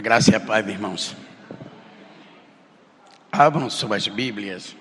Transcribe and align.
A 0.00 0.02
graça 0.02 0.30
e 0.30 0.34
a 0.34 0.40
paz, 0.40 0.66
irmãos. 0.66 1.14
Abram 3.30 3.68
suas 3.68 4.08
Bíblias 4.08 4.74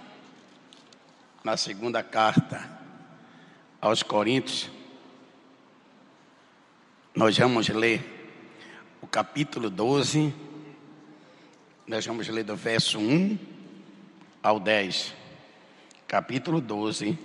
na 1.44 1.58
segunda 1.58 2.02
carta 2.02 2.66
aos 3.82 4.02
Coríntios. 4.02 4.72
Nós 7.14 7.38
vamos 7.38 7.68
ler 7.68 8.02
o 9.02 9.08
capítulo 9.08 9.70
12. 9.70 10.34
Nós 11.86 12.06
vamos 12.06 12.30
ler 12.30 12.46
do 12.46 12.56
verso 12.56 12.98
1 12.98 13.38
ao 14.42 14.58
10. 14.58 15.14
Capítulo 16.08 16.62
12, 16.62 17.20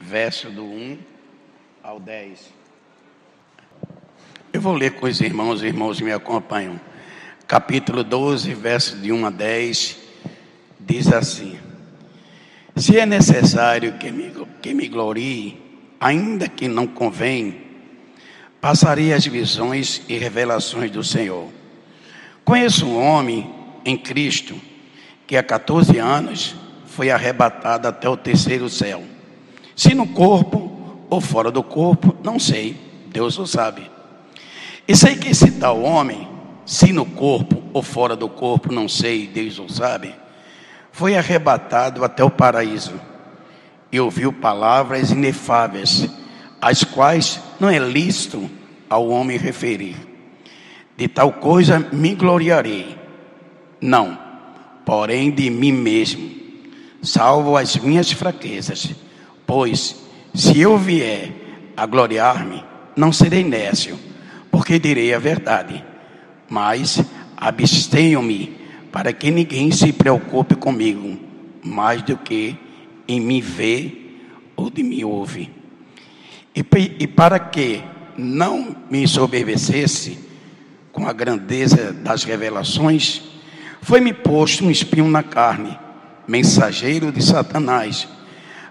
verso 0.00 0.48
do 0.48 0.64
1 0.64 0.98
ao 1.82 2.00
10. 2.00 2.54
Eu 4.50 4.62
vou 4.62 4.74
ler 4.74 4.94
com 4.94 5.04
os 5.04 5.20
irmãos, 5.20 5.56
os 5.56 5.62
irmãos 5.62 6.00
me 6.00 6.10
acompanham 6.10 6.80
capítulo 7.46 8.02
12, 8.02 8.54
verso 8.54 8.96
de 8.96 9.12
1 9.12 9.26
a 9.26 9.30
10, 9.30 9.96
diz 10.80 11.12
assim: 11.12 11.58
Se 12.76 12.98
é 12.98 13.06
necessário 13.06 13.94
que 13.94 14.10
me, 14.10 14.32
que 14.62 14.74
me 14.74 14.88
glorie, 14.88 15.60
ainda 16.00 16.48
que 16.48 16.68
não 16.68 16.86
convém, 16.86 17.62
passarei 18.60 19.12
as 19.12 19.26
visões 19.26 20.02
e 20.08 20.16
revelações 20.16 20.90
do 20.90 21.04
Senhor. 21.04 21.48
Conheço 22.44 22.86
um 22.86 22.98
homem 22.98 23.50
em 23.84 23.96
Cristo 23.96 24.54
que 25.26 25.36
há 25.36 25.42
14 25.42 25.98
anos 25.98 26.54
foi 26.86 27.10
arrebatado 27.10 27.88
até 27.88 28.08
o 28.08 28.16
terceiro 28.16 28.68
céu. 28.68 29.02
Se 29.74 29.94
no 29.94 30.06
corpo 30.06 31.06
ou 31.10 31.20
fora 31.20 31.50
do 31.50 31.62
corpo, 31.62 32.16
não 32.22 32.38
sei, 32.38 32.76
Deus 33.08 33.38
o 33.38 33.46
sabe. 33.46 33.90
E 34.86 34.94
sei 34.94 35.16
que 35.16 35.28
esse 35.28 35.52
tal 35.52 35.82
homem 35.82 36.33
se 36.66 36.92
no 36.92 37.04
corpo 37.04 37.62
ou 37.72 37.82
fora 37.82 38.16
do 38.16 38.28
corpo, 38.28 38.72
não 38.72 38.88
sei, 38.88 39.26
Deus 39.26 39.58
o 39.58 39.68
sabe, 39.68 40.14
foi 40.92 41.16
arrebatado 41.16 42.04
até 42.04 42.24
o 42.24 42.30
paraíso. 42.30 42.94
E 43.92 44.00
ouviu 44.00 44.32
palavras 44.32 45.10
inefáveis, 45.10 46.08
as 46.60 46.82
quais 46.82 47.40
não 47.60 47.68
é 47.68 47.78
lícito 47.78 48.50
ao 48.88 49.08
homem 49.08 49.36
referir. 49.36 49.96
De 50.96 51.06
tal 51.08 51.32
coisa 51.32 51.78
me 51.92 52.14
gloriarei, 52.14 52.96
não, 53.80 54.18
porém 54.84 55.30
de 55.30 55.50
mim 55.50 55.72
mesmo, 55.72 56.30
salvo 57.02 57.56
as 57.56 57.76
minhas 57.76 58.10
fraquezas, 58.10 58.90
pois 59.46 59.96
se 60.32 60.60
eu 60.60 60.78
vier 60.78 61.32
a 61.76 61.84
gloriar-me, 61.86 62.64
não 62.96 63.12
serei 63.12 63.44
nécio, 63.44 63.98
porque 64.50 64.78
direi 64.78 65.12
a 65.12 65.18
verdade 65.18 65.84
mas 66.48 67.02
abstenho-me 67.36 68.56
para 68.92 69.12
que 69.12 69.30
ninguém 69.30 69.70
se 69.70 69.92
preocupe 69.92 70.54
comigo 70.54 71.18
mais 71.64 72.02
do 72.02 72.16
que 72.16 72.56
em 73.08 73.20
me 73.20 73.40
ver 73.40 74.20
ou 74.56 74.70
de 74.70 74.82
me 74.82 75.04
ouvir. 75.04 75.50
E, 76.54 76.64
e 77.00 77.06
para 77.06 77.38
que 77.38 77.82
não 78.16 78.76
me 78.88 79.02
ensoberbecesse 79.02 80.18
com 80.92 81.08
a 81.08 81.12
grandeza 81.12 81.92
das 81.92 82.22
revelações, 82.22 83.22
foi-me 83.82 84.12
posto 84.12 84.64
um 84.64 84.70
espinho 84.70 85.08
na 85.08 85.22
carne, 85.22 85.76
mensageiro 86.28 87.10
de 87.10 87.22
Satanás, 87.22 88.08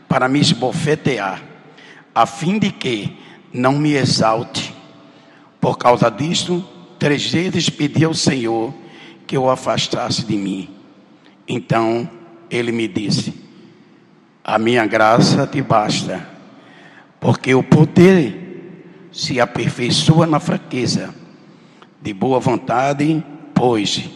para 0.08 0.30
me 0.30 0.40
esbofetear, 0.40 1.44
a 2.16 2.26
fim 2.26 2.58
de 2.58 2.72
que 2.72 3.18
não 3.52 3.74
me 3.74 3.94
exalte. 3.94 4.74
Por 5.60 5.78
causa 5.78 6.10
disto, 6.10 6.64
Três 7.04 7.30
vezes 7.30 7.70
pedi 7.70 8.06
ao 8.06 8.14
Senhor 8.14 8.74
que 9.28 9.38
o 9.38 9.50
afastasse 9.50 10.24
de 10.26 10.38
mim. 10.38 10.70
Então 11.46 12.10
ele 12.50 12.72
me 12.72 12.88
disse: 12.88 13.34
A 14.42 14.58
minha 14.58 14.86
graça 14.86 15.46
te 15.46 15.62
basta, 15.62 16.26
porque 17.20 17.54
o 17.54 17.62
poder 17.62 19.10
se 19.12 19.38
aperfeiçoa 19.38 20.26
na 20.26 20.40
fraqueza. 20.40 21.14
De 22.02 22.14
boa 22.14 22.40
vontade, 22.40 23.22
pois, 23.54 24.10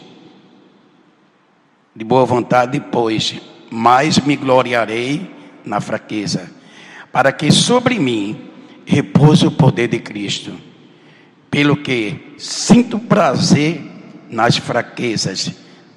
de 1.94 2.04
boa 2.06 2.24
vontade, 2.24 2.80
pois, 2.80 3.38
mais 3.70 4.18
me 4.18 4.34
gloriarei 4.34 5.30
na 5.62 5.78
fraqueza, 5.78 6.50
para 7.12 7.32
que 7.32 7.52
sobre 7.52 7.98
mim 7.98 8.48
repouse 8.86 9.46
o 9.46 9.50
poder 9.50 9.88
de 9.88 9.98
Cristo 9.98 10.67
pelo 11.50 11.76
que 11.76 12.34
sinto 12.38 12.98
prazer 12.98 13.80
nas 14.30 14.56
fraquezas, 14.56 15.52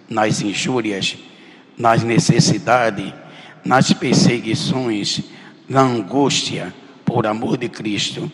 nas 0.09 0.41
injúrias, 0.41 1.17
nas 1.77 2.03
necessidades, 2.03 3.13
nas 3.63 3.93
perseguições, 3.93 5.21
na 5.67 5.81
angústia, 5.81 6.73
por 7.05 7.27
amor 7.27 7.57
de 7.57 7.67
Cristo, 7.69 8.31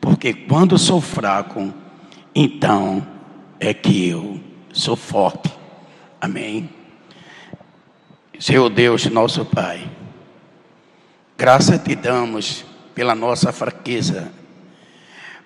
porque 0.00 0.32
quando 0.32 0.78
sou 0.78 1.00
fraco, 1.00 1.72
então 2.34 3.06
é 3.60 3.72
que 3.72 4.08
eu 4.08 4.40
sou 4.72 4.96
forte. 4.96 5.52
Amém. 6.20 6.68
Senhor 8.38 8.68
Deus, 8.70 9.06
nosso 9.06 9.44
Pai, 9.44 9.88
graça 11.36 11.78
te 11.78 11.94
damos 11.94 12.64
pela 12.94 13.14
nossa 13.14 13.52
fraqueza 13.52 14.32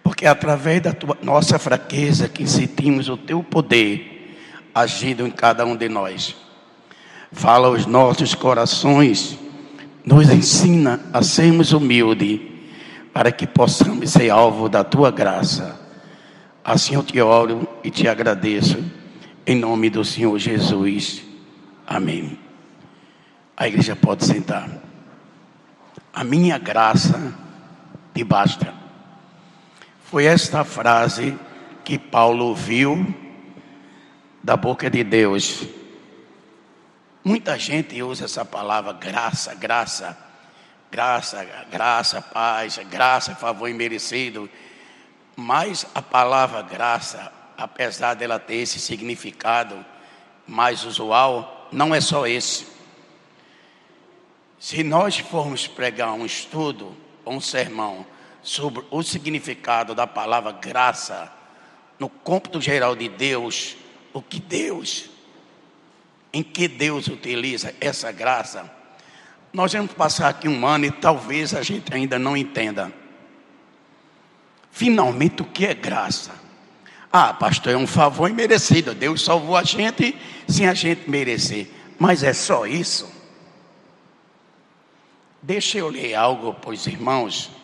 porque 0.09 0.25
é 0.25 0.29
através 0.31 0.81
da 0.81 0.91
tua, 0.91 1.19
nossa 1.21 1.59
fraqueza 1.59 2.31
que 2.31 2.47
sentimos 2.47 3.11
o 3.11 3.17
teu 3.19 3.43
poder 3.43 4.39
agindo 4.75 5.27
em 5.27 5.31
cada 5.31 5.67
um 5.67 5.77
de 5.77 5.87
nós. 5.87 6.35
Fala 7.31 7.69
aos 7.69 7.85
nossos 7.85 8.35
corações, 8.35 9.39
nos 10.07 10.31
ensina 10.31 10.99
a 11.13 11.23
sermos 11.23 11.75
humildes, 11.75 12.41
para 13.13 13.31
que 13.31 13.47
possamos 13.47 14.11
ser 14.11 14.31
alvo 14.31 14.67
da 14.67 14.83
tua 14.83 15.11
graça. 15.11 15.79
Assim 16.65 16.95
eu 16.95 17.03
te 17.03 17.21
oro 17.21 17.69
e 17.85 17.91
te 17.91 18.09
agradeço, 18.09 18.83
em 19.47 19.57
nome 19.57 19.91
do 19.91 20.03
Senhor 20.07 20.39
Jesus. 20.39 21.23
Amém. 21.87 22.39
A 23.55 23.69
igreja 23.69 23.95
pode 23.95 24.25
sentar. 24.25 24.71
A 26.15 26.25
minha 26.25 26.57
graça 26.57 27.35
te 28.15 28.25
basta. 28.25 28.78
Foi 30.11 30.25
esta 30.25 30.65
frase 30.65 31.39
que 31.85 31.99
Paulo 31.99 32.47
ouviu 32.47 33.15
da 34.43 34.57
boca 34.57 34.89
de 34.89 35.05
Deus. 35.05 35.67
Muita 37.23 37.59
gente 37.59 38.03
usa 38.03 38.25
essa 38.25 38.43
palavra 38.43 38.95
graça, 38.95 39.55
graça, 39.55 40.17
graça, 40.91 41.47
graça, 41.71 42.23
paz, 42.23 42.79
graça, 42.91 43.35
favor 43.35 43.69
imerecido. 43.69 44.49
Mas 45.37 45.85
a 45.95 46.01
palavra 46.01 46.63
graça, 46.63 47.31
apesar 47.55 48.15
dela 48.15 48.39
ter 48.39 48.57
esse 48.57 48.81
significado 48.81 49.85
mais 50.47 50.85
usual, 50.85 51.69
não 51.71 51.95
é 51.95 52.01
só 52.01 52.27
esse. 52.27 52.67
Se 54.59 54.83
nós 54.83 55.19
formos 55.19 55.67
pregar 55.67 56.15
um 56.15 56.25
estudo, 56.25 56.97
um 57.27 57.43
sermão, 57.43 58.07
sobre 58.48 58.82
o 58.91 59.03
significado 59.03 59.94
da 59.94 60.06
palavra 60.06 60.53
graça 60.53 61.31
no 61.98 62.09
cômputo 62.09 62.62
geral 62.62 62.97
de 62.97 63.06
Deus, 63.06 63.76
o 64.10 64.22
que 64.22 64.41
Deus, 64.41 65.10
em 66.33 66.42
que 66.42 66.66
Deus 66.66 67.09
utiliza 67.09 67.74
essa 67.78 68.10
graça, 68.10 68.72
nós 69.53 69.74
vamos 69.74 69.92
passar 69.92 70.30
aqui 70.30 70.48
um 70.48 70.66
ano 70.66 70.86
e 70.86 70.91
talvez 70.91 71.53
a 71.53 71.62
gente 71.62 71.92
ainda 71.92 72.18
não 72.18 72.34
entenda. 72.34 72.91
Finalmente, 74.71 75.42
o 75.42 75.44
que 75.44 75.66
é 75.66 75.74
graça? 75.74 76.33
Ah, 77.12 77.34
pastor, 77.34 77.74
é 77.74 77.77
um 77.77 77.86
favor 77.86 78.30
imerecido. 78.30 78.94
Deus 78.94 79.22
salvou 79.22 79.56
a 79.56 79.62
gente 79.62 80.16
sem 80.47 80.66
a 80.66 80.72
gente 80.72 81.10
merecer. 81.10 81.68
Mas 81.98 82.22
é 82.22 82.33
só 82.33 82.66
isso? 82.66 83.12
Deixa 85.42 85.78
eu 85.78 85.89
ler 85.89 86.15
algo 86.15 86.54
para 86.54 86.71
os 86.71 86.86
irmãos 86.86 87.58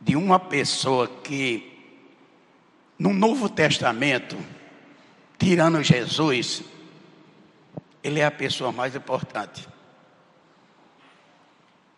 de 0.00 0.16
uma 0.16 0.38
pessoa 0.38 1.08
que, 1.08 1.72
no 2.98 3.12
Novo 3.12 3.48
Testamento, 3.48 4.36
tirando 5.38 5.82
Jesus, 5.82 6.62
ele 8.02 8.20
é 8.20 8.26
a 8.26 8.30
pessoa 8.30 8.70
mais 8.70 8.94
importante. 8.94 9.68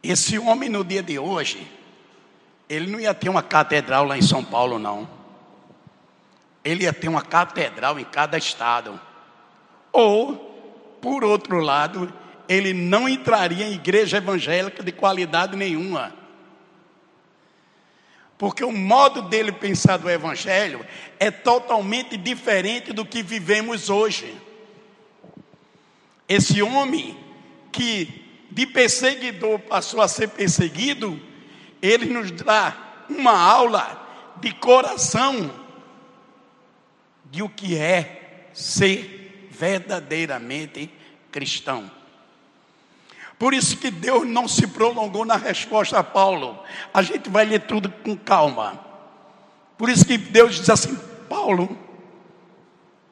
Esse 0.02 0.38
homem, 0.38 0.68
no 0.68 0.84
dia 0.84 1.02
de 1.02 1.18
hoje, 1.18 1.66
ele 2.68 2.90
não 2.90 3.00
ia 3.00 3.12
ter 3.12 3.28
uma 3.28 3.42
catedral 3.42 4.04
lá 4.04 4.16
em 4.16 4.22
São 4.22 4.44
Paulo, 4.44 4.78
não. 4.78 5.08
Ele 6.64 6.84
ia 6.84 6.92
ter 6.92 7.08
uma 7.08 7.22
catedral 7.22 7.98
em 7.98 8.04
cada 8.04 8.38
estado. 8.38 9.00
Ou, 9.92 10.98
por 11.00 11.24
outro 11.24 11.60
lado, 11.60 12.12
ele 12.48 12.72
não 12.72 13.08
entraria 13.08 13.66
em 13.66 13.74
igreja 13.74 14.18
evangélica 14.18 14.82
de 14.82 14.92
qualidade 14.92 15.56
nenhuma. 15.56 16.14
Porque 18.38 18.64
o 18.64 18.70
modo 18.70 19.22
dele 19.22 19.50
pensar 19.50 19.96
do 19.96 20.08
Evangelho 20.08 20.86
é 21.18 21.28
totalmente 21.28 22.16
diferente 22.16 22.92
do 22.92 23.04
que 23.04 23.20
vivemos 23.20 23.90
hoje. 23.90 24.32
Esse 26.28 26.62
homem 26.62 27.18
que 27.72 28.46
de 28.50 28.64
perseguidor 28.66 29.58
passou 29.58 30.00
a 30.00 30.08
ser 30.08 30.28
perseguido, 30.28 31.20
ele 31.82 32.06
nos 32.06 32.30
dá 32.30 33.04
uma 33.08 33.36
aula 33.36 34.06
de 34.40 34.52
coração 34.52 35.52
de 37.24 37.42
o 37.42 37.48
que 37.48 37.76
é 37.76 38.48
ser 38.52 39.48
verdadeiramente 39.50 40.90
cristão. 41.30 41.97
Por 43.38 43.54
isso 43.54 43.76
que 43.76 43.90
Deus 43.90 44.26
não 44.26 44.48
se 44.48 44.66
prolongou 44.66 45.24
na 45.24 45.36
resposta 45.36 45.98
a 45.98 46.02
Paulo. 46.02 46.58
A 46.92 47.02
gente 47.02 47.30
vai 47.30 47.44
ler 47.44 47.60
tudo 47.60 47.88
com 47.88 48.16
calma. 48.16 48.80
Por 49.76 49.88
isso 49.88 50.04
que 50.04 50.18
Deus 50.18 50.56
diz 50.56 50.68
assim: 50.68 50.96
Paulo, 51.28 51.78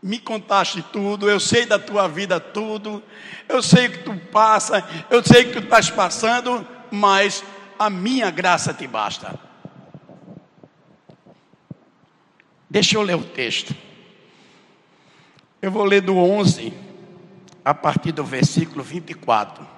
me 0.02 0.19
contaste 0.19 0.82
tudo, 0.82 1.31
eu 1.31 1.38
sei 1.38 1.64
da 1.64 1.78
tua 1.78 2.08
vida 2.08 2.40
tudo, 2.40 3.02
eu 3.49 3.62
sei 3.62 3.87
o 3.87 3.93
que 3.93 3.99
tu 3.99 4.17
passa, 4.32 4.84
eu 5.08 5.25
sei 5.25 5.43
o 5.43 5.46
que 5.46 5.52
tu 5.52 5.64
estás 5.64 5.90
passando, 5.90 6.67
mas 6.90 7.44
a 7.78 7.88
minha 7.88 8.31
graça 8.31 8.75
te 8.75 8.87
basta. 8.87 9.38
Deixa 12.69 12.96
eu 12.96 13.02
ler 13.02 13.14
o 13.14 13.23
texto. 13.23 13.75
Eu 15.62 15.70
vou 15.70 15.84
ler 15.84 16.00
do 16.00 16.17
11 16.17 16.73
a 17.64 17.73
partir 17.73 18.12
do 18.12 18.25
versículo 18.25 18.82
24. 18.82 19.75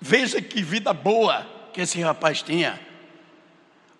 Veja 0.00 0.40
que 0.40 0.62
vida 0.62 0.92
boa 0.92 1.46
que 1.72 1.80
esse 1.80 2.00
rapaz 2.00 2.42
tinha. 2.42 2.78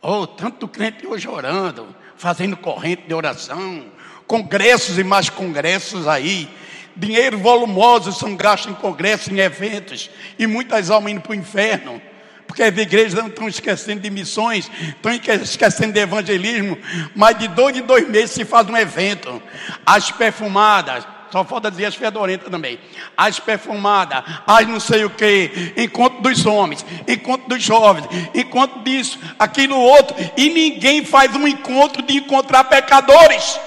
Oh, 0.00 0.26
tanto 0.26 0.68
crente 0.68 1.06
hoje 1.06 1.28
orando, 1.28 1.94
fazendo 2.16 2.56
corrente 2.56 3.02
de 3.06 3.14
oração, 3.14 3.86
congressos 4.26 4.98
e 4.98 5.04
mais 5.04 5.28
congressos 5.28 6.06
aí. 6.06 6.48
Dinheiro 6.96 7.38
volumoso 7.38 8.12
são 8.12 8.36
gastos 8.36 8.72
em 8.72 8.74
congressos, 8.74 9.28
em 9.28 9.38
eventos, 9.38 10.10
e 10.38 10.46
muitas 10.46 10.90
almas 10.90 11.12
indo 11.12 11.20
para 11.20 11.32
o 11.32 11.34
inferno 11.34 12.00
porque 12.48 12.62
as 12.62 12.76
igrejas 12.76 13.12
não 13.12 13.26
estão 13.26 13.46
esquecendo 13.46 14.00
de 14.00 14.10
missões, 14.10 14.70
estão 14.80 15.12
esquecendo 15.12 15.92
de 15.92 16.00
evangelismo, 16.00 16.78
mas 17.14 17.38
de 17.38 17.46
dois 17.46 17.76
em 17.76 17.82
dois 17.82 18.08
meses 18.08 18.30
se 18.30 18.44
faz 18.44 18.66
um 18.68 18.76
evento. 18.76 19.40
As 19.84 20.10
perfumadas, 20.10 21.06
só 21.30 21.44
falta 21.44 21.70
dizer 21.70 21.86
as 21.86 21.94
fedorentas 21.94 22.50
também. 22.50 22.78
As 23.16 23.38
perfumadas, 23.38 24.22
as 24.46 24.66
não 24.66 24.80
sei 24.80 25.04
o 25.04 25.10
que, 25.10 25.74
encontro 25.76 26.22
dos 26.22 26.44
homens, 26.46 26.84
encontro 27.06 27.48
dos 27.48 27.62
jovens, 27.62 28.06
encontro 28.34 28.80
disso, 28.82 29.18
aquilo 29.38 29.76
outro, 29.76 30.16
e 30.36 30.50
ninguém 30.50 31.04
faz 31.04 31.34
um 31.34 31.46
encontro 31.46 32.02
de 32.02 32.16
encontrar 32.16 32.64
pecadores. 32.64 33.58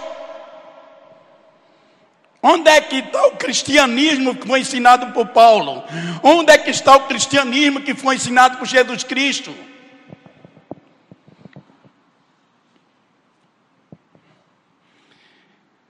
Onde 2.44 2.72
é 2.72 2.82
que 2.82 2.96
está 2.96 3.28
o 3.28 3.38
cristianismo 3.38 4.36
que 4.36 4.48
foi 4.48 4.62
ensinado 4.62 5.14
por 5.14 5.28
Paulo? 5.28 5.84
Onde 6.24 6.52
é 6.52 6.58
que 6.58 6.72
está 6.72 6.96
o 6.96 7.08
cristianismo 7.08 7.82
que 7.82 7.94
foi 7.94 8.16
ensinado 8.16 8.58
por 8.58 8.66
Jesus 8.66 9.04
Cristo? 9.04 9.54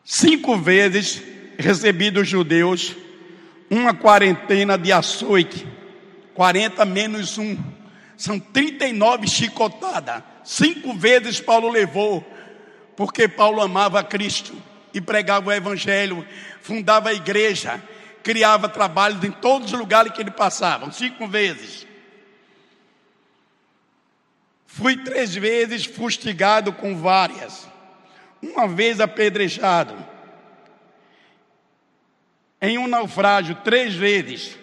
Cinco 0.03 0.57
vezes 0.57 1.24
recebi 1.57 2.12
dos 2.12 2.27
judeus 2.27 2.95
uma 3.69 3.94
quarentena 3.94 4.77
de 4.77 4.92
açoite, 4.92 5.65
40 6.33 6.83
menos 6.86 7.38
um, 7.38 7.57
são 8.18 8.39
39 8.39 9.27
chicotadas. 9.27 10.21
Cinco 10.44 10.94
vezes 10.94 11.39
Paulo 11.39 11.69
levou, 11.69 12.21
porque 12.98 13.27
Paulo 13.27 13.62
amava 13.62 14.03
Cristo 14.03 14.53
e 14.94 15.00
pregava 15.00 15.50
o 15.50 15.53
Evangelho, 15.53 16.27
fundava 16.62 17.09
a 17.09 17.13
igreja, 17.13 17.81
criava 18.21 18.68
trabalhos 18.68 19.24
em 19.24 19.31
todos 19.31 19.71
os 19.71 19.80
lugares 19.80 20.12
que 20.12 20.21
ele 20.21 20.31
passava, 20.31 20.92
cinco 20.92 21.27
vezes. 21.27 21.88
Fui 24.68 24.98
três 24.98 25.36
vezes 25.36 25.86
fustigado 25.86 26.71
com 26.74 26.95
várias, 26.95 27.68
uma 28.42 28.68
vez 28.68 29.00
apedrejado, 29.00 29.95
em 32.62 32.78
um 32.78 32.88
naufrágio, 32.88 33.56
três 33.63 33.96
vezes. 33.96 34.58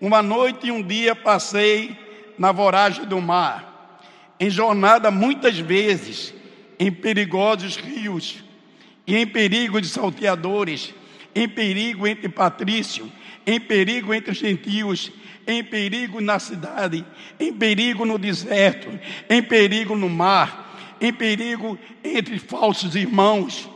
Uma 0.00 0.22
noite 0.22 0.68
e 0.68 0.72
um 0.72 0.82
dia 0.82 1.14
passei 1.14 1.96
na 2.38 2.52
voragem 2.52 3.04
do 3.04 3.20
mar, 3.20 4.00
em 4.38 4.48
jornada 4.48 5.10
muitas 5.10 5.58
vezes, 5.58 6.34
em 6.78 6.90
perigosos 6.90 7.76
rios 7.76 8.42
e 9.06 9.16
em 9.16 9.26
perigo 9.26 9.80
de 9.80 9.88
salteadores, 9.88 10.94
em 11.34 11.48
perigo 11.48 12.06
entre 12.06 12.28
patrícios, 12.28 13.08
em 13.46 13.60
perigo 13.60 14.14
entre 14.14 14.34
gentios, 14.34 15.10
em 15.46 15.62
perigo 15.62 16.20
na 16.20 16.38
cidade, 16.38 17.04
em 17.38 17.52
perigo 17.52 18.04
no 18.04 18.18
deserto, 18.18 18.88
em 19.28 19.42
perigo 19.42 19.96
no 19.96 20.08
mar, 20.08 20.96
em 21.00 21.12
perigo 21.12 21.78
entre 22.02 22.38
falsos 22.38 22.94
irmãos, 22.94 23.68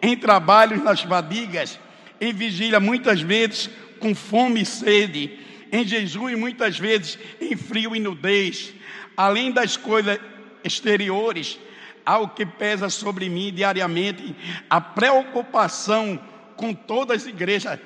em 0.00 0.16
trabalhos 0.16 0.82
nas 0.82 1.00
fadigas, 1.02 1.78
em 2.20 2.32
vigília 2.32 2.80
muitas 2.80 3.20
vezes 3.20 3.70
com 3.98 4.14
fome 4.14 4.62
e 4.62 4.66
sede, 4.66 5.38
em 5.70 5.84
jejum 5.86 6.28
e 6.28 6.36
muitas 6.36 6.78
vezes 6.78 7.18
em 7.40 7.56
frio 7.56 7.94
e 7.94 8.00
nudez, 8.00 8.72
além 9.16 9.50
das 9.50 9.76
coisas 9.76 10.18
exteriores, 10.64 11.58
ao 12.04 12.28
que 12.28 12.46
pesa 12.46 12.88
sobre 12.88 13.28
mim 13.28 13.52
diariamente 13.52 14.34
a 14.70 14.80
preocupação 14.80 16.18
com 16.56 16.72
todas 16.72 17.22
as 17.22 17.28
igrejas. 17.28 17.78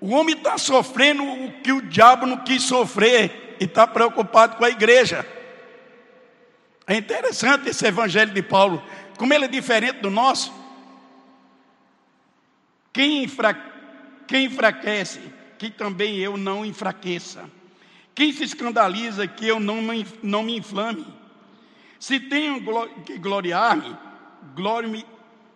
O 0.00 0.14
homem 0.14 0.34
está 0.34 0.56
sofrendo 0.56 1.22
o 1.22 1.52
que 1.60 1.72
o 1.72 1.82
diabo 1.82 2.24
não 2.24 2.38
quis 2.38 2.62
sofrer 2.62 3.56
e 3.60 3.64
está 3.64 3.86
preocupado 3.86 4.56
com 4.56 4.64
a 4.64 4.70
igreja. 4.70 5.26
É 6.86 6.96
interessante 6.96 7.68
esse 7.68 7.86
evangelho 7.86 8.32
de 8.32 8.42
Paulo, 8.42 8.82
como 9.18 9.34
ele 9.34 9.44
é 9.44 9.48
diferente 9.48 10.00
do 10.00 10.10
nosso. 10.10 10.59
Quem, 12.92 13.24
enfra... 13.24 13.54
Quem 14.26 14.44
enfraquece, 14.44 15.20
que 15.58 15.70
também 15.70 16.18
eu 16.18 16.36
não 16.36 16.64
enfraqueça. 16.64 17.50
Quem 18.14 18.32
se 18.32 18.44
escandaliza, 18.44 19.26
que 19.26 19.46
eu 19.46 19.58
não 19.58 19.82
me, 19.82 20.06
não 20.22 20.42
me 20.42 20.56
inflame. 20.56 21.06
Se 21.98 22.20
tenho 22.20 22.62
que 23.04 23.18
gloriar-me, 23.18 23.96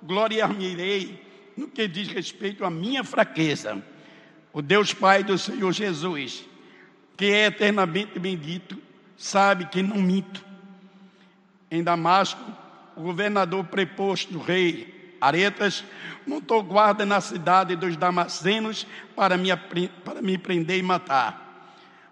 gloriar-me-irei 0.02 1.22
no 1.56 1.68
que 1.68 1.86
diz 1.88 2.08
respeito 2.08 2.64
à 2.64 2.70
minha 2.70 3.04
fraqueza. 3.04 3.82
O 4.52 4.60
Deus 4.60 4.92
Pai 4.92 5.24
do 5.24 5.38
Senhor 5.38 5.72
Jesus, 5.72 6.44
que 7.16 7.26
é 7.26 7.46
eternamente 7.46 8.18
bendito, 8.18 8.76
sabe 9.16 9.66
que 9.66 9.82
não 9.82 9.96
minto. 9.96 10.44
Em 11.70 11.82
Damasco, 11.82 12.40
o 12.96 13.02
governador 13.02 13.64
preposto 13.64 14.32
do 14.32 14.38
rei 14.38 14.93
Aretas 15.26 15.84
montou 16.26 16.62
guarda 16.62 17.06
na 17.06 17.20
cidade 17.20 17.76
dos 17.76 17.96
Damascenos 17.96 18.86
para 19.14 19.36
me, 19.36 19.48
para 20.04 20.20
me 20.20 20.36
prender 20.36 20.78
e 20.78 20.82
matar. 20.82 21.70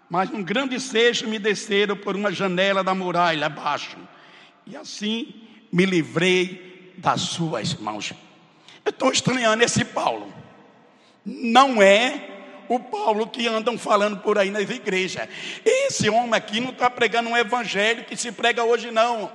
Mas 0.09 0.29
um 0.31 0.43
grande 0.43 0.79
seixo 0.79 1.27
me 1.27 1.39
desceram 1.39 1.95
por 1.95 2.15
uma 2.15 2.31
janela 2.31 2.83
da 2.83 2.93
muralha 2.93 3.47
abaixo 3.47 3.97
e 4.65 4.75
assim 4.75 5.33
me 5.71 5.85
livrei 5.85 6.93
das 6.97 7.21
suas 7.21 7.73
mãos. 7.75 8.13
Eu 8.85 8.89
estou 8.89 9.11
estranhando 9.11 9.63
esse 9.63 9.83
Paulo. 9.85 10.33
Não 11.25 11.81
é 11.81 12.29
o 12.67 12.79
Paulo 12.79 13.27
que 13.27 13.47
andam 13.47 13.77
falando 13.77 14.17
por 14.17 14.37
aí 14.37 14.49
nas 14.49 14.69
igrejas. 14.69 15.27
Esse 15.65 16.09
homem 16.09 16.33
aqui 16.33 16.59
não 16.59 16.69
está 16.69 16.89
pregando 16.89 17.29
um 17.29 17.37
evangelho 17.37 18.05
que 18.05 18.15
se 18.15 18.31
prega 18.31 18.63
hoje, 18.63 18.91
não. 18.91 19.31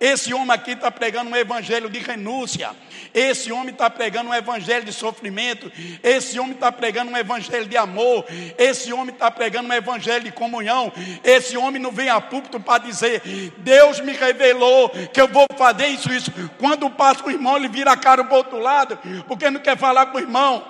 Esse 0.00 0.32
homem 0.32 0.50
aqui 0.50 0.70
está 0.70 0.90
pregando 0.90 1.30
um 1.30 1.36
evangelho 1.36 1.90
de 1.90 1.98
renúncia. 1.98 2.70
Esse 3.12 3.52
homem 3.52 3.68
está 3.68 3.90
pregando 3.90 4.30
um 4.30 4.34
evangelho 4.34 4.82
de 4.82 4.94
sofrimento. 4.94 5.70
Esse 6.02 6.40
homem 6.40 6.52
está 6.52 6.72
pregando 6.72 7.12
um 7.12 7.16
evangelho 7.18 7.66
de 7.66 7.76
amor. 7.76 8.24
Esse 8.56 8.94
homem 8.94 9.12
está 9.12 9.30
pregando 9.30 9.68
um 9.68 9.72
evangelho 9.74 10.24
de 10.24 10.32
comunhão. 10.32 10.90
Esse 11.22 11.54
homem 11.58 11.82
não 11.82 11.90
vem 11.90 12.08
a 12.08 12.18
púlpito 12.18 12.58
para 12.58 12.82
dizer: 12.82 13.20
Deus 13.58 14.00
me 14.00 14.12
revelou 14.12 14.88
que 14.88 15.20
eu 15.20 15.28
vou 15.28 15.44
fazer 15.54 15.88
isso, 15.88 16.10
isso. 16.10 16.32
Quando 16.58 16.88
passa 16.88 17.22
o 17.22 17.30
irmão, 17.30 17.58
ele 17.58 17.68
vira 17.68 17.92
a 17.92 17.96
cara 17.96 18.24
para 18.24 18.34
o 18.34 18.38
outro 18.38 18.58
lado, 18.58 18.98
porque 19.28 19.50
não 19.50 19.60
quer 19.60 19.76
falar 19.76 20.06
com 20.06 20.16
o 20.16 20.20
irmão. 20.20 20.64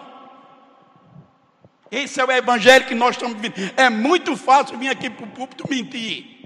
Esse 1.88 2.20
é 2.20 2.24
o 2.24 2.32
evangelho 2.32 2.84
que 2.84 2.96
nós 2.96 3.14
estamos 3.14 3.40
vivendo. 3.40 3.74
É 3.76 3.88
muito 3.88 4.36
fácil 4.36 4.76
vir 4.76 4.88
aqui 4.88 5.08
para 5.08 5.24
o 5.24 5.28
púlpito 5.28 5.68
mentir. 5.70 6.39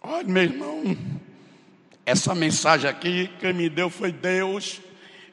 Olha, 0.00 0.24
meu 0.24 0.42
irmão, 0.42 0.96
essa 2.06 2.34
mensagem 2.34 2.88
aqui 2.88 3.28
que 3.40 3.52
me 3.52 3.68
deu 3.68 3.90
foi 3.90 4.12
Deus. 4.12 4.80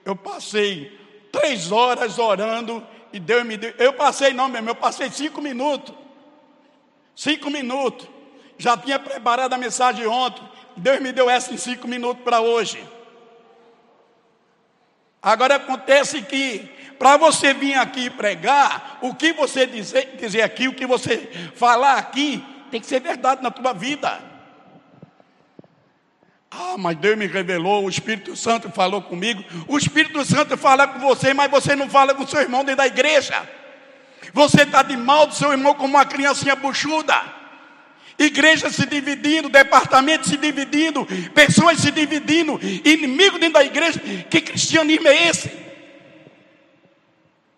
Eu 0.04 0.16
passei 0.16 0.98
três 1.32 1.72
horas 1.72 2.18
orando 2.18 2.86
e 3.14 3.20
Deus 3.20 3.46
me 3.46 3.58
deu. 3.58 3.74
Eu 3.78 3.94
passei, 3.94 4.34
não, 4.34 4.48
meu 4.48 4.58
irmão, 4.58 4.72
eu 4.72 4.76
passei 4.76 5.10
cinco 5.10 5.42
minutos. 5.42 5.94
Cinco 7.16 7.50
minutos. 7.50 8.08
Já 8.58 8.76
tinha 8.76 8.98
preparado 8.98 9.54
a 9.54 9.58
mensagem 9.58 10.08
ontem. 10.08 10.44
Deus 10.76 11.00
me 11.00 11.12
deu 11.12 11.30
essa 11.30 11.54
em 11.54 11.58
cinco 11.58 11.88
minutos 11.88 12.24
para 12.24 12.42
hoje. 12.42 12.84
Agora 15.22 15.56
acontece 15.56 16.22
que 16.22 16.70
para 17.00 17.18
você 17.18 17.54
vir 17.54 17.76
aqui 17.76 18.10
pregar, 18.10 19.00
o 19.02 19.14
que 19.14 19.34
você 19.34 19.66
dizer, 19.66 20.16
dizer 20.18 20.42
aqui, 20.42 20.68
o 20.68 20.74
que 20.74 20.86
você 20.86 21.18
falar 21.56 21.98
aqui, 21.98 22.44
tem 22.72 22.80
que 22.80 22.88
ser 22.88 23.00
verdade 23.00 23.42
na 23.42 23.52
tua 23.52 23.74
vida. 23.74 24.35
Ah, 26.50 26.76
mas 26.78 26.98
Deus 26.98 27.18
me 27.18 27.28
revelou, 27.28 27.86
o 27.86 27.90
Espírito 27.90 28.36
Santo 28.36 28.70
falou 28.70 29.02
comigo. 29.02 29.44
O 29.68 29.78
Espírito 29.78 30.24
Santo 30.24 30.56
fala 30.58 30.88
com 30.88 31.00
você, 31.00 31.34
mas 31.34 31.52
você 31.52 31.76
não 31.76 31.90
fala 31.90 32.14
com 32.14 32.26
seu 32.26 32.42
irmão 32.42 32.64
dentro 32.64 32.78
da 32.78 32.88
igreja. 32.88 33.48
Você 34.34 34.64
está 34.64 34.82
de 34.82 34.96
mal 34.96 35.28
do 35.28 35.36
seu 35.36 35.52
irmão 35.52 35.74
como 35.74 35.96
uma 35.96 36.06
criancinha 36.06 36.56
buchuda. 36.56 37.22
Igreja 38.18 38.70
se 38.70 38.86
dividindo, 38.86 39.50
departamento 39.50 40.28
se 40.30 40.38
dividindo, 40.38 41.06
pessoas 41.34 41.80
se 41.80 41.92
dividindo, 41.92 42.58
inimigo 42.86 43.38
dentro 43.38 43.56
da 43.56 43.64
igreja. 43.64 44.00
Que 44.30 44.40
cristianismo 44.40 45.08
é 45.08 45.28
esse? 45.28 45.52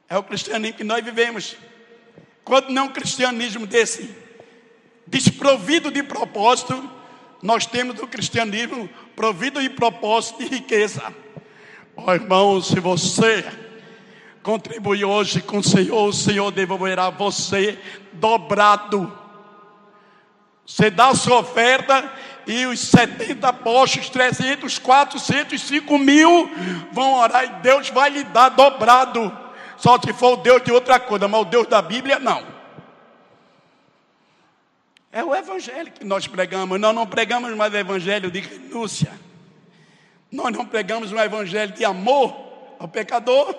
É 0.09 0.17
o 0.17 0.23
cristianismo 0.23 0.77
que 0.77 0.83
nós 0.83 1.03
vivemos. 1.03 1.55
Quando 2.43 2.69
não 2.69 2.83
é 2.83 2.85
um 2.85 2.93
cristianismo 2.93 3.67
desse, 3.67 4.09
desprovido 5.05 5.91
de 5.91 6.01
propósito, 6.01 6.89
nós 7.41 7.65
temos 7.65 7.99
o 8.01 8.07
cristianismo 8.07 8.89
provido 9.15 9.61
de 9.61 9.69
propósito 9.69 10.43
e 10.43 10.47
riqueza. 10.47 11.13
Ó 11.95 12.05
oh, 12.07 12.13
irmão, 12.13 12.61
se 12.61 12.79
você 12.79 13.45
contribui 14.43 15.03
hoje 15.03 15.41
com 15.41 15.59
o 15.59 15.63
Senhor, 15.63 16.07
o 16.07 16.13
Senhor 16.13 16.51
devolverá 16.51 17.09
você 17.09 17.77
dobrado 18.13 19.27
você 20.67 20.89
dá 20.89 21.07
a 21.07 21.15
sua 21.15 21.39
oferta 21.39 22.11
e 22.45 22.65
os 22.65 22.81
70 22.81 23.53
postos, 23.53 24.09
300, 24.09 24.77
400, 24.77 25.61
5 25.61 25.97
mil 25.97 26.51
vão 26.91 27.13
orar 27.13 27.45
e 27.45 27.61
Deus 27.61 27.89
vai 27.89 28.09
lhe 28.09 28.25
dar 28.25 28.49
dobrado. 28.49 29.31
Só 29.77 29.97
se 29.97 30.11
for 30.11 30.33
o 30.33 30.37
Deus 30.37 30.61
de 30.61 30.73
outra 30.73 30.99
coisa, 30.99 31.25
mas 31.25 31.41
o 31.41 31.45
Deus 31.45 31.67
da 31.67 31.81
Bíblia 31.81 32.19
não. 32.19 32.43
É 35.11 35.23
o 35.23 35.33
evangelho 35.33 35.91
que 35.91 36.03
nós 36.03 36.27
pregamos. 36.27 36.79
Nós 36.79 36.93
não 36.93 37.07
pregamos 37.07 37.55
mais 37.55 37.73
o 37.73 37.77
evangelho 37.77 38.29
de 38.29 38.39
renúncia. 38.39 39.17
Nós 40.31 40.51
não 40.51 40.65
pregamos 40.65 41.11
um 41.11 41.19
evangelho 41.19 41.73
de 41.73 41.85
amor 41.85 42.35
ao 42.79 42.87
pecador. 42.87 43.55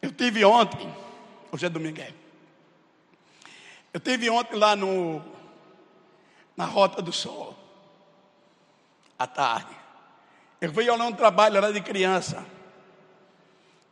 Eu 0.00 0.12
tive 0.12 0.44
ontem, 0.44 0.92
hoje 1.52 1.66
é 1.66 1.68
domingo, 1.68 2.00
é. 2.00 2.12
Eu 3.92 4.00
tive 4.00 4.30
ontem 4.30 4.56
lá 4.56 4.74
no 4.74 5.22
na 6.56 6.66
Rota 6.66 7.00
do 7.00 7.12
Sol, 7.12 7.56
à 9.18 9.26
tarde. 9.26 9.74
Eu 10.60 10.72
fui 10.72 10.88
olhar 10.90 11.06
um 11.06 11.12
trabalho 11.12 11.60
lá 11.60 11.70
de 11.70 11.80
criança. 11.80 12.44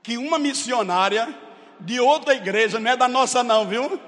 Que 0.02 0.18
uma 0.18 0.38
missionária 0.38 1.34
de 1.80 1.98
outra 1.98 2.34
igreja, 2.34 2.78
não 2.78 2.90
é 2.90 2.96
da 2.96 3.08
nossa 3.08 3.42
não, 3.42 3.66
viu? 3.66 3.98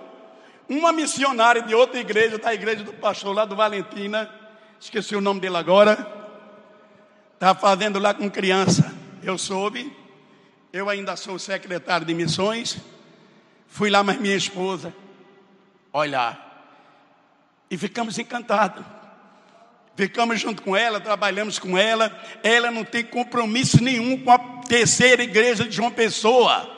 Uma 0.71 0.93
missionária 0.93 1.61
de 1.61 1.75
outra 1.75 1.99
igreja, 1.99 2.39
da 2.39 2.55
igreja 2.55 2.85
do 2.85 2.93
pastor 2.93 3.35
lá 3.35 3.45
do 3.45 3.57
Valentina, 3.57 4.33
esqueci 4.79 5.17
o 5.17 5.21
nome 5.21 5.41
dele 5.41 5.57
agora, 5.57 6.07
estava 7.35 7.59
fazendo 7.59 7.99
lá 7.99 8.15
com 8.15 8.31
criança. 8.31 8.95
Eu 9.21 9.37
soube, 9.37 9.93
eu 10.73 10.89
ainda 10.89 11.17
sou 11.17 11.41
secretário 11.41 12.07
de 12.07 12.15
missões, 12.15 12.79
fui 13.67 13.91
lá, 13.91 14.05
mas 14.05 14.21
minha 14.21 14.37
esposa 14.37 14.95
olhar. 15.93 16.79
E 17.69 17.77
ficamos 17.77 18.17
encantados. 18.17 18.85
Ficamos 19.97 20.41
junto 20.41 20.63
com 20.63 20.77
ela, 20.77 21.01
trabalhamos 21.01 21.59
com 21.59 21.77
ela. 21.77 22.17
Ela 22.45 22.71
não 22.71 22.85
tem 22.85 23.03
compromisso 23.03 23.83
nenhum 23.83 24.23
com 24.23 24.31
a 24.31 24.39
terceira 24.39 25.25
igreja 25.25 25.65
de 25.65 25.75
João 25.75 25.91
Pessoa. 25.91 26.71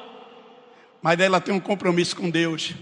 Mas 1.02 1.20
ela 1.20 1.42
tem 1.42 1.54
um 1.54 1.60
compromisso 1.60 2.16
com 2.16 2.30
Deus. 2.30 2.74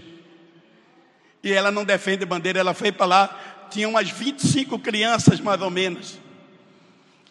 E 1.43 1.51
ela 1.51 1.71
não 1.71 1.83
defende 1.83 2.25
bandeira, 2.25 2.59
ela 2.59 2.73
foi 2.73 2.91
para 2.91 3.05
lá. 3.05 3.39
Tinha 3.69 3.87
umas 3.87 4.09
25 4.09 4.77
crianças, 4.79 5.39
mais 5.39 5.61
ou 5.61 5.69
menos. 5.69 6.19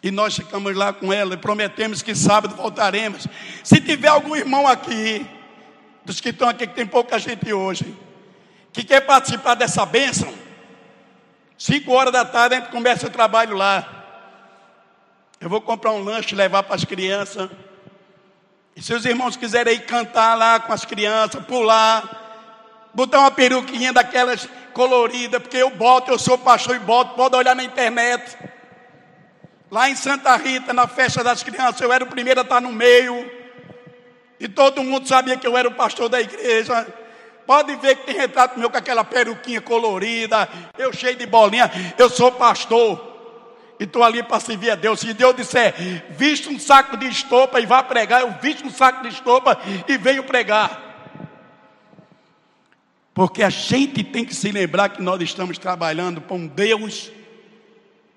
E 0.03 0.09
nós 0.09 0.35
ficamos 0.35 0.75
lá 0.75 0.91
com 0.91 1.13
ela 1.13 1.35
e 1.35 1.37
prometemos 1.37 2.01
que 2.01 2.15
sábado 2.15 2.55
voltaremos. 2.55 3.27
Se 3.63 3.79
tiver 3.79 4.07
algum 4.07 4.35
irmão 4.35 4.67
aqui, 4.67 5.25
dos 6.03 6.19
que 6.19 6.29
estão 6.29 6.49
aqui, 6.49 6.65
que 6.65 6.73
tem 6.73 6.87
pouca 6.87 7.19
gente 7.19 7.53
hoje, 7.53 7.95
que 8.73 8.83
quer 8.83 9.01
participar 9.01 9.53
dessa 9.53 9.85
bênção, 9.85 10.33
cinco 11.57 11.91
horas 11.91 12.11
da 12.11 12.25
tarde 12.25 12.55
a 12.55 12.59
gente 12.59 12.71
começa 12.71 13.07
o 13.07 13.11
trabalho 13.11 13.55
lá. 13.55 13.87
Eu 15.39 15.49
vou 15.49 15.61
comprar 15.61 15.91
um 15.91 16.03
lanche 16.03 16.35
levar 16.35 16.63
para 16.63 16.75
as 16.75 16.83
crianças. 16.83 17.49
E 18.75 18.81
se 18.81 18.93
os 18.93 19.05
irmãos 19.05 19.35
quiserem 19.35 19.75
ir 19.75 19.85
cantar 19.85 20.35
lá 20.35 20.59
com 20.59 20.73
as 20.73 20.83
crianças, 20.83 21.43
pular, 21.45 22.20
botar 22.93 23.19
uma 23.19 23.31
peruquinha 23.31 23.93
daquelas 23.93 24.47
coloridas, 24.73 25.41
porque 25.41 25.57
eu 25.57 25.69
boto, 25.69 26.11
eu 26.11 26.19
sou 26.19 26.37
pastor 26.37 26.75
e 26.75 26.79
boto, 26.79 27.15
pode 27.15 27.35
olhar 27.35 27.55
na 27.55 27.63
internet. 27.63 28.37
Lá 29.69 29.89
em 29.89 29.95
Santa 29.95 30.35
Rita, 30.35 30.73
na 30.73 30.87
festa 30.87 31.23
das 31.23 31.43
crianças, 31.43 31.79
eu 31.81 31.93
era 31.93 32.03
o 32.03 32.07
primeiro 32.07 32.41
a 32.41 32.43
estar 32.43 32.59
no 32.59 32.71
meio. 32.71 33.29
E 34.39 34.47
todo 34.47 34.83
mundo 34.83 35.07
sabia 35.07 35.37
que 35.37 35.47
eu 35.47 35.55
era 35.55 35.67
o 35.67 35.73
pastor 35.73 36.09
da 36.09 36.19
igreja. 36.19 36.87
Pode 37.45 37.75
ver 37.75 37.95
que 37.97 38.07
tem 38.07 38.15
retrato 38.15 38.59
meu 38.59 38.69
com 38.69 38.77
aquela 38.77 39.03
peruquinha 39.03 39.61
colorida, 39.61 40.47
eu 40.77 40.91
cheio 40.91 41.15
de 41.15 41.25
bolinha. 41.25 41.71
Eu 41.97 42.09
sou 42.09 42.31
pastor. 42.31 43.09
E 43.79 43.83
estou 43.83 44.03
ali 44.03 44.21
para 44.21 44.39
servir 44.39 44.71
a 44.71 44.75
Deus. 44.75 44.99
Se 44.99 45.13
Deus 45.13 45.35
disser, 45.35 45.73
viste 46.11 46.49
um 46.49 46.59
saco 46.59 46.97
de 46.97 47.07
estopa 47.07 47.59
e 47.59 47.65
vá 47.65 47.81
pregar, 47.81 48.21
eu 48.21 48.31
visto 48.41 48.65
um 48.65 48.69
saco 48.69 49.01
de 49.01 49.09
estopa 49.09 49.59
e 49.87 49.97
venho 49.97 50.23
pregar. 50.23 50.90
Porque 53.13 53.43
a 53.43 53.49
gente 53.49 54.03
tem 54.03 54.23
que 54.23 54.33
se 54.33 54.51
lembrar 54.51 54.89
que 54.89 55.01
nós 55.01 55.21
estamos 55.21 55.57
trabalhando 55.57 56.21
com 56.21 56.47
Deus 56.47 57.11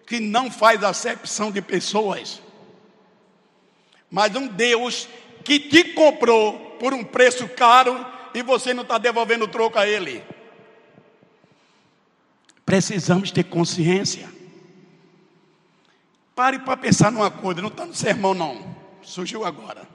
que 0.07 0.21
não 0.21 0.51
faz 0.51 0.85
acepção 0.85 1.51
de 1.51 1.63
pessoas, 1.63 2.41
mas 4.11 4.37
um 4.37 4.47
Deus 4.47 5.09
que 5.43 5.59
te 5.59 5.85
comprou 5.95 6.77
por 6.79 6.93
um 6.93 7.03
preço 7.03 7.49
caro 7.49 8.05
e 8.35 8.43
você 8.43 8.75
não 8.75 8.83
está 8.83 8.99
devolvendo 8.99 9.45
o 9.47 9.49
troco 9.49 9.79
a 9.79 9.89
ele. 9.89 10.23
Precisamos 12.65 13.31
ter 13.31 13.45
consciência. 13.45 14.29
Pare 16.35 16.59
para 16.59 16.77
pensar 16.77 17.11
numa 17.11 17.31
coisa, 17.31 17.63
não 17.63 17.69
está 17.69 17.87
no 17.87 17.95
sermão 17.95 18.35
não, 18.35 18.77
surgiu 19.03 19.45
agora. 19.45 19.89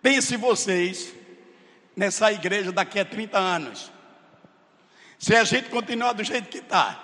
Pense 0.00 0.36
vocês 0.36 1.14
nessa 1.96 2.32
igreja 2.32 2.72
daqui 2.72 2.98
a 2.98 3.04
30 3.04 3.38
anos. 3.38 3.90
Se 5.18 5.36
a 5.36 5.44
gente 5.44 5.68
continuar 5.68 6.12
do 6.12 6.24
jeito 6.24 6.48
que 6.48 6.58
está, 6.58 6.98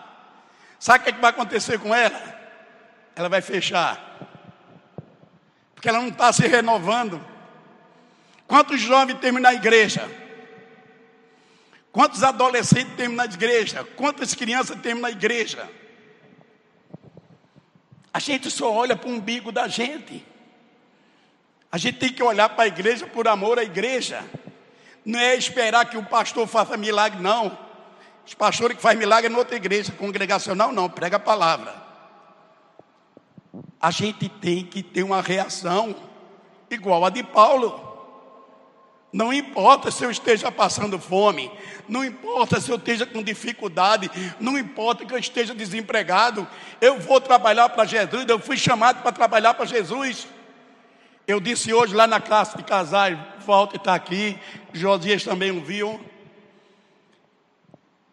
sabe 0.78 1.00
o 1.00 1.02
que, 1.04 1.10
é 1.10 1.12
que 1.12 1.20
vai 1.20 1.30
acontecer 1.30 1.78
com 1.78 1.94
ela? 1.94 2.38
Ela 3.14 3.28
vai 3.28 3.40
fechar. 3.40 4.04
Porque 5.74 5.88
ela 5.88 6.00
não 6.00 6.08
está 6.08 6.32
se 6.32 6.46
renovando. 6.46 7.24
Quantos 8.46 8.80
jovens 8.80 9.18
terminam 9.20 9.50
na 9.50 9.54
igreja? 9.54 10.10
Quantos 11.92 12.22
adolescentes 12.22 12.94
terminam 12.96 13.24
na 13.26 13.32
igreja? 13.32 13.84
Quantas 13.96 14.34
crianças 14.34 14.80
terminam 14.80 15.08
na 15.08 15.10
igreja? 15.10 15.68
A 18.12 18.18
gente 18.18 18.50
só 18.50 18.72
olha 18.72 18.96
para 18.96 19.08
o 19.08 19.12
umbigo 19.12 19.52
da 19.52 19.68
gente. 19.68 20.24
A 21.70 21.78
gente 21.78 21.98
tem 21.98 22.12
que 22.12 22.22
olhar 22.22 22.48
para 22.48 22.64
a 22.64 22.66
igreja 22.66 23.06
por 23.06 23.28
amor 23.28 23.58
à 23.58 23.62
igreja. 23.62 24.24
Não 25.04 25.18
é 25.18 25.34
esperar 25.34 25.84
que 25.86 25.96
o 25.96 26.04
pastor 26.04 26.46
faça 26.46 26.76
milagre, 26.76 27.20
não. 27.20 27.56
Os 28.26 28.34
pastores 28.34 28.76
que 28.76 28.82
fazem 28.82 28.98
milagre 28.98 29.32
é 29.32 29.36
outra 29.36 29.56
igreja 29.56 29.92
congregacional, 29.92 30.70
não, 30.70 30.88
prega 30.88 31.16
a 31.16 31.20
palavra. 31.20 31.74
A 33.80 33.90
gente 33.90 34.28
tem 34.28 34.64
que 34.64 34.82
ter 34.82 35.02
uma 35.02 35.22
reação 35.22 35.96
igual 36.70 37.04
a 37.04 37.10
de 37.10 37.22
Paulo. 37.22 37.88
Não 39.10 39.32
importa 39.32 39.90
se 39.90 40.04
eu 40.04 40.10
esteja 40.10 40.52
passando 40.52 40.98
fome, 40.98 41.50
não 41.88 42.04
importa 42.04 42.60
se 42.60 42.70
eu 42.70 42.76
esteja 42.76 43.06
com 43.06 43.22
dificuldade, 43.22 44.10
não 44.38 44.58
importa 44.58 45.06
que 45.06 45.14
eu 45.14 45.18
esteja 45.18 45.54
desempregado, 45.54 46.46
eu 46.78 47.00
vou 47.00 47.18
trabalhar 47.18 47.70
para 47.70 47.86
Jesus, 47.86 48.26
eu 48.28 48.38
fui 48.38 48.58
chamado 48.58 49.00
para 49.00 49.10
trabalhar 49.10 49.54
para 49.54 49.64
Jesus. 49.64 50.28
Eu 51.28 51.40
disse 51.40 51.74
hoje 51.74 51.94
lá 51.94 52.06
na 52.06 52.22
classe 52.22 52.56
de 52.56 52.62
casais, 52.62 53.18
volta 53.44 53.76
está 53.76 53.94
aqui, 53.94 54.38
Josias 54.72 55.22
também 55.22 55.50
o 55.50 55.62
viu. 55.62 56.00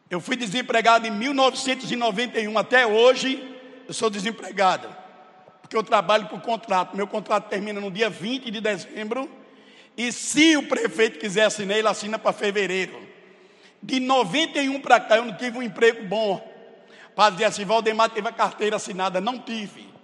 Eu 0.10 0.20
fui 0.20 0.36
desempregado 0.36 1.08
em 1.08 1.12
1991, 1.12 2.58
até 2.58 2.86
hoje 2.86 3.42
eu 3.88 3.94
sou 3.94 4.10
desempregado, 4.10 4.94
porque 5.62 5.78
eu 5.78 5.82
trabalho 5.82 6.28
por 6.28 6.42
contrato, 6.42 6.98
meu 6.98 7.08
contrato 7.08 7.48
termina 7.48 7.80
no 7.80 7.90
dia 7.90 8.10
20 8.10 8.52
de 8.52 8.60
dezembro 8.60 9.30
e 9.96 10.12
se 10.12 10.58
o 10.58 10.68
prefeito 10.68 11.18
quiser 11.18 11.46
assinar, 11.46 11.78
ele 11.78 11.88
assina 11.88 12.20
para 12.20 12.34
fevereiro. 12.34 13.02
De 13.82 13.98
91 14.02 14.82
para 14.82 15.00
cá 15.00 15.16
eu 15.16 15.24
não 15.24 15.38
tive 15.38 15.58
um 15.58 15.64
emprego 15.64 16.04
bom. 16.06 16.46
Para 17.16 17.30
dizer 17.30 17.46
assim, 17.46 17.64
Valdemar 17.64 18.10
teve 18.10 18.28
a 18.28 18.34
carteira 18.34 18.76
assinada. 18.76 19.22
Não 19.22 19.40
tive. 19.40 19.95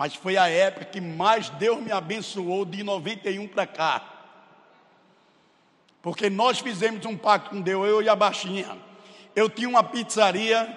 Mas 0.00 0.14
foi 0.14 0.38
a 0.38 0.48
época 0.48 0.86
que 0.86 0.98
mais 0.98 1.50
Deus 1.50 1.78
me 1.78 1.92
abençoou 1.92 2.64
de 2.64 2.82
91 2.82 3.46
para 3.46 3.66
cá. 3.66 4.02
Porque 6.00 6.30
nós 6.30 6.58
fizemos 6.58 7.04
um 7.04 7.14
pacto 7.14 7.50
com 7.50 7.60
Deus, 7.60 7.86
eu 7.86 8.00
e 8.00 8.08
a 8.08 8.16
baixinha. 8.16 8.78
Eu 9.36 9.50
tinha 9.50 9.68
uma 9.68 9.84
pizzaria, 9.84 10.74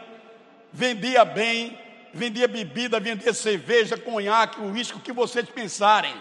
vendia 0.74 1.24
bem, 1.24 1.80
vendia 2.13 2.50
bebida, 2.50 3.00
vendia 3.00 3.34
cerveja, 3.34 3.98
conhaque, 3.98 4.60
o 4.60 4.74
uísque, 4.74 4.98
o 4.98 5.00
que 5.00 5.13
vocês 5.13 5.48
pensarem. 5.48 6.13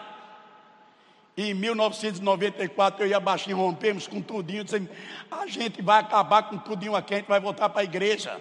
E 1.36 1.50
em 1.50 1.54
1994 1.54 3.02
eu 3.02 3.08
e 3.08 3.14
a 3.14 3.18
baixinha 3.18 3.56
rompemos 3.56 4.06
com 4.06 4.22
tudinho, 4.22 4.62
dizendo, 4.62 4.88
a 5.28 5.44
gente 5.48 5.82
vai 5.82 5.98
acabar 5.98 6.44
com 6.44 6.56
tudinho 6.56 6.94
aqui, 6.94 7.14
a 7.14 7.16
gente 7.16 7.26
vai 7.26 7.40
voltar 7.40 7.68
para 7.68 7.80
a 7.80 7.84
igreja. 7.84 8.40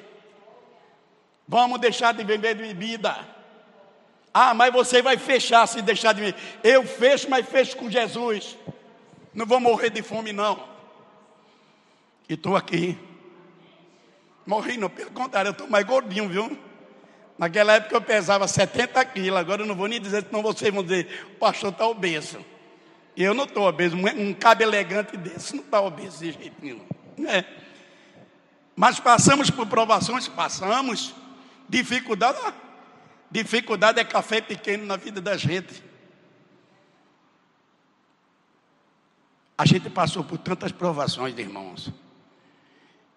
Vamos 1.47 1.79
deixar 1.79 2.13
de 2.13 2.23
vender 2.23 2.53
bebida. 2.53 3.40
Ah, 4.33 4.53
mas 4.53 4.71
você 4.71 5.01
vai 5.01 5.17
fechar 5.17 5.67
se 5.67 5.81
deixar 5.81 6.13
de 6.13 6.21
mim. 6.21 6.33
Eu 6.63 6.85
fecho, 6.85 7.29
mas 7.29 7.47
fecho 7.47 7.75
com 7.75 7.89
Jesus. 7.89 8.57
Não 9.33 9.45
vou 9.45 9.59
morrer 9.59 9.89
de 9.89 10.01
fome, 10.01 10.31
não. 10.31 10.63
E 12.29 12.33
estou 12.33 12.55
aqui. 12.55 12.97
Morri, 14.45 14.77
não, 14.77 14.89
pelo 14.89 15.11
contrário, 15.11 15.49
eu 15.49 15.53
estou 15.53 15.67
mais 15.67 15.85
gordinho, 15.85 16.27
viu? 16.27 16.57
Naquela 17.37 17.73
época 17.73 17.95
eu 17.95 18.01
pesava 18.01 18.47
70 18.47 19.03
quilos, 19.05 19.39
agora 19.39 19.63
eu 19.63 19.65
não 19.65 19.75
vou 19.75 19.87
nem 19.87 19.99
dizer, 19.99 20.23
senão 20.25 20.41
vocês 20.41 20.73
vão 20.73 20.83
dizer, 20.83 21.25
o 21.33 21.39
pastor 21.39 21.71
está 21.71 21.87
obeso. 21.87 22.43
E 23.15 23.23
eu 23.23 23.33
não 23.33 23.45
estou 23.45 23.67
obeso, 23.67 23.95
um 23.97 24.33
cabo 24.33 24.63
elegante 24.63 25.17
desse 25.17 25.55
não 25.55 25.63
está 25.63 25.81
obeso 25.81 26.19
de 26.19 26.31
jeito 26.31 26.55
nenhum. 26.61 26.85
Né? 27.17 27.45
Mas 28.75 28.99
passamos 28.99 29.49
por 29.49 29.67
provações, 29.67 30.27
passamos, 30.27 31.13
dificuldade, 31.67 32.37
Dificuldade 33.31 33.99
é 33.99 34.03
café 34.03 34.41
pequeno 34.41 34.85
na 34.85 34.97
vida 34.97 35.21
da 35.21 35.37
gente. 35.37 35.81
A 39.57 39.65
gente 39.65 39.89
passou 39.89 40.23
por 40.23 40.37
tantas 40.37 40.71
provações, 40.73 41.37
irmãos, 41.37 41.89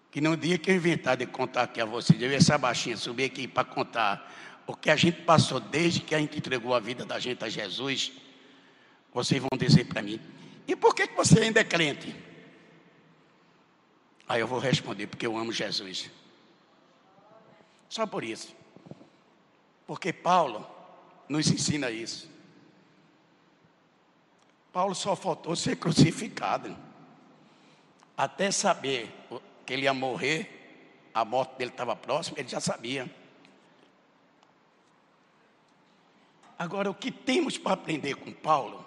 que 0.09 0.21
no 0.21 0.37
dia 0.37 0.57
que 0.57 0.71
eu 0.71 0.75
inventar 0.75 1.17
de 1.17 1.25
contar 1.25 1.63
aqui 1.63 1.81
a 1.81 1.85
vocês, 1.85 2.21
eu 2.21 2.31
ia 2.31 2.37
essa 2.37 2.57
baixinha 2.57 2.95
subir 2.95 3.25
aqui 3.25 3.45
para 3.45 3.65
contar 3.65 4.31
o 4.65 4.73
que 4.73 4.89
a 4.89 4.95
gente 4.95 5.21
passou 5.23 5.59
desde 5.59 5.99
que 5.99 6.15
a 6.15 6.19
gente 6.19 6.37
entregou 6.37 6.73
a 6.73 6.79
vida 6.79 7.03
da 7.03 7.19
gente 7.19 7.43
a 7.43 7.49
Jesus, 7.49 8.13
vocês 9.13 9.41
vão 9.41 9.57
dizer 9.57 9.85
para 9.85 10.01
mim: 10.01 10.19
e 10.67 10.75
por 10.75 10.95
que, 10.95 11.07
que 11.07 11.15
você 11.15 11.41
ainda 11.41 11.59
é 11.59 11.63
crente? 11.63 12.15
Aí 14.29 14.39
eu 14.39 14.47
vou 14.47 14.59
responder: 14.59 15.07
porque 15.07 15.27
eu 15.27 15.37
amo 15.37 15.51
Jesus. 15.51 16.09
Só 17.89 18.07
por 18.07 18.23
isso. 18.23 18.55
Porque 19.85 20.11
Paulo 20.11 20.65
nos 21.29 21.49
ensina 21.49 21.89
isso. 21.91 22.29
Paulo 24.71 24.93
só 24.93 25.15
faltou 25.15 25.55
ser 25.55 25.77
crucificado. 25.77 26.75
Até 28.17 28.51
saber 28.51 29.09
que 29.65 29.73
ele 29.73 29.83
ia 29.83 29.93
morrer, 29.93 31.09
a 31.13 31.23
morte 31.23 31.57
dele 31.57 31.71
estava 31.71 31.95
próxima, 31.95 32.39
ele 32.39 32.49
já 32.49 32.59
sabia. 32.59 33.09
Agora, 36.57 36.89
o 36.89 36.95
que 36.95 37.11
temos 37.11 37.57
para 37.57 37.73
aprender 37.73 38.15
com 38.15 38.31
Paulo, 38.31 38.85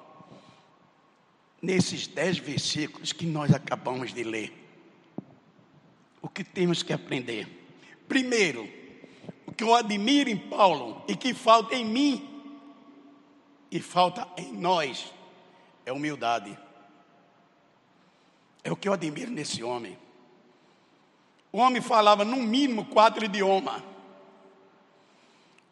nesses 1.61 2.07
dez 2.07 2.38
versículos 2.38 3.12
que 3.12 3.26
nós 3.26 3.53
acabamos 3.53 4.12
de 4.14 4.25
ler? 4.25 4.53
O 6.20 6.29
que 6.29 6.42
temos 6.42 6.83
que 6.83 6.92
aprender? 6.92 7.46
Primeiro, 8.09 8.78
que 9.52 9.64
eu 9.64 9.74
admiro 9.74 10.28
em 10.28 10.37
Paulo 10.37 11.02
e 11.08 11.16
que 11.16 11.32
falta 11.32 11.74
em 11.74 11.84
mim 11.84 12.28
e 13.70 13.80
falta 13.80 14.26
em 14.37 14.52
nós 14.52 15.12
é 15.84 15.92
humildade. 15.92 16.56
É 18.62 18.70
o 18.70 18.76
que 18.76 18.88
eu 18.88 18.92
admiro 18.92 19.30
nesse 19.30 19.62
homem. 19.62 19.98
O 21.50 21.58
homem 21.58 21.80
falava 21.80 22.24
no 22.24 22.37
mínimo 22.37 22.84
quatro 22.84 23.24
idiomas. 23.24 23.82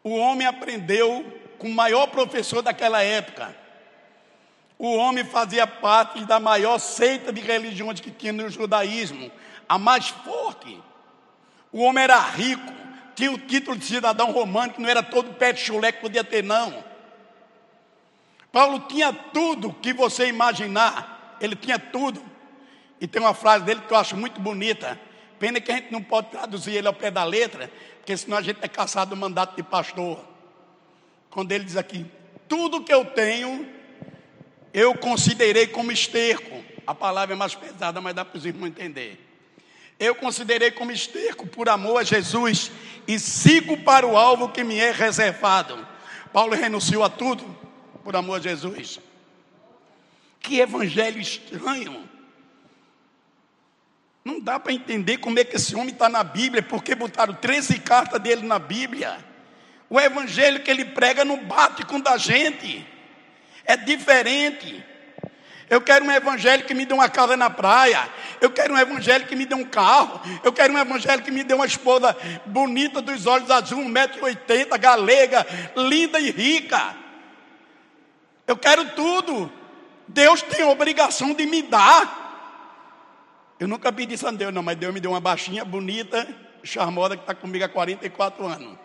O 0.03 0.15
homem 0.15 0.47
aprendeu 0.47 1.23
com 1.59 1.67
o 1.67 1.73
maior 1.73 2.07
professor 2.07 2.61
daquela 2.61 3.03
época. 3.03 3.55
O 4.79 4.95
homem 4.95 5.23
fazia 5.23 5.67
parte 5.67 6.23
da 6.25 6.39
maior 6.39 6.79
seita 6.79 7.31
de 7.31 7.41
religiões 7.41 7.99
que 7.99 8.11
tinha 8.11 8.33
no 8.33 8.49
judaísmo, 8.49 9.31
a 9.67 9.77
mais 9.77 10.07
forte. 10.07 10.81
O 11.71 11.81
homem 11.81 12.03
era 12.03 12.19
rico, 12.19 12.73
tinha 13.17 13.31
o 13.31 13.37
título 13.39 13.75
de 13.75 13.83
cidadão 13.83 14.31
romano, 14.31 14.73
que 14.73 14.79
não 14.79 14.87
era 14.87 15.01
todo 15.01 15.33
pé 15.33 15.51
de 15.51 15.59
chulé 15.59 15.91
que 15.91 16.01
podia 16.01 16.23
ter, 16.23 16.43
não. 16.43 16.83
Paulo 18.51 18.81
tinha 18.81 19.11
tudo 19.11 19.73
que 19.73 19.91
você 19.91 20.27
imaginar, 20.27 21.35
ele 21.41 21.55
tinha 21.55 21.79
tudo. 21.79 22.23
E 23.01 23.07
tem 23.07 23.19
uma 23.19 23.33
frase 23.33 23.65
dele 23.65 23.81
que 23.87 23.91
eu 23.91 23.97
acho 23.97 24.15
muito 24.15 24.39
bonita. 24.39 24.99
Pena 25.39 25.59
que 25.59 25.71
a 25.71 25.77
gente 25.77 25.91
não 25.91 26.03
pode 26.03 26.29
traduzir 26.29 26.75
ele 26.75 26.87
ao 26.87 26.93
pé 26.93 27.09
da 27.09 27.23
letra, 27.23 27.71
porque 27.97 28.15
senão 28.15 28.37
a 28.37 28.41
gente 28.41 28.59
é 28.61 28.67
caçado 28.67 29.09
do 29.09 29.15
mandato 29.15 29.55
de 29.55 29.63
pastor. 29.63 30.23
Quando 31.31 31.51
ele 31.51 31.63
diz 31.63 31.75
aqui: 31.75 32.05
Tudo 32.47 32.83
que 32.83 32.93
eu 32.93 33.03
tenho, 33.03 33.67
eu 34.71 34.93
considerei 34.93 35.65
como 35.65 35.91
esterco. 35.91 36.63
A 36.85 36.93
palavra 36.93 37.33
é 37.33 37.37
mais 37.37 37.55
pesada, 37.55 37.99
mas 37.99 38.13
dá 38.13 38.23
para 38.23 38.37
os 38.37 38.45
irmãos 38.45 38.67
entender. 38.67 39.26
Eu 39.99 40.13
considerei 40.15 40.71
como 40.71 40.91
esterco 40.91 41.47
por 41.47 41.69
amor 41.69 41.99
a 41.99 42.03
Jesus 42.03 42.71
e 43.07 43.17
sigo 43.17 43.77
para 43.77 44.05
o 44.05 44.17
alvo 44.17 44.49
que 44.49 44.63
me 44.63 44.77
é 44.77 44.91
reservado. 44.91 45.87
Paulo 46.31 46.55
renunciou 46.55 47.03
a 47.03 47.09
tudo 47.09 47.43
por 48.03 48.15
amor 48.15 48.39
a 48.39 48.43
Jesus. 48.43 48.99
Que 50.39 50.59
evangelho 50.59 51.19
estranho. 51.19 52.07
Não 54.23 54.39
dá 54.39 54.59
para 54.59 54.73
entender 54.73 55.17
como 55.17 55.39
é 55.39 55.43
que 55.43 55.55
esse 55.55 55.73
homem 55.73 55.93
está 55.93 56.09
na 56.09 56.23
Bíblia, 56.23 56.61
porque 56.61 56.93
botaram 56.93 57.33
13 57.33 57.79
cartas 57.79 58.21
dele 58.21 58.45
na 58.45 58.59
Bíblia. 58.59 59.25
O 59.89 59.99
evangelho 59.99 60.61
que 60.61 60.69
ele 60.69 60.83
prega 60.83 61.23
não 61.23 61.45
bate 61.45 61.85
com 61.85 61.95
o 61.95 62.03
da 62.03 62.17
gente, 62.17 62.85
é 63.63 63.77
diferente. 63.77 64.83
Eu 65.69 65.81
quero 65.81 66.05
um 66.05 66.11
evangelho 66.11 66.63
que 66.65 66.73
me 66.73 66.85
dê 66.85 66.93
uma 66.93 67.09
casa 67.09 67.35
na 67.35 67.49
praia. 67.49 68.07
Eu 68.39 68.49
quero 68.49 68.73
um 68.73 68.77
evangelho 68.77 69.25
que 69.25 69.35
me 69.35 69.45
dê 69.45 69.53
um 69.53 69.65
carro. 69.65 70.21
Eu 70.43 70.53
quero 70.53 70.73
um 70.73 70.77
evangelho 70.77 71.21
que 71.21 71.31
me 71.31 71.43
dê 71.43 71.53
uma 71.53 71.65
esposa 71.65 72.15
bonita 72.45 73.01
dos 73.01 73.25
olhos 73.25 73.51
azuis, 73.51 73.85
1,80m, 73.85 74.79
galega, 74.79 75.45
linda 75.75 76.19
e 76.19 76.31
rica. 76.31 76.95
Eu 78.45 78.55
quero 78.55 78.91
tudo. 78.91 79.51
Deus 80.07 80.41
tem 80.41 80.63
a 80.63 80.69
obrigação 80.69 81.33
de 81.33 81.45
me 81.45 81.61
dar. 81.61 82.25
Eu 83.59 83.67
nunca 83.67 83.91
pedi 83.91 84.13
isso 84.13 84.27
a 84.27 84.31
Deus, 84.31 84.53
não, 84.53 84.63
mas 84.63 84.77
Deus 84.77 84.93
me 84.93 85.01
deu 85.01 85.11
uma 85.11 85.19
baixinha, 85.19 85.65
bonita, 85.65 86.27
charmosa, 86.63 87.17
que 87.17 87.23
está 87.23 87.35
comigo 87.35 87.65
há 87.65 87.69
44 87.69 88.45
anos. 88.45 88.77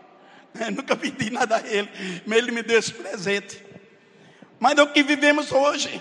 Eu 0.58 0.72
nunca 0.72 0.96
pedi 0.96 1.30
nada 1.30 1.56
a 1.56 1.60
Ele, 1.60 1.88
mas 2.26 2.38
Ele 2.38 2.50
me 2.50 2.62
deu 2.62 2.78
esse 2.78 2.92
presente. 2.92 3.64
Mas 4.58 4.76
é 4.76 4.82
o 4.82 4.88
que 4.88 5.02
vivemos 5.02 5.52
hoje. 5.52 6.00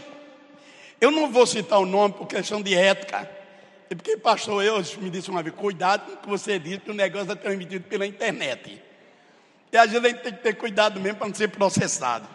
Eu 1.01 1.09
não 1.09 1.31
vou 1.31 1.47
citar 1.47 1.79
o 1.79 1.85
nome 1.85 2.13
por 2.13 2.27
questão 2.27 2.61
de 2.61 2.75
ética. 2.75 3.27
É 3.89 3.95
porque 3.95 4.15
pastor 4.15 4.63
eu 4.63 4.77
me 4.99 5.09
disse 5.09 5.31
uma 5.31 5.41
vez, 5.41 5.55
cuidado 5.55 6.05
com 6.05 6.13
o 6.13 6.17
que 6.17 6.29
você 6.29 6.59
diz, 6.59 6.77
que 6.77 6.91
o 6.91 6.93
negócio 6.93 7.31
é 7.31 7.35
transmitido 7.35 7.89
pela 7.89 8.05
internet. 8.05 8.81
E 9.71 9.77
às 9.77 9.89
vezes 9.89 10.05
a 10.05 10.09
gente 10.09 10.21
tem 10.21 10.33
que 10.33 10.43
ter 10.43 10.53
cuidado 10.53 10.99
mesmo 10.99 11.17
para 11.17 11.27
não 11.27 11.33
ser 11.33 11.47
processado. 11.47 12.27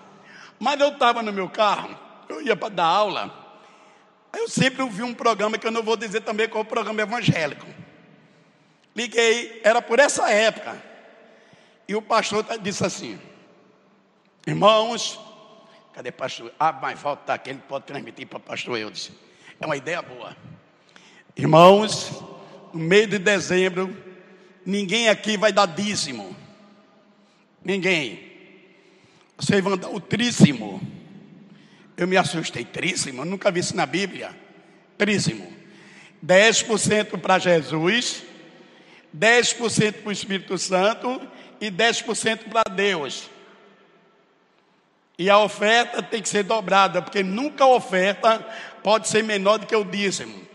Mas 0.59 0.81
eu 0.81 0.89
estava 0.89 1.23
no 1.23 1.33
meu 1.33 1.49
carro, 1.49 1.97
eu 2.29 2.43
ia 2.43 2.57
para 2.57 2.71
dar 2.71 2.87
aula. 2.87 3.33
Eu 4.33 4.49
sempre 4.49 4.83
ouvi 4.83 5.03
um 5.03 5.15
programa 5.15 5.57
que 5.57 5.67
eu 5.67 5.71
não 5.71 5.83
vou 5.83 5.97
dizer 5.97 6.23
também 6.23 6.49
qual 6.49 6.63
é 6.63 6.67
o 6.67 6.69
programa 6.69 7.01
evangélico. 7.01 7.67
Liguei, 8.95 9.61
era 9.63 9.81
por 9.81 10.01
essa 10.01 10.29
época. 10.31 10.83
E 11.87 11.95
o 11.95 12.03
pastor 12.03 12.45
disse 12.61 12.85
assim: 12.85 13.19
Irmãos, 14.47 15.19
Cadê 15.97 16.13
pastor? 16.13 16.53
Ah, 16.61 16.73
mas 16.73 17.01
falta 17.01 17.33
aqui, 17.33 17.49
ele 17.49 17.63
pode 17.67 17.87
transmitir 17.87 18.27
para 18.27 18.39
pastor 18.39 18.79
Eudes. 18.79 19.11
É 19.59 19.65
uma 19.65 19.79
ideia 19.79 20.03
boa. 20.03 20.37
Irmãos, 21.35 22.23
no 22.71 22.81
meio 22.81 23.07
de 23.07 23.19
dezembro, 23.19 23.97
ninguém 24.67 25.09
aqui 25.09 25.39
vai 25.39 25.55
dar 25.55 25.65
dízimo. 25.65 26.37
Ninguém. 27.65 28.31
Vocês 29.39 29.65
vão 29.65 29.75
dar 29.75 29.89
o 29.89 29.99
trízimo. 29.99 30.83
Eu 31.97 32.07
me 32.07 32.19
assustei, 32.19 32.63
trízimo? 32.63 33.23
Eu 33.23 33.27
nunca 33.27 33.51
vi 33.51 33.61
isso 33.61 33.75
na 33.75 33.87
Bíblia. 33.87 34.39
Trízimo. 34.99 35.51
10% 36.23 37.19
para 37.19 37.39
Jesus, 37.39 38.23
10% 39.17 39.95
para 39.95 40.09
o 40.11 40.13
Espírito 40.13 40.59
Santo 40.59 41.27
e 41.59 41.71
10% 41.71 42.51
para 42.51 42.71
Deus. 42.71 43.31
E 45.19 45.31
a 45.31 45.39
oferta 45.39 46.03
tem 46.03 46.21
que 46.21 46.29
ser 46.29 46.43
dobrada, 46.43 47.01
porque 47.01 47.23
nunca 47.23 47.65
a 47.65 47.69
oferta 47.69 48.39
pode 48.83 49.09
ser 49.09 49.25
menor 49.25 49.59
do 49.59 49.67
que 49.67 49.75
o 49.75 49.85
dízimo. 49.85 50.47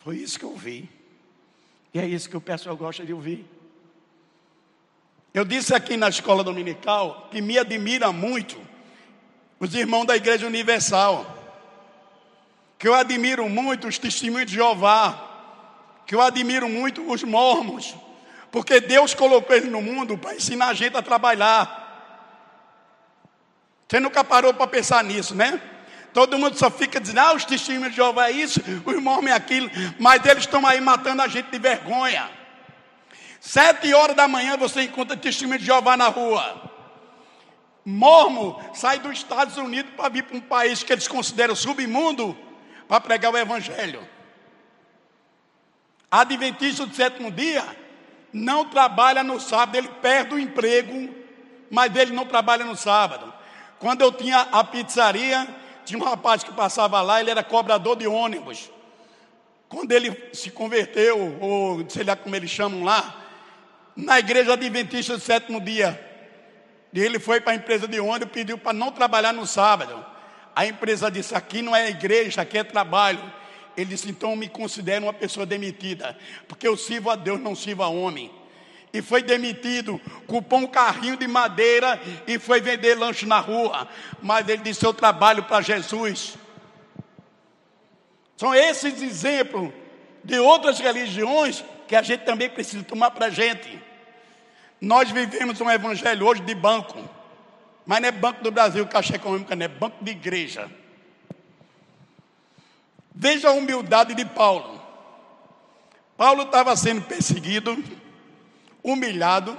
Foi 0.00 0.16
isso 0.16 0.38
que 0.38 0.44
eu 0.44 0.56
vi. 0.56 0.88
E 1.94 1.98
é 1.98 2.06
isso 2.06 2.28
que 2.28 2.36
o 2.36 2.40
pessoal 2.40 2.76
gosta 2.76 3.04
de 3.04 3.12
ouvir. 3.12 3.46
Eu 5.32 5.44
disse 5.44 5.74
aqui 5.74 5.96
na 5.96 6.08
escola 6.08 6.44
dominical 6.44 7.28
que 7.30 7.40
me 7.40 7.58
admira 7.58 8.12
muito 8.12 8.56
os 9.58 9.74
irmãos 9.74 10.04
da 10.04 10.16
Igreja 10.16 10.46
Universal, 10.46 11.26
que 12.78 12.86
eu 12.86 12.94
admiro 12.94 13.48
muito 13.48 13.88
os 13.88 13.98
testemunhos 13.98 14.50
de 14.50 14.56
Jeová, 14.56 15.34
que 16.06 16.14
eu 16.14 16.20
admiro 16.20 16.68
muito 16.68 17.10
os 17.10 17.22
mormons, 17.22 17.96
porque 18.50 18.80
Deus 18.80 19.14
colocou 19.14 19.56
eles 19.56 19.70
no 19.70 19.80
mundo 19.80 20.18
para 20.18 20.34
ensinar 20.34 20.68
a 20.68 20.74
gente 20.74 20.96
a 20.96 21.02
trabalhar. 21.02 21.83
Você 23.94 24.00
nunca 24.00 24.24
parou 24.24 24.52
para 24.52 24.66
pensar 24.66 25.04
nisso, 25.04 25.36
né? 25.36 25.60
Todo 26.12 26.36
mundo 26.36 26.58
só 26.58 26.68
fica 26.68 26.98
dizendo, 26.98 27.20
ah, 27.20 27.32
os 27.32 27.44
testemunhos 27.44 27.90
de 27.90 27.96
Jeová 27.98 28.28
é 28.28 28.32
isso, 28.32 28.60
os 28.84 29.00
mormons 29.00 29.30
é 29.30 29.32
aquilo, 29.32 29.70
mas 30.00 30.26
eles 30.26 30.42
estão 30.42 30.66
aí 30.66 30.80
matando 30.80 31.22
a 31.22 31.28
gente 31.28 31.48
de 31.48 31.58
vergonha. 31.60 32.28
Sete 33.40 33.94
horas 33.94 34.16
da 34.16 34.26
manhã 34.26 34.56
você 34.56 34.82
encontra 34.82 35.16
testemunho 35.16 35.60
de 35.60 35.66
Jeová 35.66 35.96
na 35.96 36.08
rua. 36.08 36.72
Mormo 37.84 38.60
sai 38.74 38.98
dos 38.98 39.12
Estados 39.12 39.56
Unidos 39.56 39.92
para 39.96 40.08
vir 40.08 40.24
para 40.24 40.38
um 40.38 40.40
país 40.40 40.82
que 40.82 40.92
eles 40.92 41.06
consideram 41.06 41.54
submundo 41.54 42.36
para 42.88 43.00
pregar 43.00 43.32
o 43.32 43.38
Evangelho. 43.38 44.04
Adventista 46.10 46.84
do 46.84 46.92
sétimo 46.96 47.30
dia 47.30 47.64
não 48.32 48.64
trabalha 48.64 49.22
no 49.22 49.38
sábado, 49.38 49.76
ele 49.76 49.88
perde 50.02 50.34
o 50.34 50.38
emprego, 50.40 51.14
mas 51.70 51.94
ele 51.94 52.12
não 52.12 52.26
trabalha 52.26 52.64
no 52.64 52.76
sábado. 52.76 53.32
Quando 53.78 54.02
eu 54.02 54.12
tinha 54.12 54.40
a 54.40 54.64
pizzaria, 54.64 55.46
tinha 55.84 55.98
um 55.98 56.04
rapaz 56.04 56.42
que 56.42 56.52
passava 56.52 57.00
lá, 57.00 57.20
ele 57.20 57.30
era 57.30 57.42
cobrador 57.42 57.96
de 57.96 58.06
ônibus. 58.06 58.70
Quando 59.68 59.92
ele 59.92 60.16
se 60.32 60.50
converteu, 60.50 61.36
ou 61.40 61.88
sei 61.88 62.04
lá 62.04 62.16
como 62.16 62.34
eles 62.34 62.50
chamam 62.50 62.84
lá, 62.84 63.22
na 63.96 64.18
igreja 64.18 64.52
adventista 64.52 65.16
do 65.16 65.22
sétimo 65.22 65.60
dia, 65.60 66.00
ele 66.92 67.18
foi 67.18 67.40
para 67.40 67.52
a 67.52 67.56
empresa 67.56 67.88
de 67.88 67.98
ônibus 68.00 68.28
e 68.28 68.30
pediu 68.30 68.58
para 68.58 68.72
não 68.72 68.92
trabalhar 68.92 69.32
no 69.32 69.46
sábado. 69.46 70.04
A 70.54 70.66
empresa 70.66 71.10
disse: 71.10 71.34
aqui 71.34 71.60
não 71.60 71.74
é 71.74 71.90
igreja, 71.90 72.42
aqui 72.42 72.58
é 72.58 72.64
trabalho. 72.64 73.20
Ele 73.76 73.86
disse: 73.86 74.08
então 74.08 74.36
me 74.36 74.48
considero 74.48 75.06
uma 75.06 75.12
pessoa 75.12 75.44
demitida, 75.44 76.16
porque 76.46 76.66
eu 76.66 76.76
sirvo 76.76 77.10
a 77.10 77.16
Deus, 77.16 77.40
não 77.40 77.56
sirvo 77.56 77.82
a 77.82 77.88
homem. 77.88 78.30
E 78.94 79.02
foi 79.02 79.24
demitido, 79.24 80.00
culpou 80.24 80.60
um 80.60 80.68
carrinho 80.68 81.16
de 81.16 81.26
madeira 81.26 82.00
e 82.28 82.38
foi 82.38 82.60
vender 82.60 82.94
lanche 82.94 83.26
na 83.26 83.40
rua. 83.40 83.88
Mas 84.22 84.48
ele 84.48 84.62
disse: 84.62 84.86
eu 84.86 84.94
trabalho 84.94 85.42
para 85.42 85.60
Jesus. 85.60 86.38
São 88.36 88.54
esses 88.54 89.02
exemplos 89.02 89.72
de 90.22 90.38
outras 90.38 90.78
religiões 90.78 91.64
que 91.88 91.96
a 91.96 92.02
gente 92.02 92.24
também 92.24 92.48
precisa 92.48 92.84
tomar 92.84 93.10
para 93.10 93.26
a 93.26 93.30
gente. 93.30 93.82
Nós 94.80 95.10
vivemos 95.10 95.60
um 95.60 95.68
evangelho 95.68 96.24
hoje 96.24 96.42
de 96.42 96.54
banco, 96.54 96.96
mas 97.84 98.00
não 98.00 98.08
é 98.08 98.12
banco 98.12 98.44
do 98.44 98.52
Brasil, 98.52 98.86
caixa 98.86 99.16
econômica, 99.16 99.56
não 99.56 99.64
é 99.64 99.68
banco 99.68 100.04
de 100.04 100.12
igreja. 100.12 100.70
Veja 103.12 103.48
a 103.48 103.52
humildade 103.52 104.14
de 104.14 104.24
Paulo. 104.24 104.80
Paulo 106.16 106.42
estava 106.42 106.76
sendo 106.76 107.02
perseguido, 107.02 107.76
humilhado, 108.84 109.56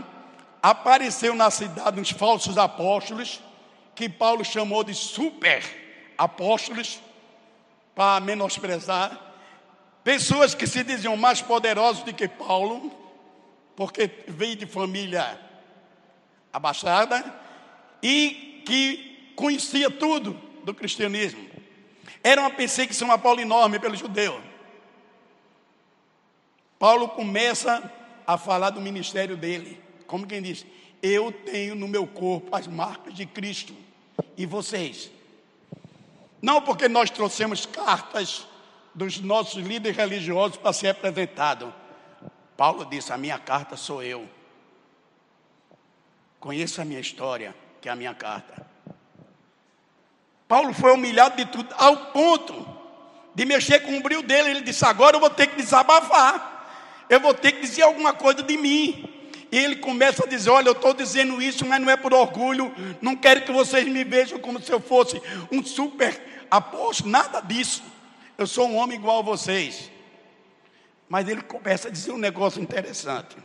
apareceu 0.61 1.33
na 1.35 1.49
cidade 1.49 1.99
uns 1.99 2.11
falsos 2.11 2.57
apóstolos, 2.57 3.41
que 3.95 4.07
Paulo 4.07 4.45
chamou 4.45 4.83
de 4.83 4.93
super 4.93 5.63
apóstolos, 6.17 7.01
para 7.95 8.19
menosprezar, 8.19 9.19
pessoas 10.03 10.53
que 10.53 10.67
se 10.67 10.83
diziam 10.83 11.15
mais 11.15 11.41
poderosos 11.41 12.03
do 12.03 12.13
que 12.13 12.27
Paulo, 12.27 12.91
porque 13.75 14.09
veio 14.27 14.55
de 14.57 14.65
família 14.65 15.39
abaixada 16.51 17.23
e 18.03 18.63
que 18.65 19.31
conhecia 19.35 19.89
tudo 19.89 20.33
do 20.63 20.73
cristianismo. 20.73 21.49
Era 22.23 22.41
uma 22.41 22.51
perseguição 22.51 23.11
a 23.11 23.17
Paulo 23.17 23.39
enorme 23.39 23.79
pelo 23.79 23.95
judeu. 23.95 24.41
Paulo 26.77 27.07
começa 27.09 27.91
a 28.25 28.37
falar 28.37 28.71
do 28.71 28.81
ministério 28.81 29.37
dele, 29.37 29.81
como 30.07 30.27
quem 30.27 30.41
diz: 30.41 30.65
Eu 31.01 31.31
tenho 31.31 31.75
no 31.75 31.87
meu 31.87 32.05
corpo 32.07 32.55
as 32.55 32.67
marcas 32.67 33.13
de 33.13 33.25
Cristo, 33.25 33.75
e 34.37 34.45
vocês? 34.45 35.11
Não 36.41 36.61
porque 36.61 36.87
nós 36.87 37.09
trouxemos 37.09 37.65
cartas 37.65 38.45
dos 38.93 39.19
nossos 39.19 39.63
líderes 39.63 39.97
religiosos 39.97 40.57
para 40.57 40.71
ser 40.71 40.89
apresentado, 40.89 41.73
Paulo 42.55 42.85
disse: 42.85 43.11
A 43.11 43.17
minha 43.17 43.37
carta 43.37 43.75
sou 43.75 44.01
eu. 44.01 44.27
Conheça 46.39 46.83
a 46.83 46.85
minha 46.85 46.99
história, 46.99 47.55
que 47.81 47.89
é 47.89 47.91
a 47.91 47.95
minha 47.95 48.13
carta. 48.13 48.65
Paulo 50.47 50.73
foi 50.73 50.93
humilhado 50.93 51.35
de 51.35 51.45
tudo, 51.45 51.73
ao 51.77 51.97
ponto 52.11 52.65
de 53.33 53.45
mexer 53.45 53.79
com 53.79 53.97
o 53.97 54.01
brilho 54.01 54.21
dele. 54.21 54.51
Ele 54.51 54.61
disse: 54.61 54.85
Agora 54.85 55.15
eu 55.15 55.19
vou 55.19 55.29
ter 55.29 55.47
que 55.47 55.57
desabafar. 55.57 56.54
Eu 57.09 57.19
vou 57.19 57.33
ter 57.33 57.53
que 57.53 57.61
dizer 57.61 57.83
alguma 57.83 58.13
coisa 58.13 58.41
de 58.41 58.57
mim. 58.57 59.09
E 59.51 59.57
ele 59.57 59.77
começa 59.77 60.25
a 60.25 60.27
dizer: 60.27 60.49
Olha, 60.49 60.69
eu 60.69 60.73
estou 60.73 60.93
dizendo 60.93 61.41
isso, 61.41 61.65
mas 61.65 61.81
não 61.81 61.89
é 61.89 61.95
por 61.95 62.13
orgulho. 62.13 62.73
Não 63.01 63.15
quero 63.15 63.43
que 63.43 63.51
vocês 63.51 63.87
me 63.87 64.03
vejam 64.03 64.39
como 64.39 64.61
se 64.61 64.71
eu 64.71 64.79
fosse 64.79 65.21
um 65.51 65.63
super 65.63 66.45
apóstolo. 66.49 67.09
Nada 67.09 67.41
disso. 67.41 67.83
Eu 68.37 68.47
sou 68.47 68.67
um 68.67 68.75
homem 68.75 68.97
igual 68.97 69.19
a 69.19 69.23
vocês. 69.23 69.89
Mas 71.07 71.27
ele 71.27 71.41
começa 71.41 71.87
a 71.87 71.91
dizer 71.91 72.11
um 72.11 72.17
negócio 72.17 72.61
interessante. 72.61 73.37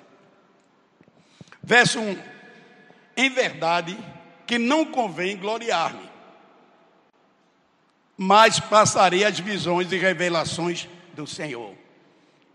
Verso 1.62 2.00
1: 2.00 2.18
Em 3.16 3.30
verdade 3.30 3.96
que 4.46 4.58
não 4.58 4.84
convém 4.84 5.36
gloriar-me, 5.36 6.10
mas 8.16 8.58
passarei 8.58 9.24
as 9.24 9.38
visões 9.38 9.92
e 9.92 9.96
revelações 9.96 10.88
do 11.14 11.26
Senhor. 11.26 11.74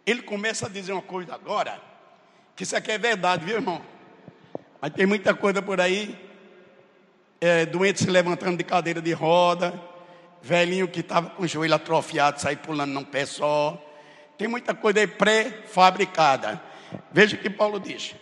Ele 0.06 0.22
começa 0.22 0.68
a 0.68 0.70
dizer 0.70 0.94
uma 0.94 1.02
coisa 1.02 1.34
agora, 1.34 1.82
que 2.56 2.64
isso 2.64 2.76
aqui 2.76 2.92
é 2.92 2.98
verdade, 2.98 3.46
viu 3.46 3.56
irmão? 3.56 3.82
Mas 4.80 4.94
tem 4.94 5.06
muita 5.06 5.34
coisa 5.34 5.62
por 5.62 5.82
aí, 5.82 6.16
é, 7.42 7.66
doente 7.66 8.04
se 8.04 8.10
levantando 8.10 8.58
de 8.58 8.64
cadeira 8.64 9.02
de 9.02 9.12
roda, 9.14 9.74
velhinho 10.42 10.88
que 10.88 11.00
estava 11.00 11.32
com 11.32 11.44
o 11.44 11.48
joelho 11.48 11.74
atrofiado, 11.74 12.40
sair 12.40 12.58
pulando 12.58 12.92
num 12.92 13.04
pé 13.04 13.26
só, 13.26 13.82
tem 14.38 14.48
muita 14.48 14.76
coisa 14.76 15.00
aí 15.00 15.08
pré-fabricada. 15.08 16.62
Veja 17.12 17.36
o 17.36 17.40
que 17.40 17.50
Paulo 17.50 17.80
diz. 17.80 18.16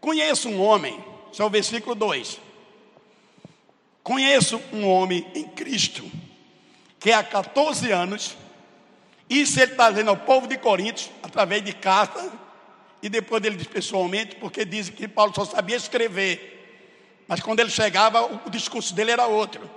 Conheço 0.00 0.50
um 0.50 0.60
homem, 0.60 1.02
esse 1.32 1.40
é 1.40 1.44
o 1.44 1.50
versículo 1.50 1.94
2. 1.94 2.40
Conheço 4.02 4.60
um 4.70 4.86
homem 4.86 5.26
em 5.34 5.44
Cristo, 5.44 6.04
que 7.00 7.10
há 7.10 7.22
14 7.22 7.90
anos, 7.90 8.36
isso 9.28 9.58
ele 9.60 9.72
está 9.72 9.90
dizendo 9.90 10.10
ao 10.10 10.16
povo 10.16 10.46
de 10.46 10.58
Coríntios, 10.58 11.10
através 11.22 11.64
de 11.64 11.72
carta, 11.72 12.30
e 13.02 13.08
depois 13.08 13.42
ele 13.44 13.56
diz 13.56 13.66
pessoalmente, 13.66 14.36
porque 14.36 14.64
dizem 14.64 14.94
que 14.94 15.06
Paulo 15.08 15.32
só 15.34 15.44
sabia 15.44 15.76
escrever. 15.76 16.50
Mas 17.26 17.40
quando 17.40 17.60
ele 17.60 17.70
chegava, 17.70 18.22
o 18.46 18.50
discurso 18.50 18.94
dele 18.94 19.10
era 19.10 19.26
outro. 19.26 19.70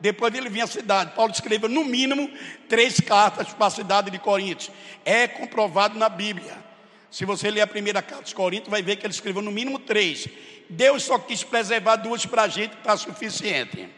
Depois 0.00 0.34
ele 0.34 0.48
vinha 0.48 0.64
à 0.64 0.66
cidade. 0.66 1.12
Paulo 1.14 1.32
escreveu 1.32 1.68
no 1.68 1.84
mínimo 1.84 2.30
três 2.68 3.00
cartas 3.00 3.48
para 3.54 3.66
a 3.66 3.70
cidade 3.70 4.10
de 4.10 4.18
Coríntios. 4.18 4.70
É 5.04 5.26
comprovado 5.26 5.98
na 5.98 6.08
Bíblia. 6.08 6.62
Se 7.10 7.24
você 7.24 7.50
ler 7.50 7.60
a 7.60 7.66
primeira 7.66 8.02
carta 8.02 8.24
de 8.24 8.34
Coríntios, 8.34 8.70
vai 8.70 8.82
ver 8.82 8.96
que 8.96 9.06
ele 9.06 9.14
escreveu 9.14 9.40
no 9.40 9.50
mínimo 9.50 9.78
três. 9.78 10.26
Deus 10.68 11.04
só 11.04 11.18
quis 11.18 11.42
preservar 11.42 11.96
duas 11.96 12.26
para 12.26 12.42
a 12.42 12.48
gente, 12.48 12.74
está 12.76 12.96
suficiente. 12.96 13.88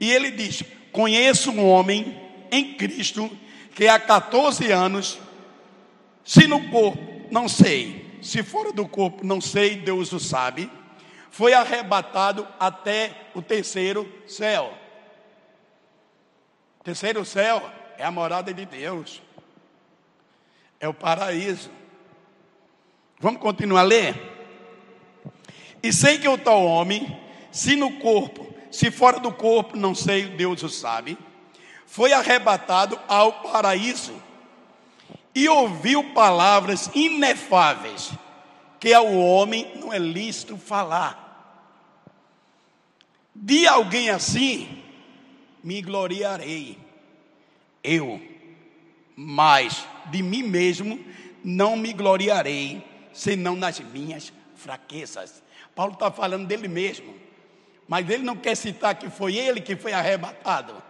E 0.00 0.10
ele 0.10 0.30
diz: 0.30 0.62
Conheço 0.92 1.50
um 1.52 1.66
homem 1.66 2.20
em 2.50 2.74
Cristo 2.74 3.30
que 3.74 3.88
há 3.88 3.98
14 3.98 4.70
anos, 4.70 5.18
se 6.24 6.46
no 6.46 6.70
corpo, 6.70 7.26
não 7.30 7.48
sei, 7.48 8.18
se 8.22 8.42
fora 8.42 8.72
do 8.72 8.86
corpo, 8.86 9.26
não 9.26 9.40
sei, 9.40 9.76
Deus 9.76 10.12
o 10.12 10.20
sabe, 10.20 10.70
foi 11.30 11.52
arrebatado 11.52 12.46
até 12.60 13.28
o 13.34 13.42
terceiro 13.42 14.08
céu. 14.26 14.72
Terceiro 16.84 17.24
céu 17.24 17.68
é 17.98 18.04
a 18.04 18.10
morada 18.10 18.54
de 18.54 18.64
Deus. 18.64 19.20
É 20.78 20.86
o 20.86 20.94
paraíso. 20.94 21.70
Vamos 23.18 23.40
continuar 23.40 23.80
a 23.80 23.84
ler? 23.84 24.34
E 25.82 25.92
sei 25.92 26.18
que 26.18 26.28
o 26.28 26.38
tal 26.38 26.64
homem, 26.64 27.20
se 27.50 27.74
no 27.74 27.98
corpo, 27.98 28.54
se 28.70 28.90
fora 28.90 29.18
do 29.18 29.32
corpo, 29.32 29.76
não 29.76 29.94
sei, 29.94 30.26
Deus 30.26 30.62
o 30.62 30.68
sabe, 30.68 31.18
foi 31.94 32.12
arrebatado 32.12 32.98
ao 33.06 33.34
paraíso 33.34 34.20
e 35.32 35.48
ouviu 35.48 36.12
palavras 36.12 36.90
inefáveis 36.92 38.10
que 38.80 38.92
ao 38.92 39.14
homem 39.14 39.76
não 39.76 39.92
é 39.92 39.98
lícito 40.00 40.56
falar. 40.56 41.22
De 43.32 43.68
alguém 43.68 44.10
assim, 44.10 44.82
me 45.62 45.80
gloriarei. 45.80 46.76
Eu, 47.80 48.20
mas 49.14 49.86
de 50.06 50.20
mim 50.20 50.42
mesmo 50.42 50.98
não 51.44 51.76
me 51.76 51.92
gloriarei, 51.92 52.84
senão 53.12 53.54
nas 53.54 53.78
minhas 53.78 54.32
fraquezas. 54.56 55.44
Paulo 55.76 55.92
está 55.92 56.10
falando 56.10 56.44
dele 56.44 56.66
mesmo, 56.66 57.14
mas 57.86 58.10
ele 58.10 58.24
não 58.24 58.34
quer 58.34 58.56
citar 58.56 58.96
que 58.96 59.08
foi 59.08 59.36
ele 59.36 59.60
que 59.60 59.76
foi 59.76 59.92
arrebatado. 59.92 60.83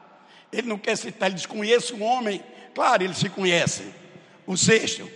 Ele 0.55 0.69
não 0.69 0.79
quer 0.79 0.97
citar, 0.97 1.29
ele 1.29 1.37
desconhece 1.37 1.93
o 1.93 2.01
homem. 2.01 2.43
Claro, 2.75 3.03
ele 3.03 3.15
se 3.15 3.29
conhece. 3.29 3.85
O 4.47 4.57
sexto, 4.57 5.11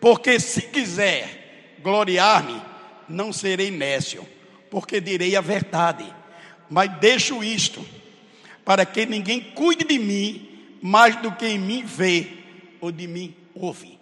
porque 0.00 0.38
se 0.40 0.62
quiser 0.62 1.76
gloriar-me, 1.82 2.60
não 3.08 3.32
serei 3.32 3.70
nécio, 3.70 4.26
porque 4.70 5.00
direi 5.00 5.36
a 5.36 5.40
verdade. 5.40 6.04
Mas 6.68 6.90
deixo 6.98 7.42
isto, 7.44 7.86
para 8.64 8.84
que 8.84 9.06
ninguém 9.06 9.40
cuide 9.40 9.84
de 9.84 9.98
mim 9.98 10.76
mais 10.82 11.16
do 11.16 11.32
que 11.32 11.46
em 11.46 11.58
mim 11.58 11.84
vê 11.84 12.28
ou 12.80 12.90
de 12.90 13.06
mim 13.06 13.34
ouve. 13.54 13.98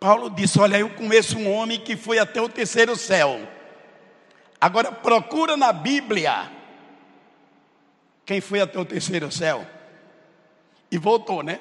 Paulo 0.00 0.30
disse: 0.30 0.58
Olha, 0.58 0.78
eu 0.78 0.90
conheço 0.90 1.38
um 1.38 1.50
homem 1.52 1.78
que 1.78 1.96
foi 1.96 2.18
até 2.18 2.40
o 2.40 2.48
terceiro 2.48 2.96
céu. 2.96 3.40
Agora 4.60 4.90
procura 4.90 5.56
na 5.56 5.72
Bíblia 5.72 6.50
quem 8.24 8.40
foi 8.40 8.60
até 8.60 8.78
o 8.78 8.84
terceiro 8.84 9.30
céu 9.30 9.66
e 10.90 10.98
voltou, 10.98 11.42
né? 11.42 11.60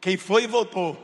Quem 0.00 0.16
foi 0.16 0.44
e 0.44 0.46
voltou. 0.46 0.96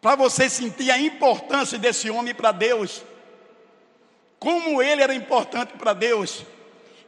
Para 0.00 0.16
você 0.16 0.48
sentir 0.48 0.90
a 0.90 0.98
importância 0.98 1.78
desse 1.78 2.08
homem 2.08 2.34
para 2.34 2.52
Deus, 2.52 3.02
como 4.38 4.80
ele 4.80 5.02
era 5.02 5.14
importante 5.14 5.72
para 5.74 5.92
Deus, 5.92 6.44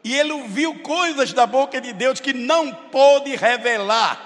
e 0.03 0.15
ele 0.15 0.33
ouviu 0.33 0.81
coisas 0.81 1.33
da 1.33 1.47
boca 1.47 1.81
de 1.81 1.93
Deus 1.93 2.21
que 2.21 2.33
não 2.33 2.75
pôde 2.75 3.37
revelar, 3.37 4.25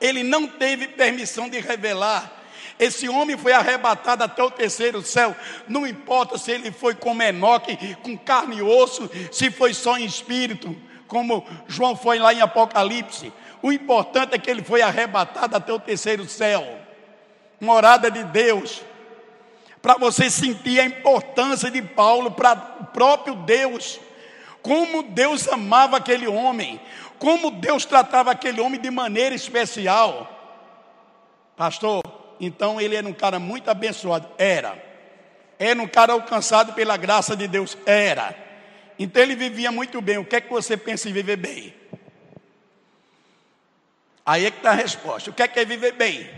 ele 0.00 0.22
não 0.22 0.46
teve 0.46 0.88
permissão 0.88 1.48
de 1.48 1.60
revelar. 1.60 2.37
Esse 2.78 3.08
homem 3.08 3.36
foi 3.36 3.52
arrebatado 3.52 4.24
até 4.24 4.42
o 4.42 4.50
terceiro 4.50 5.02
céu. 5.02 5.34
Não 5.68 5.86
importa 5.86 6.38
se 6.38 6.50
ele 6.50 6.70
foi 6.70 6.94
com 6.94 7.20
Enoque, 7.20 7.96
com 8.02 8.16
carne 8.16 8.58
e 8.58 8.62
osso, 8.62 9.10
se 9.32 9.50
foi 9.50 9.74
só 9.74 9.98
em 9.98 10.04
espírito, 10.04 10.76
como 11.06 11.46
João 11.66 11.96
foi 11.96 12.18
lá 12.18 12.32
em 12.32 12.40
Apocalipse. 12.40 13.32
O 13.62 13.72
importante 13.72 14.34
é 14.34 14.38
que 14.38 14.50
ele 14.50 14.62
foi 14.62 14.82
arrebatado 14.82 15.56
até 15.56 15.72
o 15.72 15.80
terceiro 15.80 16.28
céu 16.28 16.78
morada 17.60 18.10
de 18.10 18.24
Deus. 18.24 18.82
Para 19.80 19.94
você 19.94 20.28
sentir 20.30 20.80
a 20.80 20.84
importância 20.84 21.70
de 21.70 21.80
Paulo 21.82 22.30
para 22.32 22.76
o 22.80 22.84
próprio 22.86 23.34
Deus. 23.34 24.00
Como 24.62 25.02
Deus 25.02 25.48
amava 25.48 25.96
aquele 25.96 26.26
homem. 26.26 26.80
Como 27.18 27.50
Deus 27.50 27.84
tratava 27.84 28.30
aquele 28.30 28.60
homem 28.60 28.80
de 28.80 28.90
maneira 28.90 29.34
especial. 29.34 30.34
Pastor, 31.56 32.02
então 32.40 32.80
ele 32.80 32.94
era 32.94 33.06
um 33.06 33.12
cara 33.12 33.38
muito 33.38 33.70
abençoado. 33.70 34.28
Era. 34.38 34.82
Era 35.58 35.80
um 35.80 35.88
cara 35.88 36.12
alcançado 36.12 36.72
pela 36.72 36.96
graça 36.96 37.36
de 37.36 37.48
Deus. 37.48 37.76
Era. 37.84 38.34
Então 38.98 39.22
ele 39.22 39.34
vivia 39.34 39.72
muito 39.72 40.00
bem. 40.00 40.18
O 40.18 40.24
que 40.24 40.36
é 40.36 40.40
que 40.40 40.50
você 40.50 40.76
pensa 40.76 41.08
em 41.08 41.12
viver 41.12 41.36
bem? 41.36 41.74
Aí 44.24 44.44
é 44.44 44.50
que 44.50 44.58
está 44.58 44.70
a 44.70 44.74
resposta. 44.74 45.30
O 45.30 45.32
que 45.32 45.42
é 45.42 45.48
que 45.48 45.58
é 45.58 45.64
viver 45.64 45.92
bem? 45.92 46.28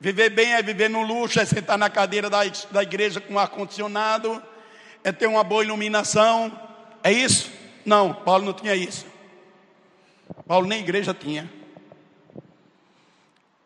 Viver 0.00 0.30
bem 0.30 0.52
é 0.52 0.62
viver 0.62 0.88
no 0.88 1.02
luxo, 1.02 1.40
é 1.40 1.44
sentar 1.44 1.76
na 1.76 1.90
cadeira 1.90 2.30
da, 2.30 2.40
da 2.70 2.82
igreja 2.82 3.20
com 3.20 3.38
ar-condicionado, 3.38 4.40
é 5.02 5.10
ter 5.10 5.26
uma 5.26 5.42
boa 5.42 5.64
iluminação. 5.64 6.52
É 7.02 7.10
isso? 7.10 7.50
Não, 7.84 8.14
Paulo 8.14 8.44
não 8.44 8.52
tinha 8.52 8.76
isso. 8.76 9.06
Paulo 10.46 10.68
nem 10.68 10.80
igreja 10.80 11.12
tinha. 11.12 11.50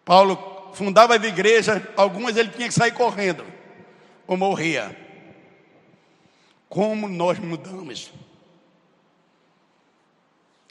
Paulo 0.05 0.52
fundava 0.73 1.15
a 1.15 1.17
igreja, 1.17 1.93
algumas 1.97 2.37
ele 2.37 2.51
tinha 2.51 2.69
que 2.69 2.75
sair 2.75 2.93
correndo, 2.93 3.45
ou 4.27 4.37
morria. 4.37 4.97
Como 6.69 7.09
nós 7.09 7.39
mudamos? 7.39 8.13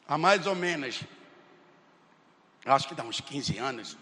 Há 0.07 0.17
mais 0.17 0.45
ou 0.45 0.55
menos, 0.55 1.03
acho 2.65 2.87
que 2.87 2.95
dá 2.95 3.03
uns 3.03 3.21
15 3.21 3.57
anos, 3.57 3.97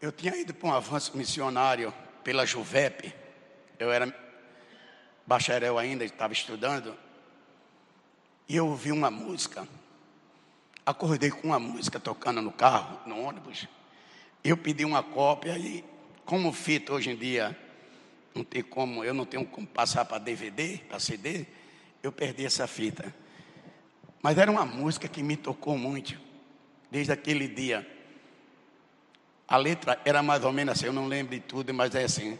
eu 0.00 0.12
tinha 0.12 0.36
ido 0.36 0.52
para 0.52 0.68
um 0.68 0.74
avanço 0.74 1.16
missionário 1.16 1.92
pela 2.22 2.46
Juvep, 2.46 3.14
eu 3.78 3.90
era 3.90 4.14
bacharel 5.26 5.78
ainda, 5.78 6.04
estava 6.04 6.32
estudando, 6.32 6.96
e 8.48 8.56
eu 8.56 8.68
ouvi 8.68 8.92
uma 8.92 9.10
música, 9.10 9.66
acordei 10.84 11.30
com 11.30 11.48
uma 11.48 11.58
música 11.58 11.98
tocando 11.98 12.42
no 12.42 12.52
carro, 12.52 13.00
no 13.06 13.18
ônibus, 13.18 13.66
eu 14.44 14.58
pedi 14.58 14.84
uma 14.84 15.02
cópia 15.02 15.56
e, 15.56 15.82
como 16.26 16.52
fita 16.52 16.92
hoje 16.92 17.10
em 17.10 17.16
dia, 17.16 17.58
não 18.34 18.44
tem 18.44 18.62
como, 18.62 19.02
eu 19.02 19.14
não 19.14 19.24
tenho 19.24 19.46
como 19.46 19.66
passar 19.66 20.04
para 20.04 20.18
DVD, 20.18 20.78
para 20.86 21.00
CD, 21.00 21.46
eu 22.02 22.12
perdi 22.12 22.44
essa 22.44 22.66
fita. 22.66 23.14
Mas 24.22 24.36
era 24.36 24.50
uma 24.50 24.66
música 24.66 25.08
que 25.08 25.22
me 25.22 25.36
tocou 25.36 25.78
muito, 25.78 26.20
desde 26.90 27.10
aquele 27.10 27.48
dia. 27.48 27.88
A 29.48 29.56
letra 29.56 29.98
era 30.04 30.22
mais 30.22 30.44
ou 30.44 30.52
menos 30.52 30.72
assim, 30.72 30.86
eu 30.86 30.92
não 30.92 31.06
lembro 31.06 31.34
de 31.34 31.40
tudo, 31.40 31.72
mas 31.72 31.94
é 31.94 32.04
assim. 32.04 32.38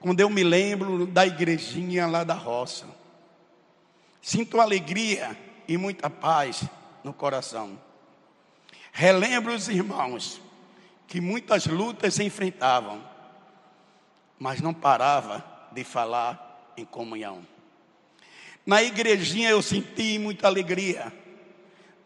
Quando 0.00 0.20
eu 0.20 0.30
me 0.30 0.42
lembro 0.42 1.06
da 1.06 1.26
igrejinha 1.26 2.06
lá 2.06 2.24
da 2.24 2.34
roça, 2.34 2.86
sinto 4.22 4.60
alegria 4.60 5.36
e 5.68 5.76
muita 5.76 6.08
paz 6.08 6.64
no 7.02 7.12
coração. 7.12 7.78
Relembro 8.92 9.54
os 9.54 9.68
irmãos 9.68 10.40
que 11.06 11.20
muitas 11.20 11.66
lutas 11.66 12.18
enfrentavam, 12.18 13.02
mas 14.38 14.60
não 14.60 14.74
parava 14.74 15.44
de 15.72 15.84
falar 15.84 16.72
em 16.76 16.84
comunhão. 16.84 17.46
Na 18.66 18.82
igrejinha 18.82 19.50
eu 19.50 19.62
senti 19.62 20.18
muita 20.18 20.46
alegria, 20.46 21.12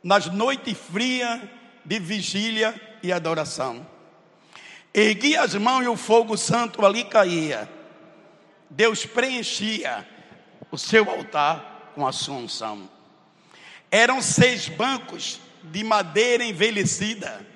nas 0.02 0.26
noites 0.26 0.76
frias 0.76 1.40
de 1.84 1.98
vigília 1.98 2.98
e 3.02 3.12
adoração. 3.12 3.86
Ergui 4.92 5.36
as 5.36 5.54
mãos 5.54 5.84
e 5.84 5.88
o 5.88 5.96
fogo 5.96 6.36
santo 6.36 6.84
ali 6.84 7.04
caía. 7.04 7.68
Deus 8.68 9.06
preenchia 9.06 10.06
o 10.70 10.76
seu 10.76 11.08
altar 11.10 11.92
com 11.94 12.06
a 12.06 12.12
sua 12.12 12.36
unção. 12.36 12.88
Eram 13.90 14.20
seis 14.20 14.68
bancos 14.68 15.40
de 15.62 15.82
madeira 15.84 16.44
envelhecida 16.44 17.46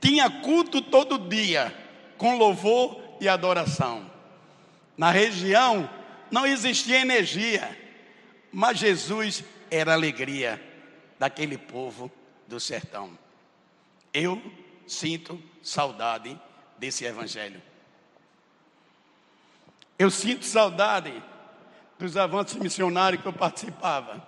tinha 0.00 0.30
culto 0.30 0.80
todo 0.80 1.18
dia, 1.18 1.74
com 2.16 2.36
louvor 2.36 3.00
e 3.20 3.28
adoração. 3.28 4.10
Na 4.96 5.10
região 5.10 5.88
não 6.30 6.46
existia 6.46 7.00
energia, 7.00 7.76
mas 8.52 8.78
Jesus 8.78 9.44
era 9.70 9.92
a 9.92 9.94
alegria 9.94 10.62
daquele 11.18 11.58
povo 11.58 12.10
do 12.46 12.58
sertão. 12.58 13.16
Eu 14.12 14.40
sinto 14.86 15.40
saudade 15.62 16.38
desse 16.78 17.04
evangelho. 17.04 17.60
Eu 19.98 20.10
sinto 20.10 20.44
saudade 20.44 21.12
dos 21.98 22.16
avanços 22.16 22.56
missionários 22.56 23.20
que 23.20 23.28
eu 23.28 23.32
participava. 23.32 24.26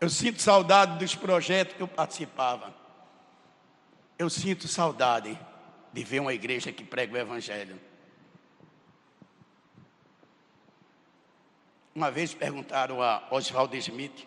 Eu 0.00 0.10
sinto 0.10 0.42
saudade 0.42 0.98
dos 0.98 1.14
projetos 1.14 1.76
que 1.76 1.82
eu 1.82 1.88
participava. 1.88 2.74
Eu 4.22 4.30
sinto 4.30 4.68
saudade 4.68 5.36
de 5.92 6.04
ver 6.04 6.20
uma 6.20 6.32
igreja 6.32 6.70
que 6.70 6.84
prega 6.84 7.12
o 7.12 7.18
Evangelho. 7.18 7.76
Uma 11.92 12.08
vez 12.08 12.32
perguntaram 12.32 13.02
a 13.02 13.26
Oswald 13.32 13.76
Smith, 13.78 14.24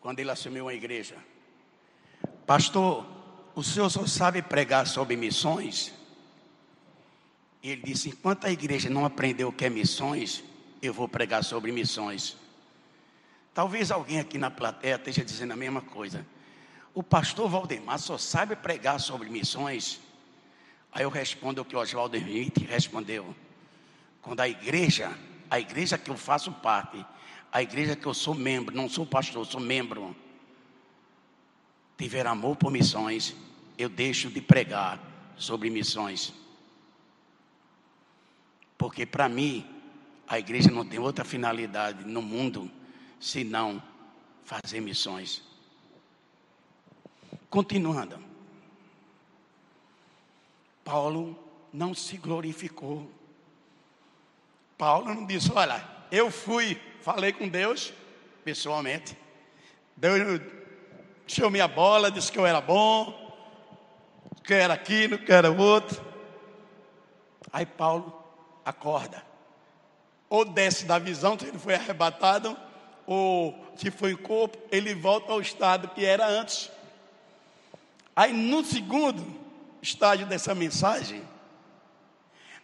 quando 0.00 0.20
ele 0.20 0.30
assumiu 0.30 0.66
uma 0.66 0.74
igreja: 0.74 1.16
Pastor, 2.46 3.04
o 3.52 3.64
senhor 3.64 3.90
só 3.90 4.06
sabe 4.06 4.40
pregar 4.40 4.86
sobre 4.86 5.16
missões? 5.16 5.92
E 7.64 7.70
ele 7.70 7.82
disse: 7.82 8.10
Enquanto 8.10 8.44
a 8.44 8.52
igreja 8.52 8.88
não 8.88 9.04
aprendeu 9.04 9.48
o 9.48 9.52
que 9.52 9.64
é 9.64 9.68
missões, 9.68 10.44
eu 10.80 10.94
vou 10.94 11.08
pregar 11.08 11.42
sobre 11.42 11.72
missões. 11.72 12.36
Talvez 13.52 13.90
alguém 13.90 14.20
aqui 14.20 14.38
na 14.38 14.52
plateia 14.52 14.94
esteja 14.94 15.24
dizendo 15.24 15.52
a 15.52 15.56
mesma 15.56 15.82
coisa 15.82 16.24
o 16.94 17.02
pastor 17.02 17.48
Valdemar 17.48 17.98
só 17.98 18.16
sabe 18.16 18.54
pregar 18.54 19.00
sobre 19.00 19.28
missões. 19.28 20.00
Aí 20.92 21.02
eu 21.02 21.10
respondo 21.10 21.60
o 21.60 21.64
que 21.64 21.74
o 21.74 21.80
Oswaldo 21.80 22.16
Henrique 22.16 22.64
respondeu. 22.64 23.34
Quando 24.22 24.40
a 24.40 24.48
igreja, 24.48 25.12
a 25.50 25.58
igreja 25.58 25.98
que 25.98 26.08
eu 26.08 26.16
faço 26.16 26.52
parte, 26.52 27.04
a 27.50 27.60
igreja 27.60 27.96
que 27.96 28.06
eu 28.06 28.14
sou 28.14 28.32
membro, 28.32 28.74
não 28.74 28.88
sou 28.88 29.04
pastor, 29.04 29.44
sou 29.44 29.60
membro, 29.60 30.14
tiver 31.98 32.26
amor 32.26 32.56
por 32.56 32.70
missões, 32.70 33.34
eu 33.76 33.88
deixo 33.88 34.30
de 34.30 34.40
pregar 34.40 35.00
sobre 35.36 35.68
missões. 35.70 36.32
Porque 38.78 39.04
para 39.04 39.28
mim, 39.28 39.66
a 40.28 40.38
igreja 40.38 40.70
não 40.70 40.86
tem 40.86 41.00
outra 41.00 41.24
finalidade 41.24 42.04
no 42.04 42.22
mundo 42.22 42.70
senão 43.18 43.82
fazer 44.44 44.80
missões. 44.80 45.42
Continuando. 47.54 48.18
Paulo 50.82 51.38
não 51.72 51.94
se 51.94 52.16
glorificou. 52.16 53.08
Paulo 54.76 55.14
não 55.14 55.24
disse: 55.24 55.52
Olha, 55.54 55.88
eu 56.10 56.32
fui, 56.32 56.76
falei 57.00 57.32
com 57.32 57.48
Deus 57.48 57.92
pessoalmente. 58.44 59.16
Deus 59.96 60.40
encheu 61.28 61.48
minha 61.48 61.68
bola, 61.68 62.10
disse 62.10 62.32
que 62.32 62.40
eu 62.40 62.44
era 62.44 62.60
bom, 62.60 63.14
que 64.42 64.52
eu 64.52 64.56
era 64.56 64.74
aquilo, 64.74 65.16
que 65.16 65.30
eu 65.30 65.36
era 65.36 65.52
outro. 65.52 66.04
Aí 67.52 67.64
Paulo 67.64 68.20
acorda. 68.64 69.24
Ou 70.28 70.44
desce 70.44 70.86
da 70.86 70.98
visão, 70.98 71.38
se 71.38 71.46
ele 71.46 71.58
foi 71.60 71.76
arrebatado, 71.76 72.56
ou 73.06 73.56
se 73.76 73.92
foi 73.92 74.16
corpo, 74.16 74.58
ele 74.72 74.92
volta 74.92 75.30
ao 75.30 75.40
estado 75.40 75.86
que 75.90 76.04
era 76.04 76.26
antes. 76.26 76.68
Aí 78.16 78.32
no 78.32 78.64
segundo 78.64 79.24
estágio 79.82 80.26
dessa 80.26 80.54
mensagem, 80.54 81.22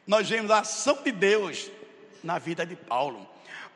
nós 0.07 0.29
vemos 0.29 0.51
a 0.51 0.61
ação 0.61 1.03
de 1.03 1.13
Deus 1.13 1.71
na 2.23 2.39
vida 2.39 2.65
de 2.65 2.77
Paulo. 2.77 3.29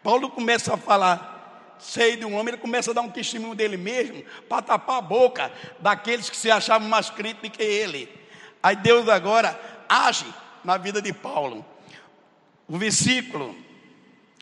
Paulo 0.03 0.31
começa 0.31 0.75
a 0.75 0.77
falar, 0.77 1.77
sei 1.79 2.17
de 2.17 2.25
um 2.25 2.35
homem, 2.35 2.55
ele 2.55 2.61
começa 2.61 2.91
a 2.91 2.95
dar 2.95 3.01
um 3.01 3.11
testemunho 3.11 3.55
dele 3.55 3.77
mesmo, 3.77 4.25
para 4.49 4.63
tapar 4.63 4.99
a 4.99 5.03
boca 5.03 5.53
daqueles 5.81 6.31
que 6.31 6.37
se 6.37 6.51
achavam 6.51 6.89
mais 6.89 7.11
crentes 7.11 7.43
do 7.43 7.51
que 7.51 7.63
ele. 7.63 8.09
Aí 8.63 8.77
Deus 8.77 9.09
agora 9.09 9.59
age 9.89 10.27
na 10.63 10.77
vida 10.77 11.01
de 11.03 11.13
Paulo. 11.13 11.65
O 12.67 12.79
versículo 12.79 13.55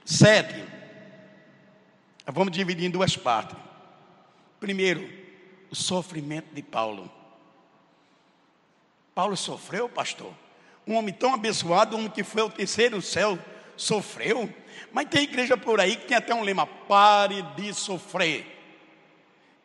7, 0.05 0.65
vamos 2.27 2.53
dividir 2.53 2.87
em 2.87 2.91
duas 2.91 3.17
partes. 3.17 3.57
Primeiro, 4.61 5.09
o 5.71 5.75
sofrimento 5.75 6.55
de 6.55 6.63
Paulo. 6.63 7.11
Paulo 9.15 9.37
sofreu, 9.37 9.89
pastor. 9.89 10.33
Um 10.87 10.97
homem 10.97 11.15
tão 11.15 11.35
abençoado, 11.35 11.97
um 11.97 12.01
homem 12.01 12.11
que 12.11 12.25
foi 12.25 12.43
ao 12.43 12.51
terceiro 12.51 13.01
céu, 13.01 13.39
sofreu. 13.77 14.53
Mas 14.93 15.09
tem 15.09 15.23
igreja 15.23 15.57
por 15.57 15.81
aí 15.81 15.97
que 15.97 16.07
tem 16.07 16.17
até 16.17 16.35
um 16.35 16.43
lema: 16.43 16.67
pare 16.67 17.43
de 17.57 17.73
sofrer. 17.73 18.47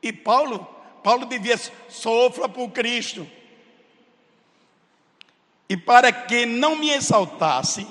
E 0.01 0.13
Paulo, 0.13 0.59
Paulo 1.03 1.25
devia 1.25 1.57
sofra 1.89 2.47
por 2.47 2.69
Cristo. 2.69 3.27
E 5.69 5.75
para 5.75 6.11
que 6.11 6.45
não 6.45 6.75
me 6.75 6.91
exaltasse 6.91 7.85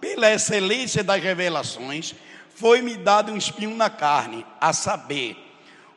pela 0.00 0.32
excelência 0.32 1.04
das 1.04 1.22
revelações, 1.22 2.14
foi-me 2.54 2.96
dado 2.96 3.32
um 3.32 3.36
espinho 3.36 3.74
na 3.76 3.88
carne, 3.88 4.44
a 4.60 4.72
saber, 4.72 5.36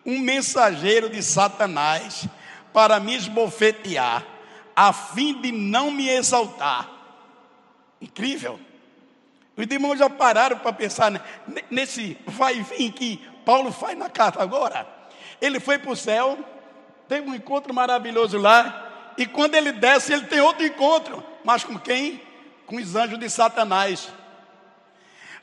um 0.06 0.20
mensageiro 0.20 1.10
de 1.10 1.24
Satanás 1.24 2.28
para 2.72 3.00
me 3.00 3.16
esbofetear, 3.16 4.24
a 4.76 4.92
fim 4.92 5.40
de 5.42 5.52
não 5.52 5.92
me 5.92 6.10
exaltar. 6.10 6.90
Incrível. 8.02 8.60
Os 9.56 9.66
irmãos 9.70 9.98
já 9.98 10.10
pararam 10.10 10.58
para 10.58 10.74
pensar 10.74 11.12
nesse 11.70 12.18
vai 12.26 12.58
e 12.58 12.62
vem 12.64 12.92
que 12.92 13.18
Paulo 13.46 13.72
faz 13.72 13.98
na 13.98 14.10
carta 14.10 14.42
agora. 14.42 14.88
Ele 15.40 15.60
foi 15.60 15.78
para 15.78 15.92
o 15.92 15.96
céu, 15.96 16.38
teve 17.08 17.30
um 17.30 17.36
encontro 17.36 17.74
maravilhoso 17.74 18.38
lá, 18.38 19.14
e 19.18 19.26
quando 19.26 19.56
ele 19.56 19.72
desce, 19.72 20.12
ele 20.12 20.26
tem 20.26 20.40
outro 20.40 20.66
encontro, 20.66 21.24
mas 21.44 21.64
com 21.64 21.78
quem? 21.78 22.22
Com 22.66 22.78
os 22.78 22.96
anjos 22.96 23.20
de 23.20 23.30
Satanás. 23.30 24.10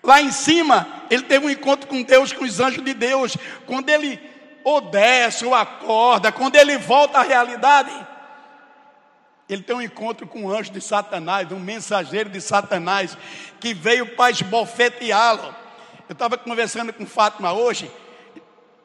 Lá 0.02 0.20
em 0.20 0.32
cima, 0.32 1.04
ele 1.10 1.22
teve 1.22 1.46
um 1.46 1.50
encontro 1.50 1.86
com 1.86 2.02
Deus, 2.02 2.32
com 2.32 2.44
os 2.44 2.58
anjos 2.58 2.82
de 2.82 2.94
Deus. 2.94 3.36
Quando 3.66 3.90
ele 3.90 4.18
ou 4.64 4.80
desce 4.80 5.44
ou 5.44 5.54
acorda, 5.54 6.32
quando 6.32 6.56
ele 6.56 6.76
volta 6.78 7.18
à 7.18 7.22
realidade, 7.22 7.90
ele 9.52 9.62
tem 9.62 9.74
um 9.74 9.82
encontro 9.82 10.28
com 10.28 10.44
um 10.44 10.50
anjo 10.50 10.70
de 10.70 10.80
Satanás, 10.80 11.50
um 11.50 11.58
mensageiro 11.58 12.30
de 12.30 12.40
Satanás, 12.40 13.18
que 13.58 13.74
veio 13.74 14.14
para 14.14 14.30
esbofeteá-lo. 14.30 15.54
Eu 16.08 16.12
estava 16.12 16.38
conversando 16.38 16.92
com 16.92 17.04
Fátima 17.04 17.52
hoje, 17.52 17.90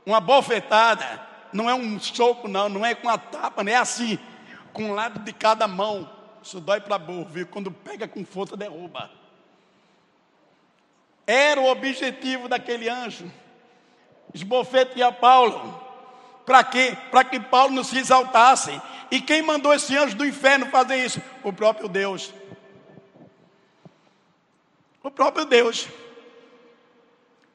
uma 0.03 0.19
bofetada, 0.19 1.21
não 1.53 1.69
é 1.69 1.75
um 1.75 1.99
soco, 1.99 2.47
não, 2.47 2.67
não 2.67 2.83
é 2.83 2.95
com 2.95 3.07
a 3.07 3.17
tapa, 3.17 3.63
não 3.63 3.71
é 3.71 3.75
assim, 3.75 4.17
com 4.73 4.85
um 4.85 4.93
lado 4.95 5.19
de 5.19 5.31
cada 5.31 5.67
mão. 5.67 6.09
Isso 6.41 6.59
dói 6.59 6.81
para 6.81 6.97
burro, 6.97 7.25
viu? 7.25 7.45
Quando 7.45 7.69
pega 7.69 8.07
com 8.07 8.25
força, 8.25 8.57
derruba. 8.57 9.11
Era 11.27 11.61
o 11.61 11.69
objetivo 11.69 12.47
daquele 12.47 12.89
anjo, 12.89 13.31
esbofetear 14.33 15.13
Paulo. 15.13 15.83
Para 16.43 16.63
quê? 16.63 16.97
Para 17.11 17.23
que 17.23 17.39
Paulo 17.39 17.73
não 17.73 17.83
se 17.83 17.97
exaltasse 17.97 18.81
e 19.11 19.21
quem 19.21 19.41
mandou 19.41 19.73
esse 19.73 19.95
anjo 19.95 20.15
do 20.15 20.25
inferno 20.25 20.67
fazer 20.67 20.97
isso? 20.97 21.21
O 21.43 21.53
próprio 21.53 21.87
Deus. 21.87 22.33
O 25.03 25.11
próprio 25.11 25.45
Deus. 25.45 25.87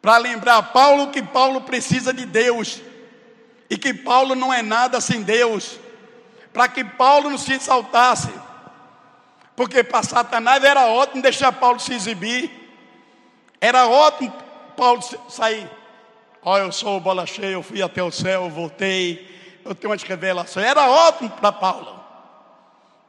Para 0.01 0.17
lembrar 0.17 0.63
Paulo 0.73 1.11
que 1.11 1.23
Paulo 1.23 1.63
precisa 1.63 2.13
de 2.13 2.25
Deus. 2.25 2.81
E 3.69 3.77
que 3.77 3.93
Paulo 3.93 4.35
não 4.35 4.53
é 4.53 4.63
nada 4.63 5.01
sem 5.01 5.23
Deus. 5.23 5.79
Para 6.53 6.69
que 6.69 6.85
Paulo 6.85 7.31
não 7.31 7.39
se 7.39 7.53
exaltasse. 7.53 8.33
Porque 9.55 9.85
para 9.85 10.03
Satanás 10.03 10.65
era 10.65 10.87
ótimo 10.87 11.23
deixar 11.23 11.53
Paulo 11.53 11.79
se 11.79 11.93
exibir. 11.93 12.51
Era 13.61 13.87
ótimo 13.87 14.33
Paulo 14.77 15.03
sair. 15.29 15.69
Olha, 16.43 16.63
eu 16.63 16.73
sou 16.73 16.99
bola 16.99 17.27
cheia, 17.27 17.53
eu 17.53 17.63
fui 17.63 17.83
até 17.83 18.03
o 18.03 18.11
céu, 18.11 18.49
voltei 18.49 19.30
eu 19.65 19.75
tenho 19.75 19.91
umas 19.91 20.03
revelações. 20.03 20.67
Era 20.67 20.89
ótimo 20.89 21.31
para 21.31 21.53
Paulo. 21.53 22.01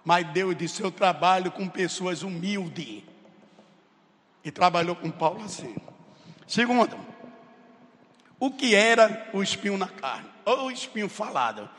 Mas 0.03 0.27
Deus 0.27 0.55
disse: 0.55 0.81
Eu 0.81 0.91
trabalho 0.91 1.51
com 1.51 1.67
pessoas 1.67 2.23
humildes. 2.23 3.03
E 4.43 4.51
trabalhou 4.51 4.95
com 4.95 5.11
Paulo 5.11 5.43
assim. 5.43 5.75
Segundo, 6.47 6.97
o 8.39 8.49
que 8.49 8.73
era 8.73 9.29
o 9.33 9.43
espinho 9.43 9.77
na 9.77 9.87
carne? 9.87 10.27
Ou 10.43 10.65
o 10.65 10.71
espinho 10.71 11.07
falado? 11.07 11.69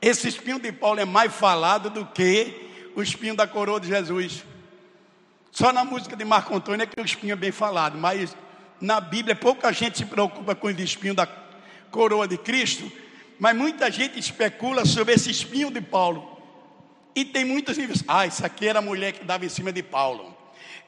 Esse 0.00 0.28
espinho 0.28 0.60
de 0.60 0.70
Paulo 0.70 1.00
é 1.00 1.04
mais 1.04 1.34
falado 1.34 1.90
do 1.90 2.06
que 2.06 2.92
o 2.94 3.02
espinho 3.02 3.34
da 3.34 3.46
coroa 3.46 3.80
de 3.80 3.88
Jesus. 3.88 4.44
Só 5.50 5.72
na 5.72 5.84
música 5.84 6.16
de 6.16 6.24
Marco 6.24 6.54
Antônio 6.54 6.84
é 6.84 6.86
que 6.86 7.00
o 7.00 7.04
espinho 7.04 7.32
é 7.32 7.36
bem 7.36 7.50
falado, 7.52 7.98
mas 7.98 8.36
na 8.80 9.00
Bíblia 9.00 9.34
pouca 9.34 9.72
gente 9.72 9.98
se 9.98 10.04
preocupa 10.04 10.54
com 10.54 10.66
o 10.66 10.70
espinho 10.70 11.14
da 11.14 11.26
coroa 11.90 12.28
de 12.28 12.36
Cristo, 12.36 12.90
mas 13.38 13.56
muita 13.56 13.90
gente 13.90 14.18
especula 14.18 14.84
sobre 14.84 15.14
esse 15.14 15.30
espinho 15.30 15.70
de 15.70 15.80
Paulo. 15.80 16.34
E 17.14 17.24
tem 17.24 17.44
muitos 17.44 17.76
livros. 17.76 18.02
Ah, 18.08 18.26
isso 18.26 18.44
aqui 18.44 18.66
era 18.66 18.80
a 18.80 18.82
mulher 18.82 19.12
que 19.12 19.24
dava 19.24 19.44
em 19.44 19.48
cima 19.48 19.72
de 19.72 19.82
Paulo. 19.82 20.36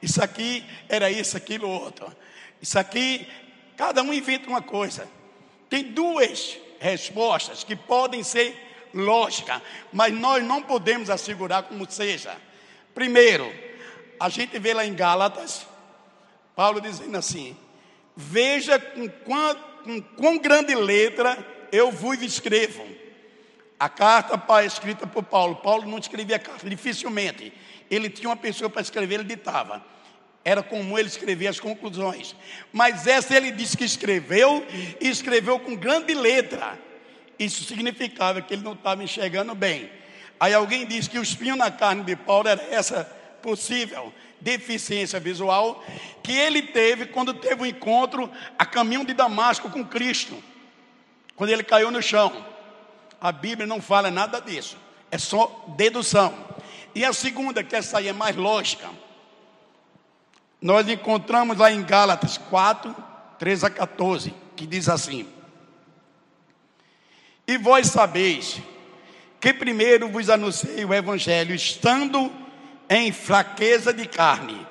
Isso 0.01 0.21
aqui 0.21 0.63
era 0.89 1.09
isso, 1.09 1.37
aquilo, 1.37 1.69
outro. 1.69 2.13
Isso 2.61 2.77
aqui, 2.77 3.27
cada 3.75 4.01
um 4.01 4.13
inventa 4.13 4.49
uma 4.49 4.61
coisa. 4.61 5.07
Tem 5.69 5.83
duas 5.83 6.57
respostas 6.79 7.63
que 7.63 7.75
podem 7.75 8.23
ser 8.23 8.55
lógicas, 8.93 9.61
mas 9.91 10.13
nós 10.13 10.43
não 10.43 10.61
podemos 10.61 11.09
assegurar 11.09 11.63
como 11.63 11.89
seja. 11.89 12.35
Primeiro, 12.93 13.51
a 14.19 14.29
gente 14.29 14.57
vê 14.59 14.73
lá 14.73 14.85
em 14.85 14.93
Gálatas, 14.93 15.65
Paulo 16.55 16.81
dizendo 16.81 17.17
assim: 17.17 17.55
Veja 18.15 18.79
com 18.79 19.07
quão, 19.07 19.55
com 19.83 20.01
quão 20.01 20.37
grande 20.37 20.73
letra 20.73 21.37
eu 21.71 21.91
vos 21.91 22.21
escrevo. 22.21 22.85
A 23.79 23.87
carta 23.87 24.65
escrita 24.65 25.05
por 25.05 25.23
Paulo. 25.23 25.57
Paulo 25.57 25.87
não 25.87 25.99
escrevia 25.99 26.39
carta, 26.39 26.67
dificilmente. 26.67 27.53
Ele 27.89 28.09
tinha 28.09 28.29
uma 28.29 28.35
pessoa 28.35 28.69
para 28.69 28.81
escrever, 28.81 29.15
ele 29.15 29.23
ditava. 29.23 29.85
Era 30.43 30.63
comum 30.63 30.97
ele 30.97 31.07
escrever 31.07 31.47
as 31.47 31.59
conclusões. 31.59 32.35
Mas 32.71 33.05
essa 33.05 33.35
ele 33.35 33.51
disse 33.51 33.77
que 33.77 33.83
escreveu 33.83 34.65
e 34.99 35.07
escreveu 35.07 35.59
com 35.59 35.75
grande 35.75 36.13
letra. 36.13 36.79
Isso 37.37 37.63
significava 37.65 38.41
que 38.41 38.53
ele 38.53 38.63
não 38.63 38.73
estava 38.73 39.03
enxergando 39.03 39.53
bem. 39.53 39.91
Aí 40.39 40.53
alguém 40.53 40.85
disse 40.85 41.09
que 41.09 41.19
o 41.19 41.23
espinho 41.23 41.55
na 41.55 41.69
carne 41.69 42.03
de 42.03 42.15
Paulo 42.15 42.47
era 42.47 42.63
essa 42.71 43.03
possível 43.41 44.13
deficiência 44.39 45.19
visual 45.19 45.83
que 46.23 46.31
ele 46.31 46.61
teve 46.61 47.07
quando 47.07 47.33
teve 47.33 47.61
um 47.61 47.65
encontro 47.65 48.29
a 48.57 48.65
caminho 48.65 49.05
de 49.05 49.13
Damasco 49.13 49.69
com 49.69 49.83
Cristo 49.83 50.41
quando 51.37 51.51
ele 51.51 51.63
caiu 51.63 51.89
no 51.89 52.01
chão. 52.01 52.45
A 53.21 53.31
Bíblia 53.31 53.65
não 53.65 53.81
fala 53.81 54.11
nada 54.11 54.41
disso, 54.41 54.75
é 55.09 55.17
só 55.17 55.65
dedução. 55.77 56.33
E 56.93 57.05
a 57.05 57.13
segunda, 57.13 57.63
que 57.63 57.75
essa 57.75 57.99
aí 57.99 58.07
é 58.09 58.13
mais 58.13 58.35
lógica, 58.35 58.89
nós 60.61 60.89
encontramos 60.89 61.57
lá 61.57 61.71
em 61.71 61.83
Gálatas 61.83 62.37
4, 62.37 62.93
13 63.39 63.65
a 63.67 63.69
14, 63.69 64.33
que 64.55 64.65
diz 64.65 64.89
assim: 64.89 65.27
E 67.47 67.57
vós 67.57 67.87
sabeis 67.87 68.59
que 69.39 69.53
primeiro 69.53 70.09
vos 70.09 70.29
anunciei 70.29 70.83
o 70.83 70.93
Evangelho, 70.93 71.53
estando 71.53 72.31
em 72.89 73.11
fraqueza 73.11 73.93
de 73.93 74.07
carne, 74.07 74.65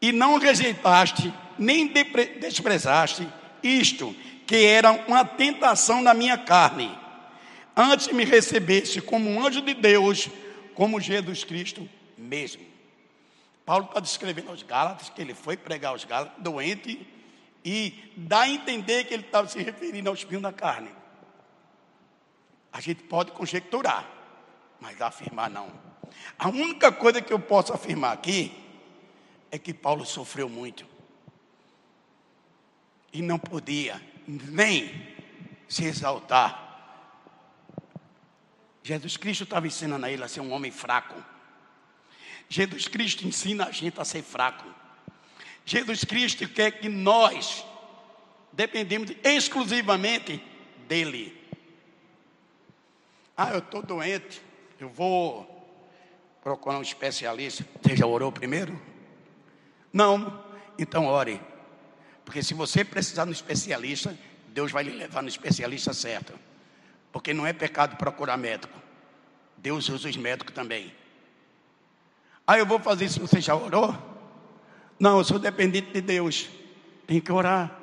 e 0.00 0.12
não 0.12 0.36
rejeitaste, 0.36 1.32
nem 1.58 1.86
desprezaste 1.86 3.26
isto, 3.62 4.14
que 4.52 4.66
era 4.66 4.92
uma 4.92 5.24
tentação 5.24 6.02
na 6.02 6.12
minha 6.12 6.36
carne, 6.36 6.94
antes 7.74 8.08
me 8.08 8.22
recebesse 8.22 9.00
como 9.00 9.30
um 9.30 9.42
anjo 9.42 9.62
de 9.62 9.72
Deus, 9.72 10.28
como 10.74 11.00
Jesus 11.00 11.42
Cristo 11.42 11.88
mesmo. 12.18 12.62
Paulo 13.64 13.86
está 13.86 13.98
descrevendo 13.98 14.50
aos 14.50 14.62
Gálatas 14.62 15.08
que 15.08 15.22
ele 15.22 15.32
foi 15.32 15.56
pregar 15.56 15.92
aos 15.92 16.04
Gálatas 16.04 16.34
doente 16.36 17.00
e 17.64 18.12
dá 18.14 18.42
a 18.42 18.48
entender 18.50 19.04
que 19.04 19.14
ele 19.14 19.22
estava 19.22 19.48
se 19.48 19.58
referindo 19.58 20.10
ao 20.10 20.14
espinho 20.14 20.42
da 20.42 20.52
carne. 20.52 20.90
A 22.70 22.78
gente 22.78 23.04
pode 23.04 23.30
conjecturar, 23.32 24.06
mas 24.78 25.00
afirmar 25.00 25.48
não. 25.48 25.72
A 26.38 26.50
única 26.50 26.92
coisa 26.92 27.22
que 27.22 27.32
eu 27.32 27.40
posso 27.40 27.72
afirmar 27.72 28.12
aqui 28.12 28.52
é 29.50 29.58
que 29.58 29.72
Paulo 29.72 30.04
sofreu 30.04 30.46
muito 30.46 30.86
e 33.14 33.22
não 33.22 33.38
podia 33.38 34.11
nem 34.26 35.14
se 35.68 35.84
exaltar. 35.84 36.60
Jesus 38.82 39.16
Cristo 39.16 39.44
estava 39.44 39.66
ensinando 39.66 40.06
a 40.06 40.10
ele 40.10 40.22
a 40.22 40.28
ser 40.28 40.40
um 40.40 40.52
homem 40.52 40.70
fraco. 40.70 41.14
Jesus 42.48 42.88
Cristo 42.88 43.26
ensina 43.26 43.66
a 43.66 43.70
gente 43.70 44.00
a 44.00 44.04
ser 44.04 44.22
fraco. 44.22 44.66
Jesus 45.64 46.04
Cristo 46.04 46.48
quer 46.48 46.72
que 46.72 46.88
nós 46.88 47.64
dependemos 48.52 49.10
exclusivamente 49.22 50.42
dele. 50.88 51.40
Ah, 53.36 53.50
eu 53.50 53.60
estou 53.60 53.82
doente, 53.82 54.42
eu 54.78 54.88
vou 54.88 55.48
procurar 56.42 56.78
um 56.78 56.82
especialista. 56.82 57.64
Você 57.80 57.96
já 57.96 58.06
orou 58.06 58.30
primeiro? 58.30 58.80
Não, 59.92 60.44
então 60.78 61.06
ore. 61.06 61.40
Porque 62.24 62.42
se 62.42 62.54
você 62.54 62.84
precisar 62.84 63.26
um 63.26 63.32
especialista, 63.32 64.16
Deus 64.48 64.70
vai 64.70 64.84
lhe 64.84 64.90
levar 64.90 65.22
no 65.22 65.28
especialista 65.28 65.92
certo. 65.92 66.32
Porque 67.10 67.34
não 67.34 67.46
é 67.46 67.52
pecado 67.52 67.96
procurar 67.96 68.36
médico. 68.36 68.78
Deus 69.56 69.88
usa 69.88 70.08
os 70.08 70.16
médicos 70.16 70.54
também. 70.54 70.92
Ah, 72.46 72.58
eu 72.58 72.66
vou 72.66 72.80
fazer 72.80 73.04
isso, 73.04 73.20
você 73.20 73.40
já 73.40 73.54
orou? 73.54 73.96
Não, 74.98 75.18
eu 75.18 75.24
sou 75.24 75.38
dependente 75.38 75.92
de 75.92 76.00
Deus. 76.00 76.48
Tem 77.06 77.20
que 77.20 77.32
orar. 77.32 77.78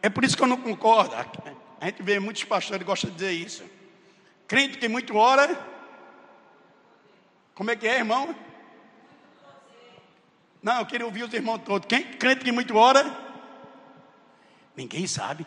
É 0.00 0.08
por 0.08 0.24
isso 0.24 0.36
que 0.36 0.42
eu 0.42 0.46
não 0.46 0.56
concordo. 0.56 1.14
A 1.14 1.86
gente 1.86 2.02
vê 2.02 2.18
muitos 2.18 2.44
pastores 2.44 2.86
gostam 2.86 3.10
de 3.10 3.16
dizer 3.16 3.32
isso. 3.32 3.64
Crente 4.46 4.78
que 4.78 4.88
muito 4.88 5.16
ora. 5.16 5.58
Como 7.54 7.70
é 7.70 7.76
que 7.76 7.86
é, 7.86 7.98
irmão? 7.98 8.34
Não, 10.62 10.78
eu 10.78 10.86
queria 10.86 11.06
ouvir 11.06 11.24
os 11.24 11.32
irmãos 11.32 11.58
todos. 11.64 11.86
Quem 11.86 12.02
crente 12.02 12.44
que 12.44 12.52
muito 12.52 12.76
ora? 12.76 13.31
Ninguém 14.76 15.06
sabe. 15.06 15.46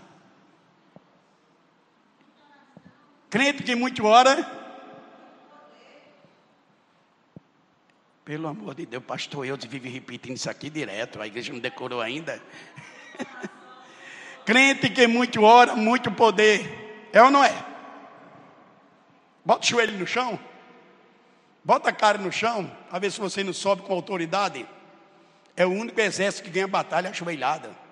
Crente 3.30 3.63
que 3.63 3.76
muito 3.76 4.05
ora. 4.05 4.63
Pelo 8.23 8.47
amor 8.47 8.73
de 8.73 8.86
Deus, 8.86 9.03
pastor 9.03 9.45
eu 9.45 9.57
vive 9.57 9.88
repetindo 9.88 10.36
isso 10.36 10.49
aqui 10.49 10.69
direto, 10.69 11.21
a 11.21 11.28
igreja 11.28 11.53
não 11.53 11.59
decorou 11.59 12.01
ainda. 12.01 12.41
Crente 14.45 14.89
que 14.89 15.05
muito 15.05 15.43
ora, 15.43 15.76
muito 15.76 16.11
poder. 16.11 17.09
É 17.11 17.21
ou 17.21 17.30
não 17.30 17.43
é? 17.43 17.65
Bota 19.43 19.63
o 19.63 19.69
joelho 19.69 19.97
no 19.97 20.07
chão. 20.07 20.39
Bota 21.63 21.89
a 21.89 21.93
cara 21.93 22.17
no 22.17 22.32
chão, 22.32 22.71
a 22.91 22.99
ver 22.99 23.11
se 23.11 23.19
você 23.19 23.43
não 23.43 23.53
sobe 23.53 23.82
com 23.84 23.93
autoridade. 23.93 24.67
É 25.55 25.65
o 25.65 25.71
único 25.71 25.99
exército 25.99 26.43
que 26.45 26.51
ganha 26.51 26.67
batalha 26.67 27.09
ajoelhada. 27.09 27.85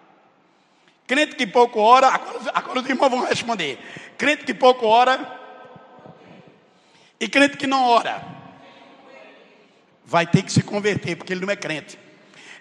Crente 1.13 1.35
que 1.35 1.45
pouco 1.45 1.79
ora, 1.79 2.07
agora, 2.07 2.51
agora 2.55 2.79
os 2.79 2.89
irmãos 2.89 3.09
vão 3.09 3.23
responder. 3.23 3.77
Crente 4.17 4.45
que 4.45 4.51
pouco 4.51 4.87
ora 4.87 5.39
e 7.19 7.27
crente 7.27 7.55
que 7.55 7.67
não 7.67 7.85
ora 7.85 8.25
vai 10.03 10.25
ter 10.25 10.41
que 10.41 10.51
se 10.51 10.63
converter, 10.63 11.15
porque 11.15 11.31
ele 11.31 11.45
não 11.45 11.53
é 11.53 11.55
crente. 11.55 11.99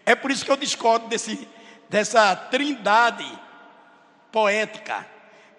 É 0.05 0.14
por 0.14 0.30
isso 0.30 0.44
que 0.44 0.50
eu 0.50 0.59
discordo 0.59 1.09
desse, 1.09 1.48
dessa 1.88 2.36
trindade 2.36 3.26
poética. 4.30 5.07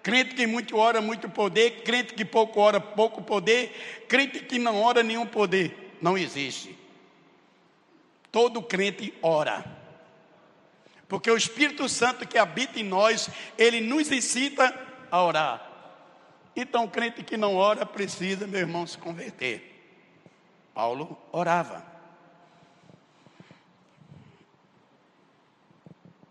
Crente 0.00 0.36
que 0.36 0.46
muito 0.46 0.76
ora, 0.76 1.00
muito 1.00 1.28
poder, 1.28 1.82
crente 1.82 2.14
que 2.14 2.24
pouco 2.24 2.60
ora, 2.60 2.78
pouco 2.80 3.22
poder, 3.22 4.04
crente 4.08 4.38
que 4.38 4.56
não 4.56 4.80
ora, 4.80 5.02
nenhum 5.02 5.26
poder. 5.26 5.96
Não 6.00 6.16
existe. 6.16 6.78
Todo 8.30 8.62
crente 8.62 9.12
ora. 9.20 9.83
Porque 11.08 11.30
o 11.30 11.36
Espírito 11.36 11.88
Santo 11.88 12.26
que 12.26 12.38
habita 12.38 12.80
em 12.80 12.84
nós, 12.84 13.28
ele 13.58 13.80
nos 13.80 14.10
incita 14.10 14.74
a 15.10 15.22
orar. 15.22 15.70
Então, 16.56 16.88
crente 16.88 17.22
que 17.22 17.36
não 17.36 17.56
ora 17.56 17.84
precisa, 17.84 18.46
meu 18.46 18.60
irmão, 18.60 18.86
se 18.86 18.96
converter. 18.96 19.72
Paulo 20.72 21.16
orava. 21.32 21.84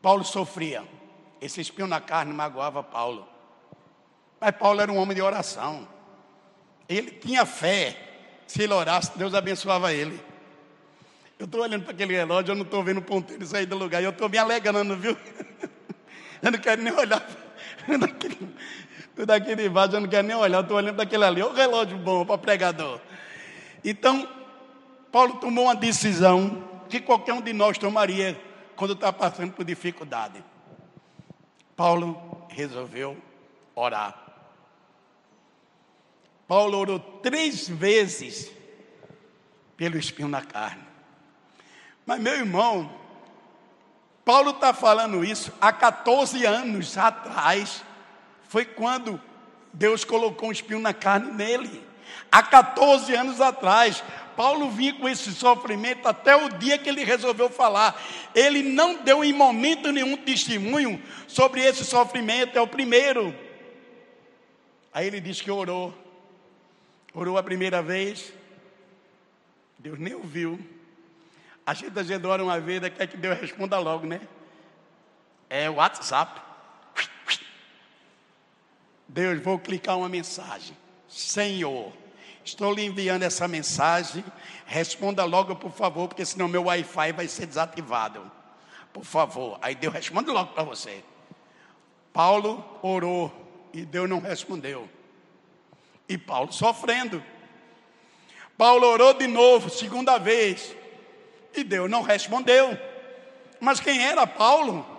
Paulo 0.01 0.23
sofria. 0.23 0.83
Esse 1.39 1.61
espinho 1.61 1.87
na 1.87 2.01
carne 2.01 2.33
magoava 2.33 2.83
Paulo. 2.83 3.27
Mas 4.39 4.51
Paulo 4.51 4.81
era 4.81 4.91
um 4.91 4.97
homem 4.97 5.15
de 5.15 5.21
oração. 5.21 5.87
Ele 6.87 7.11
tinha 7.11 7.45
fé. 7.45 7.97
Se 8.45 8.63
ele 8.63 8.73
orasse, 8.73 9.17
Deus 9.17 9.33
abençoava 9.33 9.93
ele. 9.93 10.21
Eu 11.39 11.45
estou 11.45 11.61
olhando 11.61 11.83
para 11.83 11.93
aquele 11.93 12.13
relógio, 12.13 12.51
eu 12.51 12.55
não 12.55 12.63
estou 12.63 12.83
vendo 12.83 12.99
o 12.99 13.01
ponteiro 13.01 13.45
sair 13.45 13.65
do 13.65 13.77
lugar. 13.77 14.01
Eu 14.01 14.11
estou 14.11 14.29
me 14.29 14.37
alegrando, 14.37 14.95
viu? 14.95 15.17
Eu 16.41 16.51
não 16.51 16.59
quero 16.59 16.81
nem 16.81 16.91
olhar. 16.91 17.25
Daqui 19.25 19.55
de 19.55 19.69
baixo 19.69 19.95
eu 19.95 20.01
não 20.01 20.09
quero 20.09 20.27
nem 20.27 20.35
olhar. 20.35 20.57
Eu 20.57 20.61
estou 20.61 20.75
olhando 20.75 20.95
para 20.95 21.03
aquele 21.05 21.23
ali. 21.23 21.41
O 21.41 21.53
relógio 21.53 21.97
bom 21.97 22.25
para 22.25 22.37
pregador. 22.37 22.99
Então, 23.81 24.27
Paulo 25.09 25.35
tomou 25.35 25.65
uma 25.65 25.75
decisão 25.75 26.67
que 26.89 26.99
qualquer 26.99 27.33
um 27.33 27.41
de 27.41 27.53
nós 27.53 27.77
tomaria 27.77 28.37
quando 28.75 28.93
está 28.93 29.13
passando 29.13 29.53
por 29.53 29.63
dificuldade. 29.63 30.43
Paulo 31.77 32.45
resolveu 32.49 33.17
orar. 33.75 34.17
Paulo 36.47 36.77
orou 36.77 36.99
três 36.99 37.69
vezes 37.69 38.51
pelo 39.77 39.97
espinho 39.97 40.27
na 40.27 40.41
carne. 40.41 40.83
Mas, 42.05 42.19
meu 42.19 42.33
irmão, 42.33 42.91
Paulo 44.25 44.51
está 44.51 44.73
falando 44.73 45.23
isso 45.23 45.51
há 45.59 45.71
14 45.71 46.45
anos 46.45 46.97
atrás. 46.97 47.83
Foi 48.47 48.65
quando 48.65 49.19
Deus 49.71 50.03
colocou 50.03 50.49
um 50.49 50.51
espinho 50.51 50.79
na 50.79 50.93
carne 50.93 51.31
nele. 51.31 51.83
Há 52.31 52.43
14 52.43 53.13
anos 53.15 53.41
atrás, 53.41 54.03
Paulo 54.35 54.69
vinha 54.69 54.93
com 54.93 55.07
esse 55.07 55.31
sofrimento 55.31 56.07
até 56.07 56.35
o 56.35 56.49
dia 56.49 56.77
que 56.77 56.89
ele 56.89 57.03
resolveu 57.03 57.49
falar. 57.49 58.01
Ele 58.33 58.63
não 58.63 58.95
deu 58.95 59.23
em 59.23 59.33
momento 59.33 59.91
nenhum 59.91 60.17
testemunho 60.17 61.01
sobre 61.27 61.61
esse 61.61 61.83
sofrimento, 61.85 62.57
é 62.57 62.61
o 62.61 62.67
primeiro. 62.67 63.35
Aí 64.93 65.07
ele 65.07 65.19
diz 65.19 65.41
que 65.41 65.51
orou. 65.51 65.93
Orou 67.13 67.37
a 67.37 67.43
primeira 67.43 67.81
vez, 67.81 68.33
Deus 69.77 69.99
nem 69.99 70.15
ouviu. 70.15 70.59
A 71.65 71.73
gente 71.73 71.91
vezes 71.91 72.23
ora 72.25 72.43
uma 72.43 72.59
vez, 72.59 72.81
quer 72.89 73.07
que 73.07 73.17
Deus 73.17 73.39
responda 73.39 73.77
logo, 73.79 74.05
né? 74.05 74.21
É 75.49 75.69
o 75.69 75.75
WhatsApp. 75.75 76.41
Deus, 79.07 79.41
vou 79.41 79.59
clicar 79.59 79.97
uma 79.97 80.09
mensagem. 80.09 80.75
Senhor, 81.07 81.93
Estou 82.43 82.73
lhe 82.73 82.85
enviando 82.85 83.23
essa 83.23 83.47
mensagem. 83.47 84.23
Responda 84.65 85.23
logo, 85.23 85.55
por 85.55 85.71
favor, 85.71 86.07
porque 86.07 86.25
senão 86.25 86.47
meu 86.47 86.65
Wi-Fi 86.65 87.13
vai 87.13 87.27
ser 87.27 87.45
desativado. 87.45 88.29
Por 88.91 89.05
favor. 89.05 89.57
Aí 89.61 89.75
Deus 89.75 89.93
responde 89.93 90.29
logo 90.29 90.53
para 90.53 90.63
você. 90.63 91.03
Paulo 92.11 92.63
orou 92.81 93.31
e 93.73 93.85
Deus 93.85 94.09
não 94.09 94.19
respondeu. 94.19 94.89
E 96.07 96.17
Paulo 96.17 96.51
sofrendo. 96.51 97.23
Paulo 98.57 98.85
orou 98.85 99.13
de 99.13 99.25
novo, 99.25 99.69
segunda 99.69 100.17
vez, 100.17 100.75
e 101.55 101.63
Deus 101.63 101.89
não 101.89 102.01
respondeu. 102.01 102.77
Mas 103.59 103.79
quem 103.79 104.05
era 104.05 104.25
Paulo? 104.27 104.93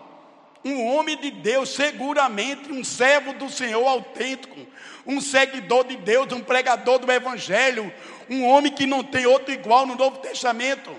um 0.65 0.87
homem 0.87 1.17
de 1.19 1.31
Deus, 1.31 1.69
seguramente 1.69 2.73
um 2.73 2.83
servo 2.83 3.35
do 3.35 3.51
Senhor 3.51 3.87
autêntico, 3.87 4.67
um 5.07 5.21
seguidor 5.21 5.85
de 5.85 5.97
Deus, 5.97 6.33
um 6.33 6.41
pregador 6.41 6.99
do 6.99 7.13
Evangelho, 7.13 7.93
um 8.31 8.47
homem 8.47 8.73
que 8.73 8.87
não 8.87 9.05
tem 9.05 9.27
outro 9.27 9.53
igual 9.53 9.85
no 9.85 9.95
Novo 9.95 10.19
Testamento. 10.19 10.91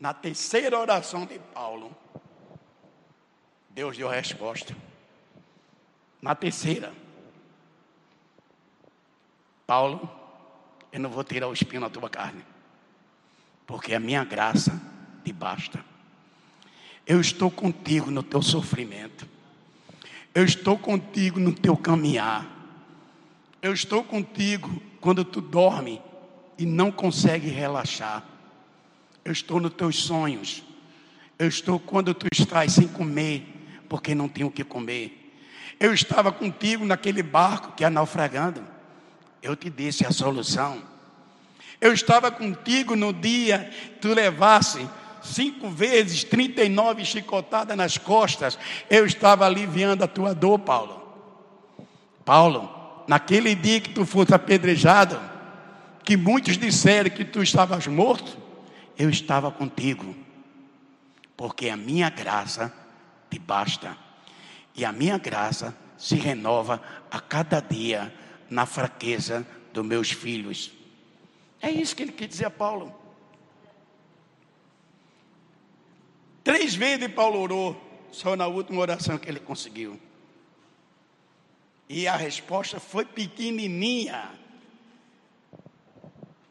Na 0.00 0.14
terceira 0.14 0.78
oração 0.78 1.26
de 1.26 1.38
Paulo, 1.38 1.94
Deus 3.68 3.96
deu 3.96 4.08
a 4.08 4.14
resposta. 4.14 4.74
Na 6.22 6.34
terceira, 6.34 6.92
Paulo, 9.66 10.10
eu 10.90 11.00
não 11.00 11.10
vou 11.10 11.22
tirar 11.22 11.48
o 11.48 11.52
espinho 11.52 11.82
da 11.82 11.90
tua 11.90 12.08
carne, 12.08 12.44
porque 13.72 13.94
a 13.94 13.98
minha 13.98 14.22
graça 14.22 14.78
te 15.24 15.32
basta. 15.32 15.82
Eu 17.06 17.22
estou 17.22 17.50
contigo 17.50 18.10
no 18.10 18.22
teu 18.22 18.42
sofrimento. 18.42 19.26
Eu 20.34 20.44
estou 20.44 20.76
contigo 20.76 21.40
no 21.40 21.54
teu 21.54 21.74
caminhar. 21.74 22.46
Eu 23.62 23.72
estou 23.72 24.04
contigo 24.04 24.70
quando 25.00 25.24
tu 25.24 25.40
dorme 25.40 26.02
e 26.58 26.66
não 26.66 26.92
consegue 26.92 27.48
relaxar. 27.48 28.22
Eu 29.24 29.32
estou 29.32 29.58
nos 29.58 29.72
teus 29.72 29.96
sonhos. 29.96 30.62
Eu 31.38 31.48
estou 31.48 31.80
quando 31.80 32.12
tu 32.12 32.26
estás 32.30 32.72
sem 32.72 32.86
comer, 32.86 33.42
porque 33.88 34.14
não 34.14 34.28
tenho 34.28 34.48
o 34.48 34.52
que 34.52 34.64
comer. 34.64 35.34
Eu 35.80 35.94
estava 35.94 36.30
contigo 36.30 36.84
naquele 36.84 37.22
barco 37.22 37.72
que 37.72 37.86
é 37.86 37.88
naufragando. 37.88 38.62
Eu 39.42 39.56
te 39.56 39.70
disse 39.70 40.04
a 40.04 40.10
solução. 40.10 40.91
Eu 41.82 41.92
estava 41.92 42.30
contigo 42.30 42.94
no 42.94 43.12
dia 43.12 43.68
que 43.68 43.88
tu 43.98 44.14
levasse 44.14 44.88
cinco 45.20 45.68
vezes 45.68 46.22
39 46.22 47.04
chicotadas 47.04 47.76
nas 47.76 47.98
costas. 47.98 48.56
Eu 48.88 49.04
estava 49.04 49.44
aliviando 49.44 50.04
a 50.04 50.06
tua 50.06 50.32
dor, 50.32 50.60
Paulo. 50.60 51.02
Paulo, 52.24 52.70
naquele 53.08 53.56
dia 53.56 53.80
que 53.80 53.90
tu 53.90 54.06
fosse 54.06 54.32
apedrejado, 54.32 55.20
que 56.04 56.16
muitos 56.16 56.56
disseram 56.56 57.10
que 57.10 57.24
tu 57.24 57.42
estavas 57.42 57.88
morto, 57.88 58.38
eu 58.96 59.10
estava 59.10 59.50
contigo, 59.50 60.14
porque 61.36 61.68
a 61.68 61.76
minha 61.76 62.10
graça 62.10 62.72
te 63.28 63.40
basta, 63.40 63.96
e 64.76 64.84
a 64.84 64.92
minha 64.92 65.18
graça 65.18 65.76
se 65.98 66.14
renova 66.14 66.80
a 67.10 67.18
cada 67.18 67.58
dia 67.58 68.14
na 68.48 68.66
fraqueza 68.66 69.44
dos 69.72 69.84
meus 69.84 70.12
filhos. 70.12 70.81
É 71.62 71.70
isso 71.70 71.94
que 71.94 72.02
ele 72.02 72.12
quer 72.12 72.26
dizer 72.26 72.46
a 72.46 72.50
Paulo. 72.50 72.92
Três 76.42 76.74
vezes 76.74 77.06
Paulo 77.12 77.38
orou, 77.38 77.80
só 78.10 78.34
na 78.34 78.48
última 78.48 78.80
oração 78.80 79.16
que 79.16 79.28
ele 79.28 79.38
conseguiu. 79.38 79.98
E 81.88 82.08
a 82.08 82.16
resposta 82.16 82.80
foi 82.80 83.04
pequenininha. 83.04 84.30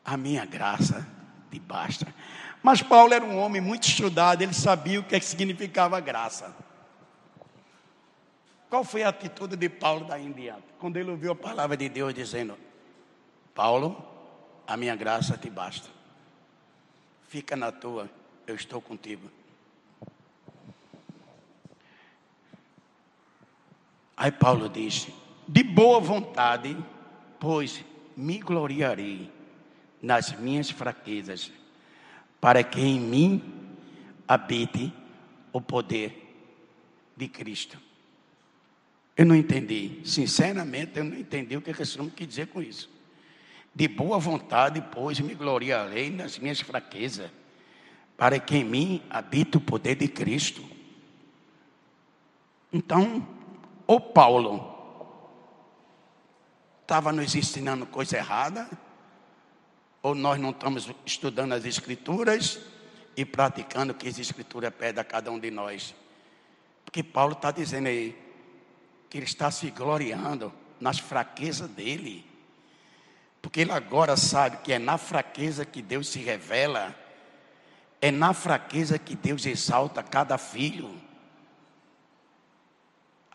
A 0.05 0.16
minha 0.16 0.45
graça 0.45 1.05
te 1.51 1.59
basta. 1.59 2.07
Mas 2.64 2.82
Paulo 2.82 3.14
era 3.14 3.26
um 3.26 3.38
homem 3.38 3.59
muito 3.59 3.88
estudado, 3.88 4.41
ele 4.41 4.53
sabia 4.53 4.99
o 4.99 5.03
que, 5.03 5.16
é 5.16 5.20
significava 5.20 5.99
graça. 5.99 6.55
Qual 8.70 8.86
foi 8.86 9.03
a 9.03 9.09
atitude 9.09 9.57
de 9.57 9.68
Paulo 9.68 10.05
daí 10.05 10.26
em 10.26 10.32
diante? 10.32 10.64
Quando 10.80 10.95
ele 10.95 11.12
ouviu 11.12 11.34
a 11.34 11.36
palavra 11.36 11.76
de 11.76 11.89
Deus 11.89 12.14
dizendo: 12.14 12.57
Paulo, 13.53 14.11
a 14.68 14.78
minha 14.78 14.95
graça 14.95 15.38
te 15.38 15.49
basta. 15.49 15.89
Fica 17.28 17.55
na 17.55 17.72
tua, 17.72 18.09
eu 18.45 18.55
estou 18.55 18.82
contigo. 18.82 19.30
Aí 24.16 24.32
Paulo 24.32 24.70
disse: 24.70 25.14
De 25.47 25.64
boa 25.64 25.99
vontade, 25.99 26.78
pois 27.39 27.84
me 28.16 28.39
gloriarei 28.39 29.32
nas 30.01 30.32
minhas 30.34 30.70
fraquezas, 30.70 31.51
para 32.39 32.64
que 32.64 32.80
em 32.80 32.99
mim 32.99 33.43
habite 34.28 34.93
o 35.51 35.59
poder 35.59 36.22
de 37.16 37.28
Cristo. 37.28 37.78
Eu 39.16 39.26
não 39.26 39.36
entendi, 39.36 40.01
sinceramente, 40.03 40.97
eu 40.97 41.03
não 41.03 41.18
entendi 41.18 41.57
o 41.57 41.62
que 41.62 41.72
esse 41.72 41.99
homem 41.99 42.12
quer 42.12 42.26
dizer 42.26 42.47
com 42.47 42.62
isso. 42.62 42.89
De 43.74 43.88
boa 43.88 44.19
vontade, 44.19 44.84
pois 44.91 45.19
me 45.19 45.34
gloriarei 45.34 46.09
nas 46.09 46.38
minhas 46.38 46.59
fraquezas, 46.59 47.32
para 48.17 48.39
que 48.39 48.57
em 48.57 48.63
mim 48.63 49.03
habite 49.09 49.57
o 49.57 49.61
poder 49.61 49.95
de 49.95 50.07
Cristo. 50.07 50.63
Então, 52.72 53.28
ou 53.88 53.99
Paulo 53.99 54.72
estava 56.82 57.11
nos 57.11 57.34
ensinando 57.36 57.86
coisa 57.86 58.17
errada, 58.17 58.69
ou 60.01 60.15
nós 60.15 60.39
não 60.39 60.49
estamos 60.49 60.91
estudando 61.05 61.53
as 61.53 61.63
Escrituras 61.63 62.59
e 63.15 63.24
praticando 63.24 63.93
o 63.93 63.95
que 63.95 64.07
as 64.07 64.19
Escrituras 64.19 64.74
pedem 64.74 65.01
a 65.01 65.05
cada 65.05 65.32
um 65.32 65.39
de 65.39 65.51
nós. 65.51 65.95
Porque 66.84 67.03
Paulo 67.03 67.34
está 67.34 67.51
dizendo 67.51 67.88
aí 67.88 68.17
que 69.09 69.17
ele 69.17 69.26
está 69.26 69.51
se 69.51 69.69
gloriando 69.69 70.51
nas 70.80 70.99
fraquezas 70.99 71.69
dele. 71.69 72.26
Porque 73.42 73.62
ele 73.62 73.72
agora 73.72 74.16
sabe 74.16 74.58
que 74.58 74.72
é 74.72 74.80
na 74.80 74.98
fraqueza 74.98 75.66
que 75.66 75.82
Deus 75.82 76.10
se 76.10 76.20
revela, 76.20 76.96
é 78.00 78.12
na 78.12 78.34
fraqueza 78.34 79.00
que 79.00 79.16
Deus 79.16 79.46
exalta 79.46 80.04
cada 80.04 80.38
filho. 80.38 80.94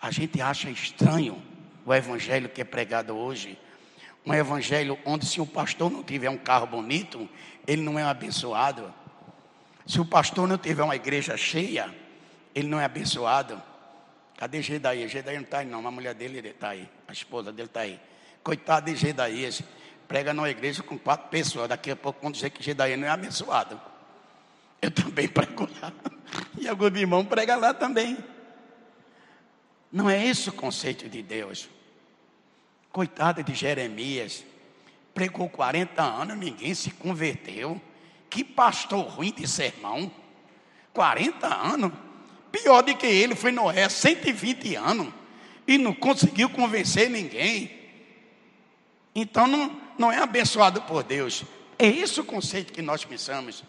A 0.01 0.11
gente 0.11 0.41
acha 0.41 0.71
estranho 0.71 1.43
o 1.85 1.95
evangelho 1.95 2.49
que 2.49 2.61
é 2.61 2.65
pregado 2.65 3.17
hoje. 3.17 3.59
Um 4.25 4.35
evangelho 4.35 4.99
onde, 5.05 5.25
se 5.25 5.41
o 5.41 5.47
pastor 5.47 5.91
não 5.91 6.03
tiver 6.03 6.29
um 6.29 6.37
carro 6.37 6.67
bonito, 6.67 7.29
ele 7.67 7.83
não 7.83 7.99
é 7.99 8.03
abençoado. 8.03 8.93
Se 9.87 10.01
o 10.01 10.05
pastor 10.05 10.49
não 10.49 10.59
tiver 10.59 10.83
uma 10.83 10.97
igreja 10.97 11.37
cheia, 11.37 11.95
ele 12.53 12.69
não 12.69 12.81
é 12.81 12.85
abençoado. 12.85 13.63
Cadê 14.37 14.61
Gedaí? 14.61 15.07
Gedaí 15.09 15.37
não 15.37 15.45
está 15.45 15.59
aí, 15.59 15.67
não. 15.67 15.87
A 15.87 15.91
mulher 15.91 16.13
dele 16.13 16.41
está 16.49 16.71
aí. 16.71 16.89
A 17.07 17.13
esposa 17.13 17.53
dele 17.53 17.69
está 17.69 17.81
aí. 17.81 18.01
Coitado 18.43 18.91
de 18.91 18.97
Gedaías. 18.97 19.63
Prega 20.09 20.33
numa 20.33 20.49
igreja 20.49 20.83
com 20.83 20.99
quatro 20.99 21.29
pessoas. 21.29 21.69
Daqui 21.69 21.91
a 21.91 21.97
pouco 21.97 22.21
vão 22.23 22.31
dizer 22.31 22.51
que 22.51 22.63
Gedaí 22.63 22.97
não 22.97 23.07
é 23.07 23.11
abençoado. 23.11 23.81
Eu 24.81 24.91
também 24.91 25.27
prego 25.29 25.69
lá. 25.81 25.93
E 26.59 26.69
alguns 26.69 26.97
irmãos 26.97 27.25
pregam 27.25 27.59
lá 27.59 27.75
também. 27.75 28.17
Não 29.91 30.09
é 30.09 30.25
esse 30.27 30.49
o 30.49 30.53
conceito 30.53 31.09
de 31.09 31.23
Deus. 31.23 31.69
Coitada 32.93 33.43
de 33.43 33.55
Jeremias, 33.55 34.45
pregou 35.15 35.49
40 35.49 36.03
anos, 36.03 36.37
ninguém 36.37 36.75
se 36.75 36.91
converteu. 36.91 37.81
Que 38.29 38.45
pastor 38.45 39.07
ruim 39.07 39.33
de 39.33 39.47
sermão. 39.47 40.11
40 40.93 41.47
anos. 41.47 41.93
Pior 42.51 42.83
do 42.83 42.97
que 42.97 43.07
ele 43.07 43.35
foi 43.35 43.53
Noé, 43.53 43.89
120 43.89 44.77
anos. 44.77 45.13
E 45.67 45.79
não 45.79 45.93
conseguiu 45.93 46.49
convencer 46.51 47.11
ninguém. 47.11 47.71
Então 49.15 49.47
não, 49.47 49.81
não 49.99 50.13
é 50.13 50.19
abençoado 50.19 50.83
por 50.83 51.03
Deus. 51.03 51.45
É 51.79 51.87
esse 51.87 52.21
o 52.21 52.25
conceito 52.25 52.73
que 52.73 52.83
nós 52.83 53.05
pensamos. 53.05 53.63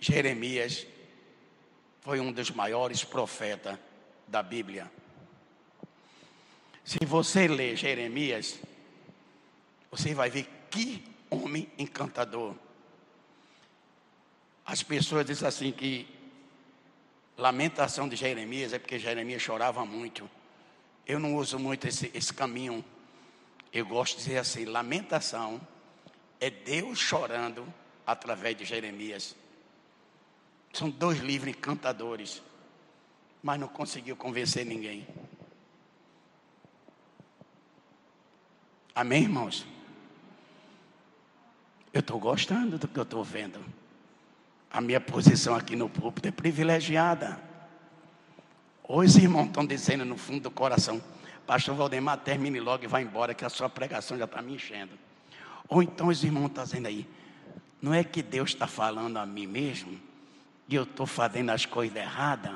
Jeremias 0.00 0.86
foi 2.00 2.20
um 2.20 2.32
dos 2.32 2.50
maiores 2.50 3.04
profetas 3.04 3.78
da 4.26 4.42
Bíblia. 4.42 4.90
Se 6.84 7.04
você 7.04 7.46
ler 7.46 7.76
Jeremias, 7.76 8.58
você 9.90 10.14
vai 10.14 10.30
ver 10.30 10.48
que 10.70 11.04
homem 11.30 11.68
encantador. 11.78 12.54
As 14.64 14.82
pessoas 14.82 15.26
dizem 15.26 15.48
assim 15.48 15.72
que 15.72 16.06
lamentação 17.36 18.08
de 18.08 18.16
Jeremias 18.16 18.72
é 18.72 18.78
porque 18.78 18.98
Jeremias 18.98 19.42
chorava 19.42 19.84
muito. 19.84 20.28
Eu 21.06 21.18
não 21.18 21.36
uso 21.36 21.58
muito 21.58 21.86
esse, 21.86 22.10
esse 22.14 22.32
caminho. 22.32 22.84
Eu 23.72 23.86
gosto 23.86 24.16
de 24.16 24.24
dizer 24.24 24.38
assim: 24.38 24.64
lamentação 24.64 25.60
é 26.40 26.50
Deus 26.50 26.98
chorando 26.98 27.66
através 28.06 28.56
de 28.56 28.64
Jeremias. 28.64 29.36
São 30.72 30.90
dois 30.90 31.18
livros 31.18 31.50
encantadores, 31.50 32.42
mas 33.42 33.58
não 33.58 33.68
conseguiu 33.68 34.16
convencer 34.16 34.64
ninguém. 34.64 35.06
Amém, 38.94 39.22
irmãos? 39.22 39.66
Eu 41.92 42.00
estou 42.00 42.18
gostando 42.18 42.78
do 42.78 42.88
que 42.88 42.98
eu 42.98 43.02
estou 43.02 43.22
vendo. 43.22 43.64
A 44.70 44.80
minha 44.80 45.00
posição 45.00 45.54
aqui 45.54 45.74
no 45.74 45.88
púlpito 45.88 46.28
é 46.28 46.30
privilegiada. 46.30 47.40
Os 48.86 49.16
irmãos 49.16 49.46
estão 49.46 49.66
dizendo 49.66 50.04
no 50.04 50.16
fundo 50.16 50.42
do 50.42 50.50
coração, 50.50 51.02
Pastor 51.48 51.74
Valdemar, 51.74 52.18
termine 52.18 52.60
logo 52.60 52.84
e 52.84 52.86
vá 52.86 53.02
embora, 53.02 53.34
que 53.34 53.44
a 53.44 53.48
sua 53.48 53.68
pregação 53.68 54.16
já 54.16 54.26
está 54.26 54.40
me 54.40 54.54
enchendo. 54.54 54.92
Ou 55.68 55.82
então 55.82 56.06
os 56.06 56.22
irmãos 56.22 56.46
estão 56.46 56.62
dizendo 56.62 56.86
aí, 56.86 57.08
não 57.82 57.92
é 57.92 58.04
que 58.04 58.22
Deus 58.22 58.50
está 58.50 58.68
falando 58.68 59.16
a 59.16 59.26
mim 59.26 59.46
mesmo? 59.48 59.98
e 60.68 60.74
eu 60.74 60.82
estou 60.82 61.06
fazendo 61.06 61.50
as 61.50 61.64
coisas 61.64 61.96
erradas, 61.96 62.54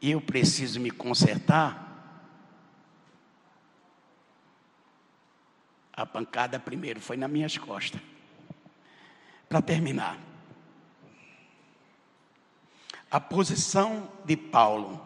e 0.00 0.10
eu 0.10 0.20
preciso 0.20 0.80
me 0.80 0.90
consertar, 0.90 1.86
a 5.92 6.04
pancada 6.04 6.58
primeiro 6.58 7.00
foi 7.00 7.16
nas 7.16 7.30
minhas 7.30 7.56
costas. 7.56 8.00
Para 9.48 9.62
terminar, 9.62 10.18
a 13.10 13.20
posição 13.20 14.10
de 14.24 14.36
Paulo, 14.36 15.00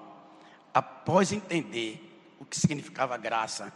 após 0.74 1.32
entender 1.32 2.11
o 2.42 2.44
que 2.44 2.58
significava 2.58 3.16
graça, 3.16 3.72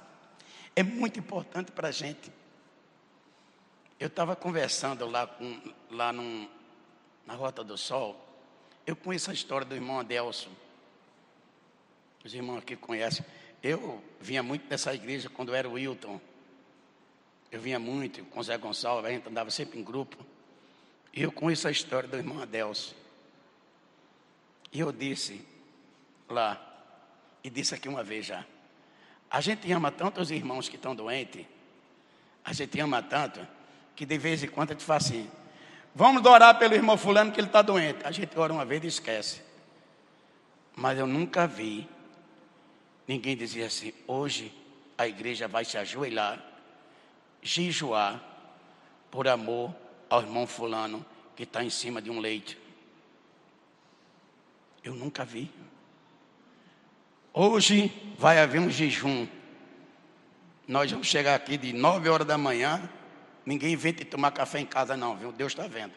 é 0.75 0.83
muito 0.83 1.21
importante 1.21 1.71
para 1.71 1.89
a 1.89 1.93
gente. 1.93 2.33
Eu 3.99 4.09
estava 4.09 4.35
conversando 4.35 5.07
lá, 5.07 5.25
com, 5.25 5.61
lá 5.89 6.13
num, 6.13 6.49
na 7.25 7.35
Rota 7.35 7.63
do 7.63 7.79
Sol, 7.79 8.21
eu 8.85 8.97
conheço 8.97 9.31
a 9.31 9.35
história 9.35 9.65
do 9.65 9.75
irmão 9.75 10.01
Adelson. 10.01 10.51
Os 12.25 12.35
irmãos 12.35 12.59
aqui 12.59 12.75
conhecem. 12.75 13.25
Eu 13.63 14.03
vinha 14.21 14.43
muito 14.43 14.67
dessa 14.69 14.93
igreja 14.93 15.31
quando 15.31 15.55
era 15.55 15.69
o 15.69 15.75
Wilton. 15.75 16.21
Eu 17.53 17.61
vinha 17.61 17.79
muito 17.79 18.25
com 18.25 18.41
o 18.41 18.43
Zé 18.43 18.59
Gonçalves, 18.59 19.09
a 19.09 19.13
gente 19.13 19.29
andava 19.29 19.51
sempre 19.51 19.79
em 19.79 19.85
grupo. 19.85 20.17
E 21.15 21.23
eu 21.23 21.31
conheço 21.31 21.69
a 21.69 21.71
história 21.71 22.09
do 22.09 22.17
irmão 22.17 22.43
Adelso. 22.43 22.97
E 24.73 24.81
eu 24.81 24.91
disse 24.91 25.47
lá, 26.29 26.61
e 27.45 27.49
disse 27.49 27.77
aqui 27.77 27.89
uma 27.89 28.03
vez 28.03 28.27
já: 28.27 28.45
a 29.31 29.41
gente 29.41 29.71
ama 29.73 29.91
tanto 29.91 30.21
os 30.21 30.31
irmãos 30.31 30.69
que 30.69 30.77
estão 30.77 30.95
doentes, 30.95 31.45
a 32.45 32.53
gente 32.53 32.79
ama 32.81 33.03
tanto, 33.03 33.47
que 33.95 34.07
de 34.07 34.19
vez 34.19 34.43
em 34.43 34.49
quando 34.49 34.71
a 34.71 34.73
gente 34.75 34.85
faz 34.85 35.07
assim: 35.07 35.31
vamos 35.95 36.25
orar 36.25 36.59
pelo 36.59 36.75
irmão 36.75 36.97
Fulano 36.97 37.33
que 37.33 37.41
ele 37.41 37.49
está 37.49 37.63
doente. 37.63 37.99
A 38.05 38.11
gente 38.11 38.39
ora 38.39 38.53
uma 38.53 38.65
vez 38.65 38.85
e 38.85 38.87
esquece. 38.87 39.43
Mas 40.75 40.99
eu 40.99 41.07
nunca 41.07 41.47
vi 41.47 41.89
ninguém 43.09 43.37
dizer 43.37 43.65
assim: 43.65 43.93
hoje 44.07 44.53
a 44.97 45.09
igreja 45.09 45.49
vai 45.49 45.65
se 45.65 45.77
ajoelhar, 45.77 46.41
jejuar, 47.43 48.23
por 49.11 49.27
amor 49.27 49.75
ao 50.09 50.21
irmão 50.21 50.47
Fulano 50.47 51.05
que 51.35 51.43
está 51.43 51.65
em 51.65 51.71
cima 51.71 52.01
de 52.01 52.11
um 52.11 52.21
leite. 52.21 52.59
Eu 54.83 54.95
nunca 54.95 55.25
vi. 55.25 55.51
Hoje 57.39 57.93
vai 58.17 58.39
haver 58.39 58.59
um 58.63 58.71
jejum. 58.71 59.29
Nós 60.67 60.91
vamos 60.91 61.07
chegar 61.07 61.35
aqui 61.35 61.59
de 61.59 61.71
9 61.71 62.09
horas 62.09 62.27
da 62.27 62.39
manhã. 62.39 62.89
Ninguém 63.45 63.77
vem 63.77 63.93
te 63.93 64.07
tomar 64.07 64.31
café 64.31 64.59
em 64.59 64.65
casa, 64.65 64.97
não, 64.97 65.15
viu? 65.19 65.31
Deus 65.33 65.53
está 65.53 65.67
vendo. 65.69 65.93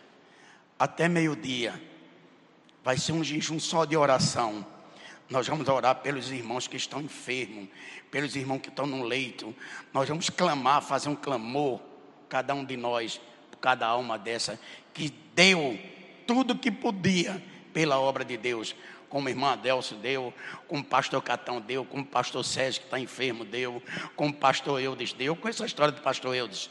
Até 0.78 1.08
meio-dia. 1.08 1.82
Vai 2.84 2.98
ser 2.98 3.14
um 3.14 3.24
jejum 3.24 3.58
só 3.58 3.86
de 3.86 3.96
oração. 3.96 4.66
Nós 5.30 5.48
vamos 5.48 5.66
orar 5.70 5.96
pelos 6.02 6.30
irmãos 6.30 6.68
que 6.68 6.76
estão 6.76 7.00
enfermos, 7.00 7.70
pelos 8.12 8.36
irmãos 8.36 8.60
que 8.60 8.68
estão 8.68 8.86
no 8.86 9.02
leito. 9.02 9.56
Nós 9.94 10.10
vamos 10.10 10.30
clamar, 10.30 10.82
fazer 10.82 11.08
um 11.08 11.16
clamor, 11.16 11.80
cada 12.28 12.54
um 12.54 12.66
de 12.66 12.76
nós, 12.76 13.22
por 13.50 13.60
cada 13.60 13.88
alma 13.88 14.20
dessa, 14.20 14.60
que 14.94 15.10
deu 15.34 15.80
tudo 16.28 16.54
que 16.54 16.70
podia 16.70 17.42
pela 17.74 17.98
obra 17.98 18.26
de 18.26 18.36
Deus, 18.36 18.76
como 19.10 19.28
a 19.28 19.32
irmã 19.32 19.53
Adelso 19.53 19.95
deu, 19.95 20.34
como 20.68 20.82
o 20.82 20.86
pastor 20.86 21.22
Catão 21.22 21.60
deu, 21.60 21.84
como 21.84 22.03
o 22.03 22.05
pastor 22.05 22.45
Sérgio 22.45 22.82
que 22.82 22.88
está 22.88 22.99
enfermo 22.99 23.43
deu, 23.43 23.82
como 24.16 24.30
o 24.30 24.34
pastor 24.34 24.80
Eudes 24.80 25.12
deu. 25.12 25.34
Eu 25.34 25.36
conheço 25.36 25.64
a 25.64 25.66
história 25.66 25.91
do 25.91 26.01
pastor 26.01 26.36
Eudes, 26.36 26.70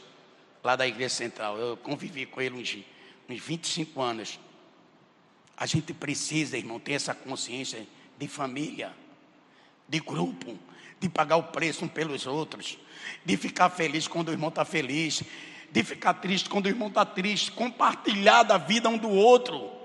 lá 0.63 0.75
da 0.75 0.87
igreja 0.87 1.13
central. 1.13 1.57
Eu 1.57 1.77
convivi 1.77 2.25
com 2.25 2.41
ele 2.41 2.55
uns, 2.55 2.77
uns 3.29 3.41
25 3.41 4.01
anos. 4.01 4.39
A 5.55 5.65
gente 5.65 5.93
precisa, 5.93 6.57
irmão, 6.57 6.79
ter 6.79 6.93
essa 6.93 7.13
consciência 7.13 7.85
de 8.17 8.27
família, 8.27 8.93
de 9.87 9.99
grupo, 9.99 10.57
de 10.99 11.09
pagar 11.09 11.35
o 11.37 11.43
preço 11.43 11.85
um 11.85 11.87
pelos 11.87 12.25
outros, 12.25 12.77
de 13.25 13.37
ficar 13.37 13.69
feliz 13.69 14.07
quando 14.07 14.29
o 14.29 14.31
irmão 14.31 14.49
está 14.49 14.63
feliz, 14.63 15.23
de 15.71 15.83
ficar 15.83 16.15
triste 16.15 16.49
quando 16.49 16.65
o 16.65 16.69
irmão 16.69 16.87
está 16.87 17.05
triste, 17.05 17.51
compartilhar 17.51 18.43
da 18.43 18.57
vida 18.57 18.89
um 18.89 18.97
do 18.97 19.09
outro 19.09 19.78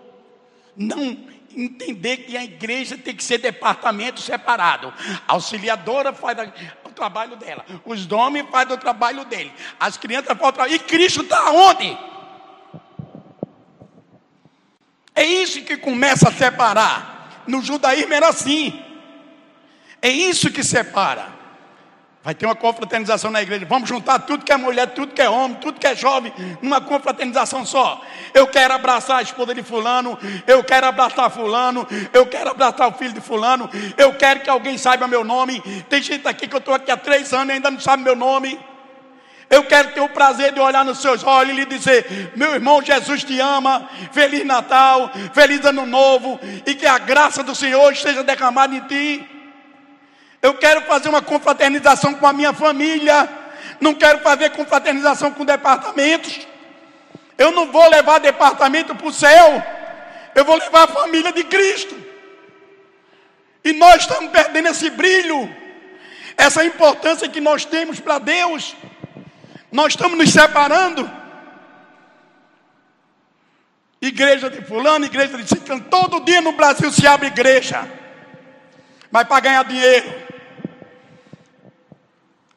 não 0.77 1.17
entender 1.57 2.19
que 2.19 2.37
a 2.37 2.45
igreja 2.45 2.99
tem 2.99 3.15
que 3.15 3.23
ser 3.23 3.39
departamento 3.39 4.21
separado. 4.21 4.93
A 5.27 5.35
auxiliadora 5.35 6.13
faz 6.13 6.37
o 6.85 6.91
trabalho 6.91 7.37
dela, 7.37 7.65
os 7.85 8.11
homens 8.11 8.49
fazem 8.51 8.75
o 8.75 8.79
trabalho 8.79 9.25
dele, 9.25 9.53
as 9.79 9.97
crianças 9.97 10.29
fazem 10.29 10.49
o 10.49 10.53
trabalho. 10.53 10.75
E 10.75 10.79
Cristo 10.79 11.23
está 11.23 11.51
onde? 11.51 11.97
É 15.15 15.25
isso 15.25 15.63
que 15.63 15.77
começa 15.77 16.29
a 16.29 16.33
separar. 16.33 17.45
No 17.47 17.63
judaísmo 17.63 18.13
era 18.13 18.29
assim. 18.29 18.83
É 20.03 20.09
isso 20.09 20.51
que 20.51 20.65
separa. 20.65 21.34
Vai 22.25 22.35
ter 22.35 22.47
uma 22.47 22.55
confraternização 22.55 23.31
na 23.31 23.43
igreja. 23.43 23.67
Vamos 23.69 23.87
juntar 23.87 24.19
tudo 24.21 24.47
que 24.47 24.51
é 24.51 24.57
mulher, 24.57 24.87
tudo 24.95 25.13
que 25.13 25.21
é 25.21 25.29
homem, 25.29 25.59
tudo 25.61 25.79
que 25.79 25.87
é 25.87 25.95
jovem, 25.95 26.33
numa 26.63 26.81
confraternização 26.81 27.67
só. 27.67 28.01
Eu 28.33 28.47
quero 28.47 28.73
abraçar 28.73 29.19
a 29.19 29.23
esposa 29.23 29.55
de 29.55 29.63
Fulano, 29.63 30.19
eu 30.47 30.65
quero 30.65 30.87
abraçar 30.87 31.31
Fulano, 31.31 31.87
eu 32.15 32.25
quero 32.25 32.49
abraçar 32.49 32.89
o 32.89 32.93
filho 32.93 33.13
de 33.13 33.21
Fulano, 33.21 33.69
eu 33.99 34.15
quero 34.15 34.41
que 34.41 34.49
alguém 34.49 34.79
saiba 34.79 35.07
meu 35.07 35.23
nome. 35.23 35.61
Tem 35.87 36.01
gente 36.01 36.27
aqui 36.27 36.49
que 36.49 36.55
eu 36.55 36.61
estou 36.61 36.73
aqui 36.73 36.91
há 36.91 36.97
três 36.97 37.31
anos 37.35 37.51
e 37.51 37.53
ainda 37.53 37.71
não 37.71 37.79
sabe 37.79 38.03
meu 38.03 38.17
nome. 38.17 38.59
Eu 39.51 39.65
quero 39.65 39.91
ter 39.91 40.01
o 40.01 40.09
prazer 40.09 40.53
de 40.53 40.61
olhar 40.61 40.83
nos 40.83 41.03
seus 41.03 41.23
olhos 41.23 41.53
e 41.53 41.61
lhe 41.61 41.67
dizer: 41.67 42.33
Meu 42.35 42.55
irmão, 42.55 42.81
Jesus 42.83 43.23
te 43.23 43.39
ama. 43.39 43.87
Feliz 44.13 44.47
Natal, 44.47 45.11
feliz 45.35 45.63
Ano 45.67 45.85
Novo, 45.85 46.41
e 46.65 46.75
que 46.75 46.87
a 46.87 46.97
graça 46.97 47.43
do 47.43 47.55
Senhor 47.55 47.93
esteja 47.93 48.25
derramada 48.25 48.75
em 48.75 48.81
ti. 48.81 49.34
Eu 50.45 50.53
quero 50.53 50.83
fazer 50.83 51.09
uma 51.09 51.23
confraternização 51.23 52.13
com 52.13 52.27
a 52.27 52.33
minha 52.35 52.53
família. 52.53 53.27
Não 53.81 53.95
quero 53.95 54.19
fazer 54.19 54.51
confraternização 54.51 55.31
com 55.31 55.43
departamentos. 55.43 56.47
Eu 57.39 57.51
não 57.51 57.73
vou 57.73 57.89
levar 57.89 58.19
departamento 58.21 58.95
para 58.95 59.07
o 59.07 59.13
céu. 59.13 59.63
Eu 60.35 60.45
vou 60.45 60.57
levar 60.57 60.83
a 60.83 60.87
família 60.89 61.33
de 61.33 61.45
Cristo. 61.45 61.97
E 63.65 63.73
nós 63.73 64.03
estamos 64.03 64.31
perdendo 64.33 64.69
esse 64.69 64.91
brilho, 64.91 65.49
essa 66.37 66.63
importância 66.63 67.27
que 67.27 67.41
nós 67.41 67.65
temos 67.65 67.99
para 67.99 68.19
Deus. 68.19 68.77
Nós 69.73 69.95
estamos 69.95 70.19
nos 70.19 70.31
separando. 70.31 71.11
Igreja 73.99 74.51
de 74.51 74.61
fulano, 74.61 75.07
igreja 75.07 75.39
de 75.39 75.49
ciclano. 75.49 75.87
Todo 75.89 76.21
dia 76.21 76.43
no 76.43 76.53
Brasil 76.53 76.93
se 76.93 77.07
abre 77.07 77.29
igreja. 77.29 77.91
Mas 79.11 79.27
para 79.27 79.41
ganhar 79.41 79.65
dinheiro. 79.65 80.34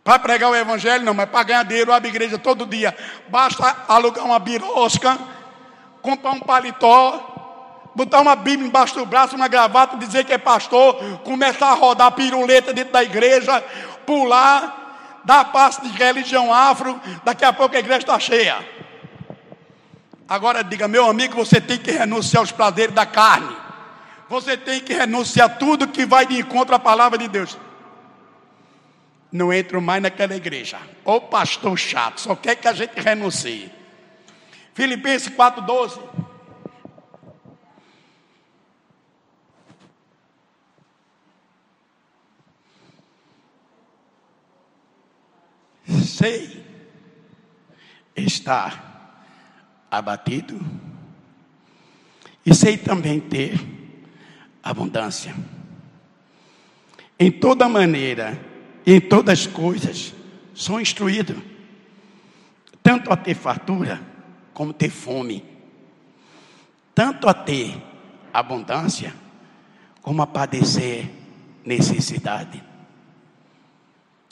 Para 0.08 0.20
pregar 0.20 0.50
o 0.50 0.56
evangelho, 0.56 1.04
não, 1.04 1.14
mas 1.14 1.30
para 1.30 1.44
ganhar 1.44 1.64
dinheiro, 1.64 1.92
abre 1.92 2.08
igreja 2.08 2.38
todo 2.38 2.66
dia. 2.66 2.96
Basta 3.28 3.76
alugar 3.90 4.24
uma 4.24 4.40
birosca, 4.40 5.20
comprar 6.02 6.32
um 6.32 6.40
paletó, 6.40 7.90
botar 7.94 8.22
uma 8.22 8.34
Bíblia 8.34 8.70
embaixo 8.70 8.96
do 8.96 9.06
braço, 9.06 9.36
uma 9.36 9.50
gravata, 9.50 9.98
dizer 9.98 10.24
que 10.24 10.32
é 10.32 10.38
pastor, 10.38 10.96
começar 11.26 11.72
a 11.72 11.74
rodar 11.74 12.10
piruleta 12.14 12.72
dentro 12.72 12.94
da 12.94 13.04
igreja, 13.04 13.62
pular, 14.06 15.20
dar 15.26 15.52
passo 15.52 15.82
de 15.82 15.90
religião 15.90 16.54
afro, 16.54 16.98
daqui 17.26 17.44
a 17.44 17.52
pouco 17.52 17.76
a 17.76 17.80
igreja 17.80 18.00
está 18.00 18.18
cheia. 18.18 18.66
Agora 20.26 20.64
diga, 20.64 20.88
meu 20.88 21.06
amigo, 21.06 21.36
você 21.36 21.60
tem 21.60 21.78
que 21.78 21.92
renunciar 21.92 22.40
aos 22.40 22.52
prazeres 22.54 22.96
da 22.96 23.06
carne. 23.06 23.58
Você 24.30 24.56
tem 24.56 24.80
que 24.80 24.94
renunciar 24.94 25.58
tudo 25.58 25.86
que 25.86 26.06
vai 26.06 26.26
de 26.26 26.40
encontro 26.40 26.74
à 26.74 26.80
palavra 26.80 27.18
de 27.18 27.28
Deus 27.28 27.58
não 29.32 29.52
entro 29.52 29.82
mais 29.82 30.02
naquela 30.02 30.36
igreja. 30.36 30.80
Ô 31.04 31.20
pastor 31.20 31.78
chato, 31.78 32.22
só 32.22 32.36
quer 32.36 32.56
que 32.56 32.68
a 32.68 32.74
gente 32.74 33.00
renuncie. 33.00 33.72
Filipenses 34.74 35.30
4,12. 35.30 36.00
Sei 46.06 46.66
estar 48.16 49.24
abatido 49.90 50.60
e 52.46 52.54
sei 52.54 52.78
também 52.78 53.20
ter 53.20 53.60
abundância. 54.64 55.36
Em 57.20 57.32
toda 57.32 57.70
maneira, 57.70 58.40
em 58.88 59.02
todas 59.02 59.42
as 59.42 59.48
coisas 59.48 60.14
sou 60.54 60.80
instruído, 60.80 61.44
tanto 62.82 63.12
a 63.12 63.18
ter 63.18 63.36
fartura 63.36 64.00
como 64.54 64.72
ter 64.72 64.90
fome, 64.90 65.44
tanto 66.96 67.28
a 67.28 67.34
ter 67.34 67.76
abundância 68.34 69.14
como 70.02 70.22
a 70.22 70.28
padecer 70.28 71.10
necessidade. 71.66 72.64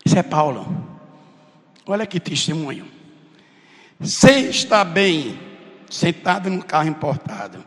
Isso 0.05 0.17
é 0.17 0.23
Paulo. 0.23 0.65
Olha 1.85 2.07
que 2.07 2.19
testemunho. 2.19 2.87
Sei 4.01 4.49
estar 4.49 4.85
bem 4.85 5.37
sentado 5.89 6.49
no 6.49 6.63
carro 6.63 6.87
importado. 6.87 7.63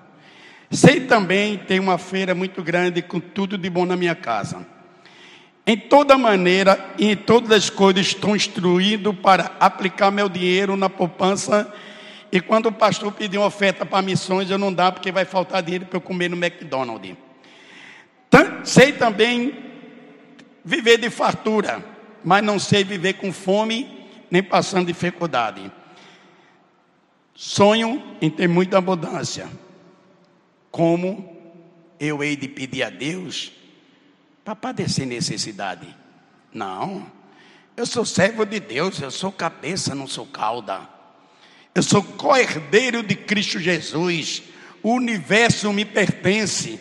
Sei 0.71 1.07
também 1.07 1.59
ter 1.59 1.81
uma 1.81 1.99
feira 1.99 2.35
muito 2.35 2.63
grande 2.63 3.03
com 3.03 3.21
tudo 3.21 3.59
de 3.59 3.69
bom 3.69 3.85
na 3.85 3.97
minha 3.97 4.15
casa 4.15 4.78
em 5.69 5.77
toda 5.77 6.17
maneira 6.17 6.95
e 6.97 7.11
em 7.11 7.15
todas 7.15 7.53
as 7.53 7.69
coisas 7.69 8.07
estou 8.07 8.35
instruído 8.35 9.13
para 9.13 9.53
aplicar 9.61 10.11
meu 10.11 10.27
dinheiro 10.27 10.79
na 10.79 10.89
poupança. 10.89 11.71
E 12.33 12.41
quando 12.41 12.67
o 12.67 12.73
pastor 12.73 13.13
pedir 13.13 13.37
uma 13.37 13.49
oferta 13.49 13.85
para 13.85 14.01
missões, 14.01 14.51
eu 14.51 14.57
não 14.57 14.73
dá 14.73 14.91
porque 14.91 15.13
vai 15.13 15.27
faltar 15.27 15.63
dinheiro 15.63 15.85
para 15.85 15.99
eu 15.99 16.01
comer 16.01 16.31
no 16.31 16.43
McDonald's. 16.43 17.15
Sei 18.65 18.93
também 18.93 19.59
viver 20.65 20.97
de 20.97 21.11
fartura, 21.11 21.85
mas 22.25 22.43
não 22.43 22.59
sei 22.59 22.83
viver 22.83 23.15
com 23.15 23.31
fome 23.31 24.09
nem 24.31 24.43
passando 24.43 24.87
dificuldade. 24.87 25.71
Sonho 27.35 28.03
em 28.23 28.31
ter 28.31 28.49
muita 28.49 28.79
abundância. 28.79 29.47
Como 30.71 31.37
eu 32.01 32.23
hei 32.25 32.37
de 32.37 32.49
pedir 32.49 32.83
a 32.85 32.89
Deus 32.89 33.58
para 34.49 34.57
padecer 34.57 35.07
necessidade. 35.07 35.87
Não. 36.55 37.07
Eu 37.77 37.85
sou 37.85 38.07
servo 38.07 38.47
de 38.47 38.59
Deus, 38.59 38.99
eu 38.99 39.11
sou 39.11 39.31
cabeça, 39.31 39.95
não 39.95 40.07
sou 40.07 40.25
cauda. 40.25 40.89
Eu 41.75 41.83
sou 41.83 42.03
co-herdeiro 42.03 43.03
de 43.03 43.15
Cristo 43.15 43.59
Jesus. 43.59 44.43
O 44.83 44.95
universo 44.95 45.71
me 45.71 45.85
pertence. 45.85 46.81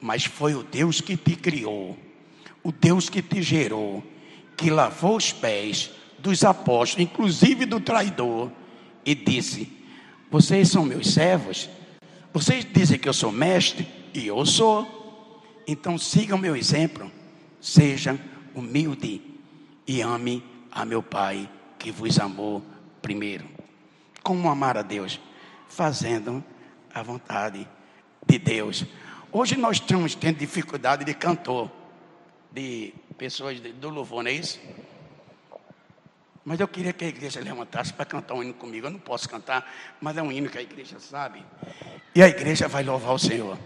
Mas 0.00 0.24
foi 0.24 0.56
o 0.56 0.64
Deus 0.64 1.00
que 1.00 1.16
te 1.16 1.36
criou, 1.36 1.96
o 2.64 2.72
Deus 2.72 3.08
que 3.08 3.22
te 3.22 3.40
gerou, 3.40 4.02
que 4.56 4.68
lavou 4.68 5.16
os 5.16 5.32
pés 5.32 5.88
dos 6.18 6.42
apóstolos, 6.42 7.08
inclusive 7.08 7.64
do 7.64 7.78
traidor, 7.78 8.50
e 9.06 9.14
disse: 9.14 9.70
Vocês 10.28 10.68
são 10.68 10.84
meus 10.84 11.14
servos. 11.14 11.70
Vocês 12.32 12.66
dizem 12.68 12.98
que 12.98 13.08
eu 13.08 13.14
sou 13.14 13.30
mestre, 13.30 13.86
e 14.12 14.26
eu 14.26 14.44
sou. 14.44 15.01
Então 15.66 15.98
sigam 15.98 16.38
meu 16.38 16.56
exemplo. 16.56 17.10
Seja 17.60 18.18
humilde 18.54 19.20
e 19.86 20.00
ame 20.00 20.44
a 20.70 20.84
meu 20.84 21.02
Pai 21.02 21.48
que 21.78 21.90
vos 21.90 22.18
amou 22.18 22.62
primeiro. 23.00 23.44
Como 24.22 24.48
amar 24.48 24.76
a 24.76 24.82
Deus? 24.82 25.20
Fazendo 25.68 26.44
a 26.94 27.02
vontade 27.02 27.68
de 28.26 28.38
Deus. 28.38 28.84
Hoje 29.30 29.56
nós 29.56 29.78
estamos 29.78 30.14
tendo 30.14 30.38
dificuldade 30.38 31.04
de 31.04 31.14
cantor, 31.14 31.70
de 32.50 32.94
pessoas 33.16 33.60
do 33.60 33.88
louvor, 33.88 34.22
não 34.22 34.30
é 34.30 34.34
isso? 34.34 34.60
Mas 36.44 36.58
eu 36.58 36.66
queria 36.66 36.92
que 36.92 37.04
a 37.04 37.08
igreja 37.08 37.40
levantasse 37.40 37.92
para 37.92 38.04
cantar 38.04 38.34
um 38.34 38.42
hino 38.42 38.54
comigo. 38.54 38.86
Eu 38.86 38.90
não 38.90 38.98
posso 38.98 39.28
cantar, 39.28 39.72
mas 40.00 40.16
é 40.16 40.22
um 40.22 40.30
hino 40.30 40.48
que 40.48 40.58
a 40.58 40.62
igreja 40.62 40.98
sabe. 40.98 41.44
E 42.14 42.22
a 42.22 42.28
igreja 42.28 42.68
vai 42.68 42.82
louvar 42.82 43.14
o 43.14 43.18
Senhor. 43.18 43.56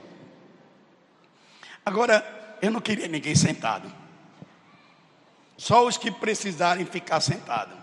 Agora, 1.87 2.59
eu 2.61 2.73
não 2.73 2.81
queria 2.81 3.07
ninguém 3.07 3.37
sentado. 3.37 3.93
Só 5.57 5.87
os 5.87 5.97
que 5.97 6.11
precisarem 6.11 6.85
ficar 6.85 7.21
sentados. 7.21 7.79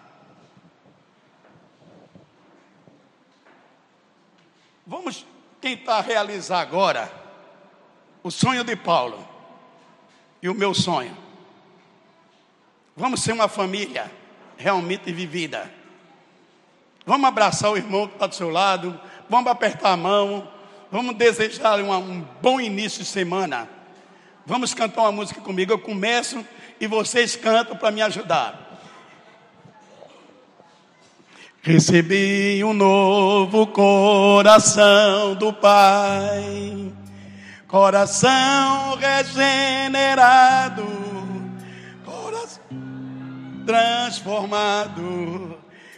Vamos 4.86 5.26
tentar 5.62 6.02
realizar 6.02 6.60
agora 6.60 7.10
o 8.22 8.30
sonho 8.30 8.66
de 8.66 8.76
Paulo 8.76 9.26
e 10.42 10.50
o 10.50 10.54
meu 10.54 10.74
sonho. 10.74 11.18
Vamos 12.98 13.24
ser 13.24 13.32
uma 13.32 13.48
família 13.48 14.12
realmente 14.58 15.14
vivida. 15.14 15.74
Vamos 17.06 17.26
abraçar 17.26 17.72
o 17.72 17.78
irmão 17.78 18.08
que 18.08 18.16
está 18.16 18.28
do 18.28 18.36
seu 18.36 18.50
lado, 18.50 19.00
vamos 19.30 19.50
apertar 19.50 19.94
a 19.94 19.98
mão, 19.98 20.52
vamos 20.92 21.16
desejar 21.16 21.80
um, 21.80 21.94
um 21.94 22.22
bom 22.42 22.60
início 22.60 23.00
de 23.00 23.10
semana. 23.10 23.70
Vamos 24.46 24.74
cantar 24.74 25.02
uma 25.02 25.12
música 25.12 25.42
comigo. 25.42 25.72
Eu 25.72 25.80
começo 25.80 26.46
e 26.80 26.88
vocês 26.88 27.36
cantam 27.36 27.78
para 27.78 27.92
me 27.92 28.02
ajudar. 28.02 28.80
Recebi 31.62 32.64
um 32.64 32.74
novo 32.74 33.68
coração 33.68 35.36
do 35.36 35.54
Pai 35.54 36.94
coração 37.74 38.96
regenerado, 38.98 40.86
coração 42.06 42.62
transformado, 43.66 45.58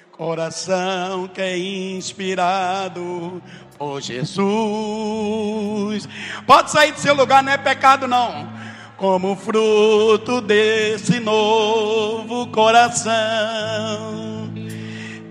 coração 0.10 1.28
que 1.28 1.42
é 1.42 1.58
inspirado 1.58 3.44
por 3.78 4.02
Jesus. 4.02 4.38
Pode 6.46 6.72
sair 6.72 6.92
do 6.92 7.00
seu 7.00 7.14
lugar, 7.16 7.44
não 7.44 7.52
é 7.52 7.58
pecado 7.58 8.08
não. 8.08 8.48
Como 8.98 9.36
fruto 9.36 10.40
desse 10.42 11.20
novo 11.20 12.48
coração, 12.48 13.14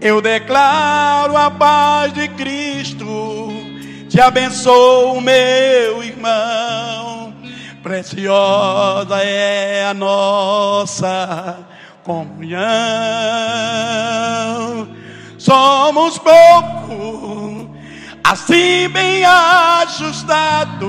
eu 0.01 0.21
declaro 0.21 1.37
a 1.37 1.51
paz 1.51 2.13
de 2.13 2.29
Cristo 2.29 3.65
te 4.15 4.21
abençoo, 4.21 5.21
meu 5.21 6.01
irmão. 6.05 7.35
Preciosa 7.83 9.17
é 9.21 9.85
a 9.87 9.93
nossa 9.93 11.59
comunhão. 12.05 12.65
Somos 15.37 16.17
pouco, 16.17 17.64
assim 18.25 18.89
bem 18.89 19.25
ajustado, 19.25 20.83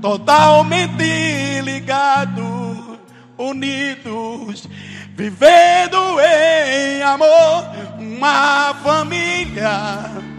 totalmente 0.00 1.60
ligado, 1.62 2.98
unidos, 3.36 4.68
vivendo 5.16 5.98
em 6.20 7.02
amor, 7.02 7.66
uma 7.98 8.74
família 8.82 10.32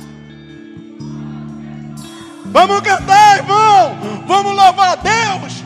Vamos 2.53 2.81
cantar, 2.81 3.37
irmão. 3.37 3.97
Vamos 4.27 4.55
louvar 4.55 4.91
a 4.91 4.95
Deus. 4.95 5.63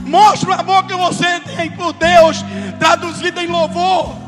Mostre 0.00 0.50
o 0.50 0.52
amor 0.52 0.84
que 0.86 0.94
você 0.94 1.38
tem 1.38 1.70
por 1.70 1.92
Deus, 1.92 2.44
traduzido 2.80 3.40
em 3.40 3.46
louvor. 3.46 4.25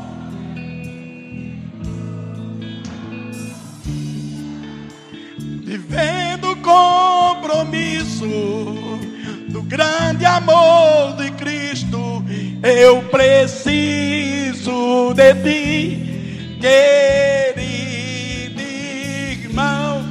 Do 8.27 9.61
grande 9.63 10.25
amor 10.25 11.15
de 11.17 11.31
Cristo, 11.31 12.23
eu 12.61 13.01
preciso 13.03 15.13
de 15.13 15.33
ti, 15.35 16.57
querido 16.59 18.61
irmão, 18.61 20.03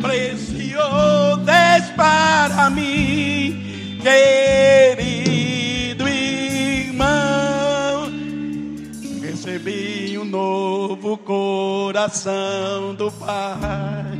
preciso 0.00 0.56
és 1.76 1.90
para 1.90 2.70
mim, 2.70 4.00
querido 4.00 6.08
irmão. 6.08 8.10
Recebi 9.20 10.16
um 10.18 10.24
novo 10.24 11.18
coração 11.18 12.94
do 12.94 13.12
Pai, 13.12 14.15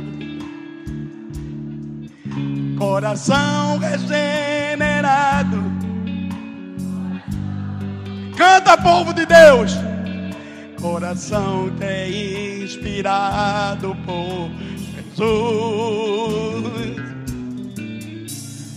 coração 2.77 3.77
regenerado. 3.79 5.63
Canta, 8.35 8.77
povo 8.77 9.13
de 9.13 9.25
Deus 9.25 9.77
coração 10.81 11.69
que 11.77 11.83
é 11.83 12.63
inspirado 12.63 13.95
por 14.05 14.49
Jesus, 15.15 15.27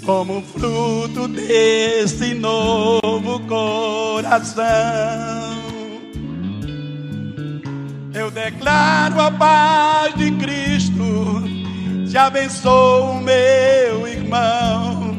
como 0.05 0.42
fruto 0.42 1.28
desse 1.28 2.34
novo 2.34 3.40
coração. 3.46 4.64
Eu 8.12 8.30
declaro 8.30 9.20
a 9.20 9.30
paz 9.30 10.14
de 10.14 10.32
Cristo, 10.32 11.44
te 12.11 12.19
abençoo, 12.19 13.15
meu 13.21 14.07
irmão. 14.09 15.17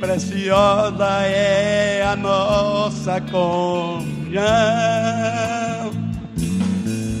Preciosa 0.00 1.22
é 1.22 2.04
a 2.04 2.16
nossa 2.16 3.20
comunhão. 3.20 4.42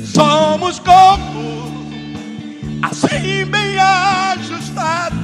Somos 0.04 0.80
corpo 0.80 1.22
assim 2.82 3.46
bem 3.46 3.78
ajustado, 3.78 5.16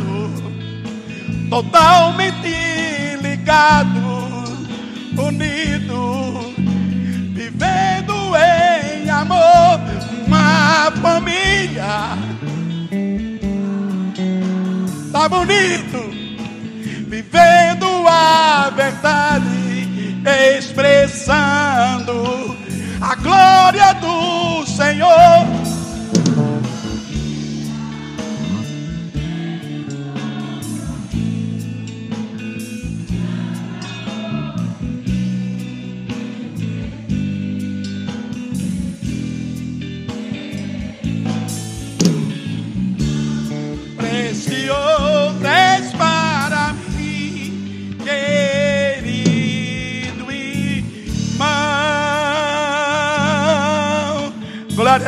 totalmente 1.50 2.54
ligado, 3.20 3.98
unido, 5.18 6.54
vivendo 7.34 8.14
em 8.36 9.10
amor, 9.10 9.80
uma 10.28 10.92
família. 11.02 12.16
Tá 15.12 15.28
bonito, 15.28 16.10
vivendo 17.08 17.86
a 18.06 18.70
verdade, 18.74 20.20
expressando 20.56 21.57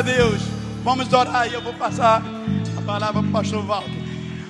a 0.00 0.02
Deus. 0.02 0.40
Vamos 0.82 1.12
orar 1.12 1.46
e 1.46 1.52
eu 1.52 1.60
vou 1.60 1.74
passar 1.74 2.22
a 2.76 2.80
palavra 2.80 3.20
para 3.20 3.28
o 3.28 3.32
pastor 3.32 3.62
Walter. 3.66 3.90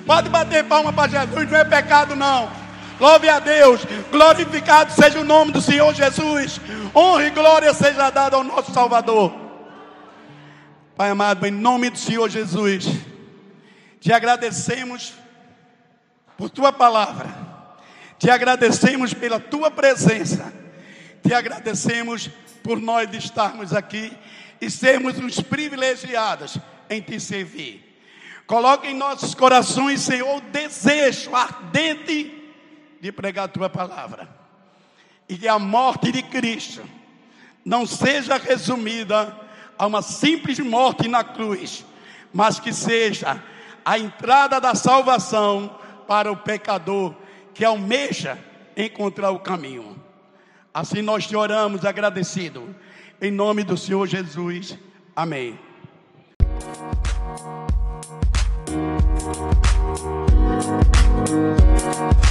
Pode 0.05 0.29
bater 0.29 0.63
palma 0.63 0.93
para 0.93 1.11
Jesus, 1.11 1.51
não 1.51 1.57
é 1.57 1.65
pecado 1.65 2.15
não. 2.15 2.49
Louve 2.97 3.27
a 3.27 3.37
Deus, 3.39 3.81
glorificado 4.09 4.93
seja 4.93 5.19
o 5.19 5.25
nome 5.25 5.51
do 5.51 5.61
Senhor 5.61 5.93
Jesus. 5.93 6.61
Honra 6.95 7.25
e 7.25 7.29
glória 7.31 7.73
seja 7.73 8.09
dada 8.09 8.37
ao 8.37 8.45
nosso 8.45 8.71
Salvador. 8.71 9.33
Pai 10.95 11.09
amado, 11.09 11.45
em 11.45 11.51
nome 11.51 11.89
do 11.89 11.97
Senhor 11.97 12.29
Jesus, 12.29 12.87
te 13.99 14.13
agradecemos 14.13 15.13
por 16.37 16.49
tua 16.49 16.71
palavra, 16.71 17.27
te 18.17 18.29
agradecemos 18.29 19.13
pela 19.13 19.39
tua 19.39 19.69
presença, 19.69 20.53
te 21.21 21.33
agradecemos 21.33 22.29
por 22.63 22.79
nós 22.79 23.13
estarmos 23.13 23.73
aqui 23.73 24.15
e 24.61 24.69
sermos 24.69 25.17
os 25.17 25.41
privilegiados 25.41 26.57
em 26.87 27.01
te 27.01 27.19
servir. 27.19 27.91
Coloca 28.45 28.87
em 28.87 28.95
nossos 28.95 29.33
corações, 29.33 30.01
Senhor, 30.01 30.37
o 30.37 30.41
desejo 30.41 31.35
ardente 31.35 32.31
de 33.01 33.11
pregar 33.11 33.45
a 33.45 33.47
tua 33.47 33.69
palavra. 33.69 34.29
E 35.27 35.35
que 35.35 35.47
a 35.47 35.57
morte 35.57 36.11
de 36.11 36.21
Cristo 36.21 36.83
não 37.65 37.87
seja 37.87 38.37
resumida 38.37 39.35
a 39.77 39.87
uma 39.87 40.01
simples 40.01 40.59
morte 40.59 41.07
na 41.07 41.23
cruz, 41.23 41.85
mas 42.31 42.59
que 42.59 42.71
seja 42.71 43.41
a 43.83 43.97
entrada 43.97 44.59
da 44.59 44.75
salvação 44.75 45.79
para 46.07 46.31
o 46.31 46.37
pecador 46.37 47.15
que 47.53 47.65
almeja 47.65 48.37
encontrar 48.75 49.31
o 49.31 49.39
caminho. 49.39 50.01
Assim 50.73 51.01
nós 51.01 51.25
te 51.25 51.35
oramos 51.35 51.83
agradecido. 51.83 52.75
Em 53.21 53.29
nome 53.29 53.63
do 53.63 53.77
Senhor 53.77 54.07
Jesus. 54.07 54.75
Amém. 55.15 55.59
Música 61.21 62.30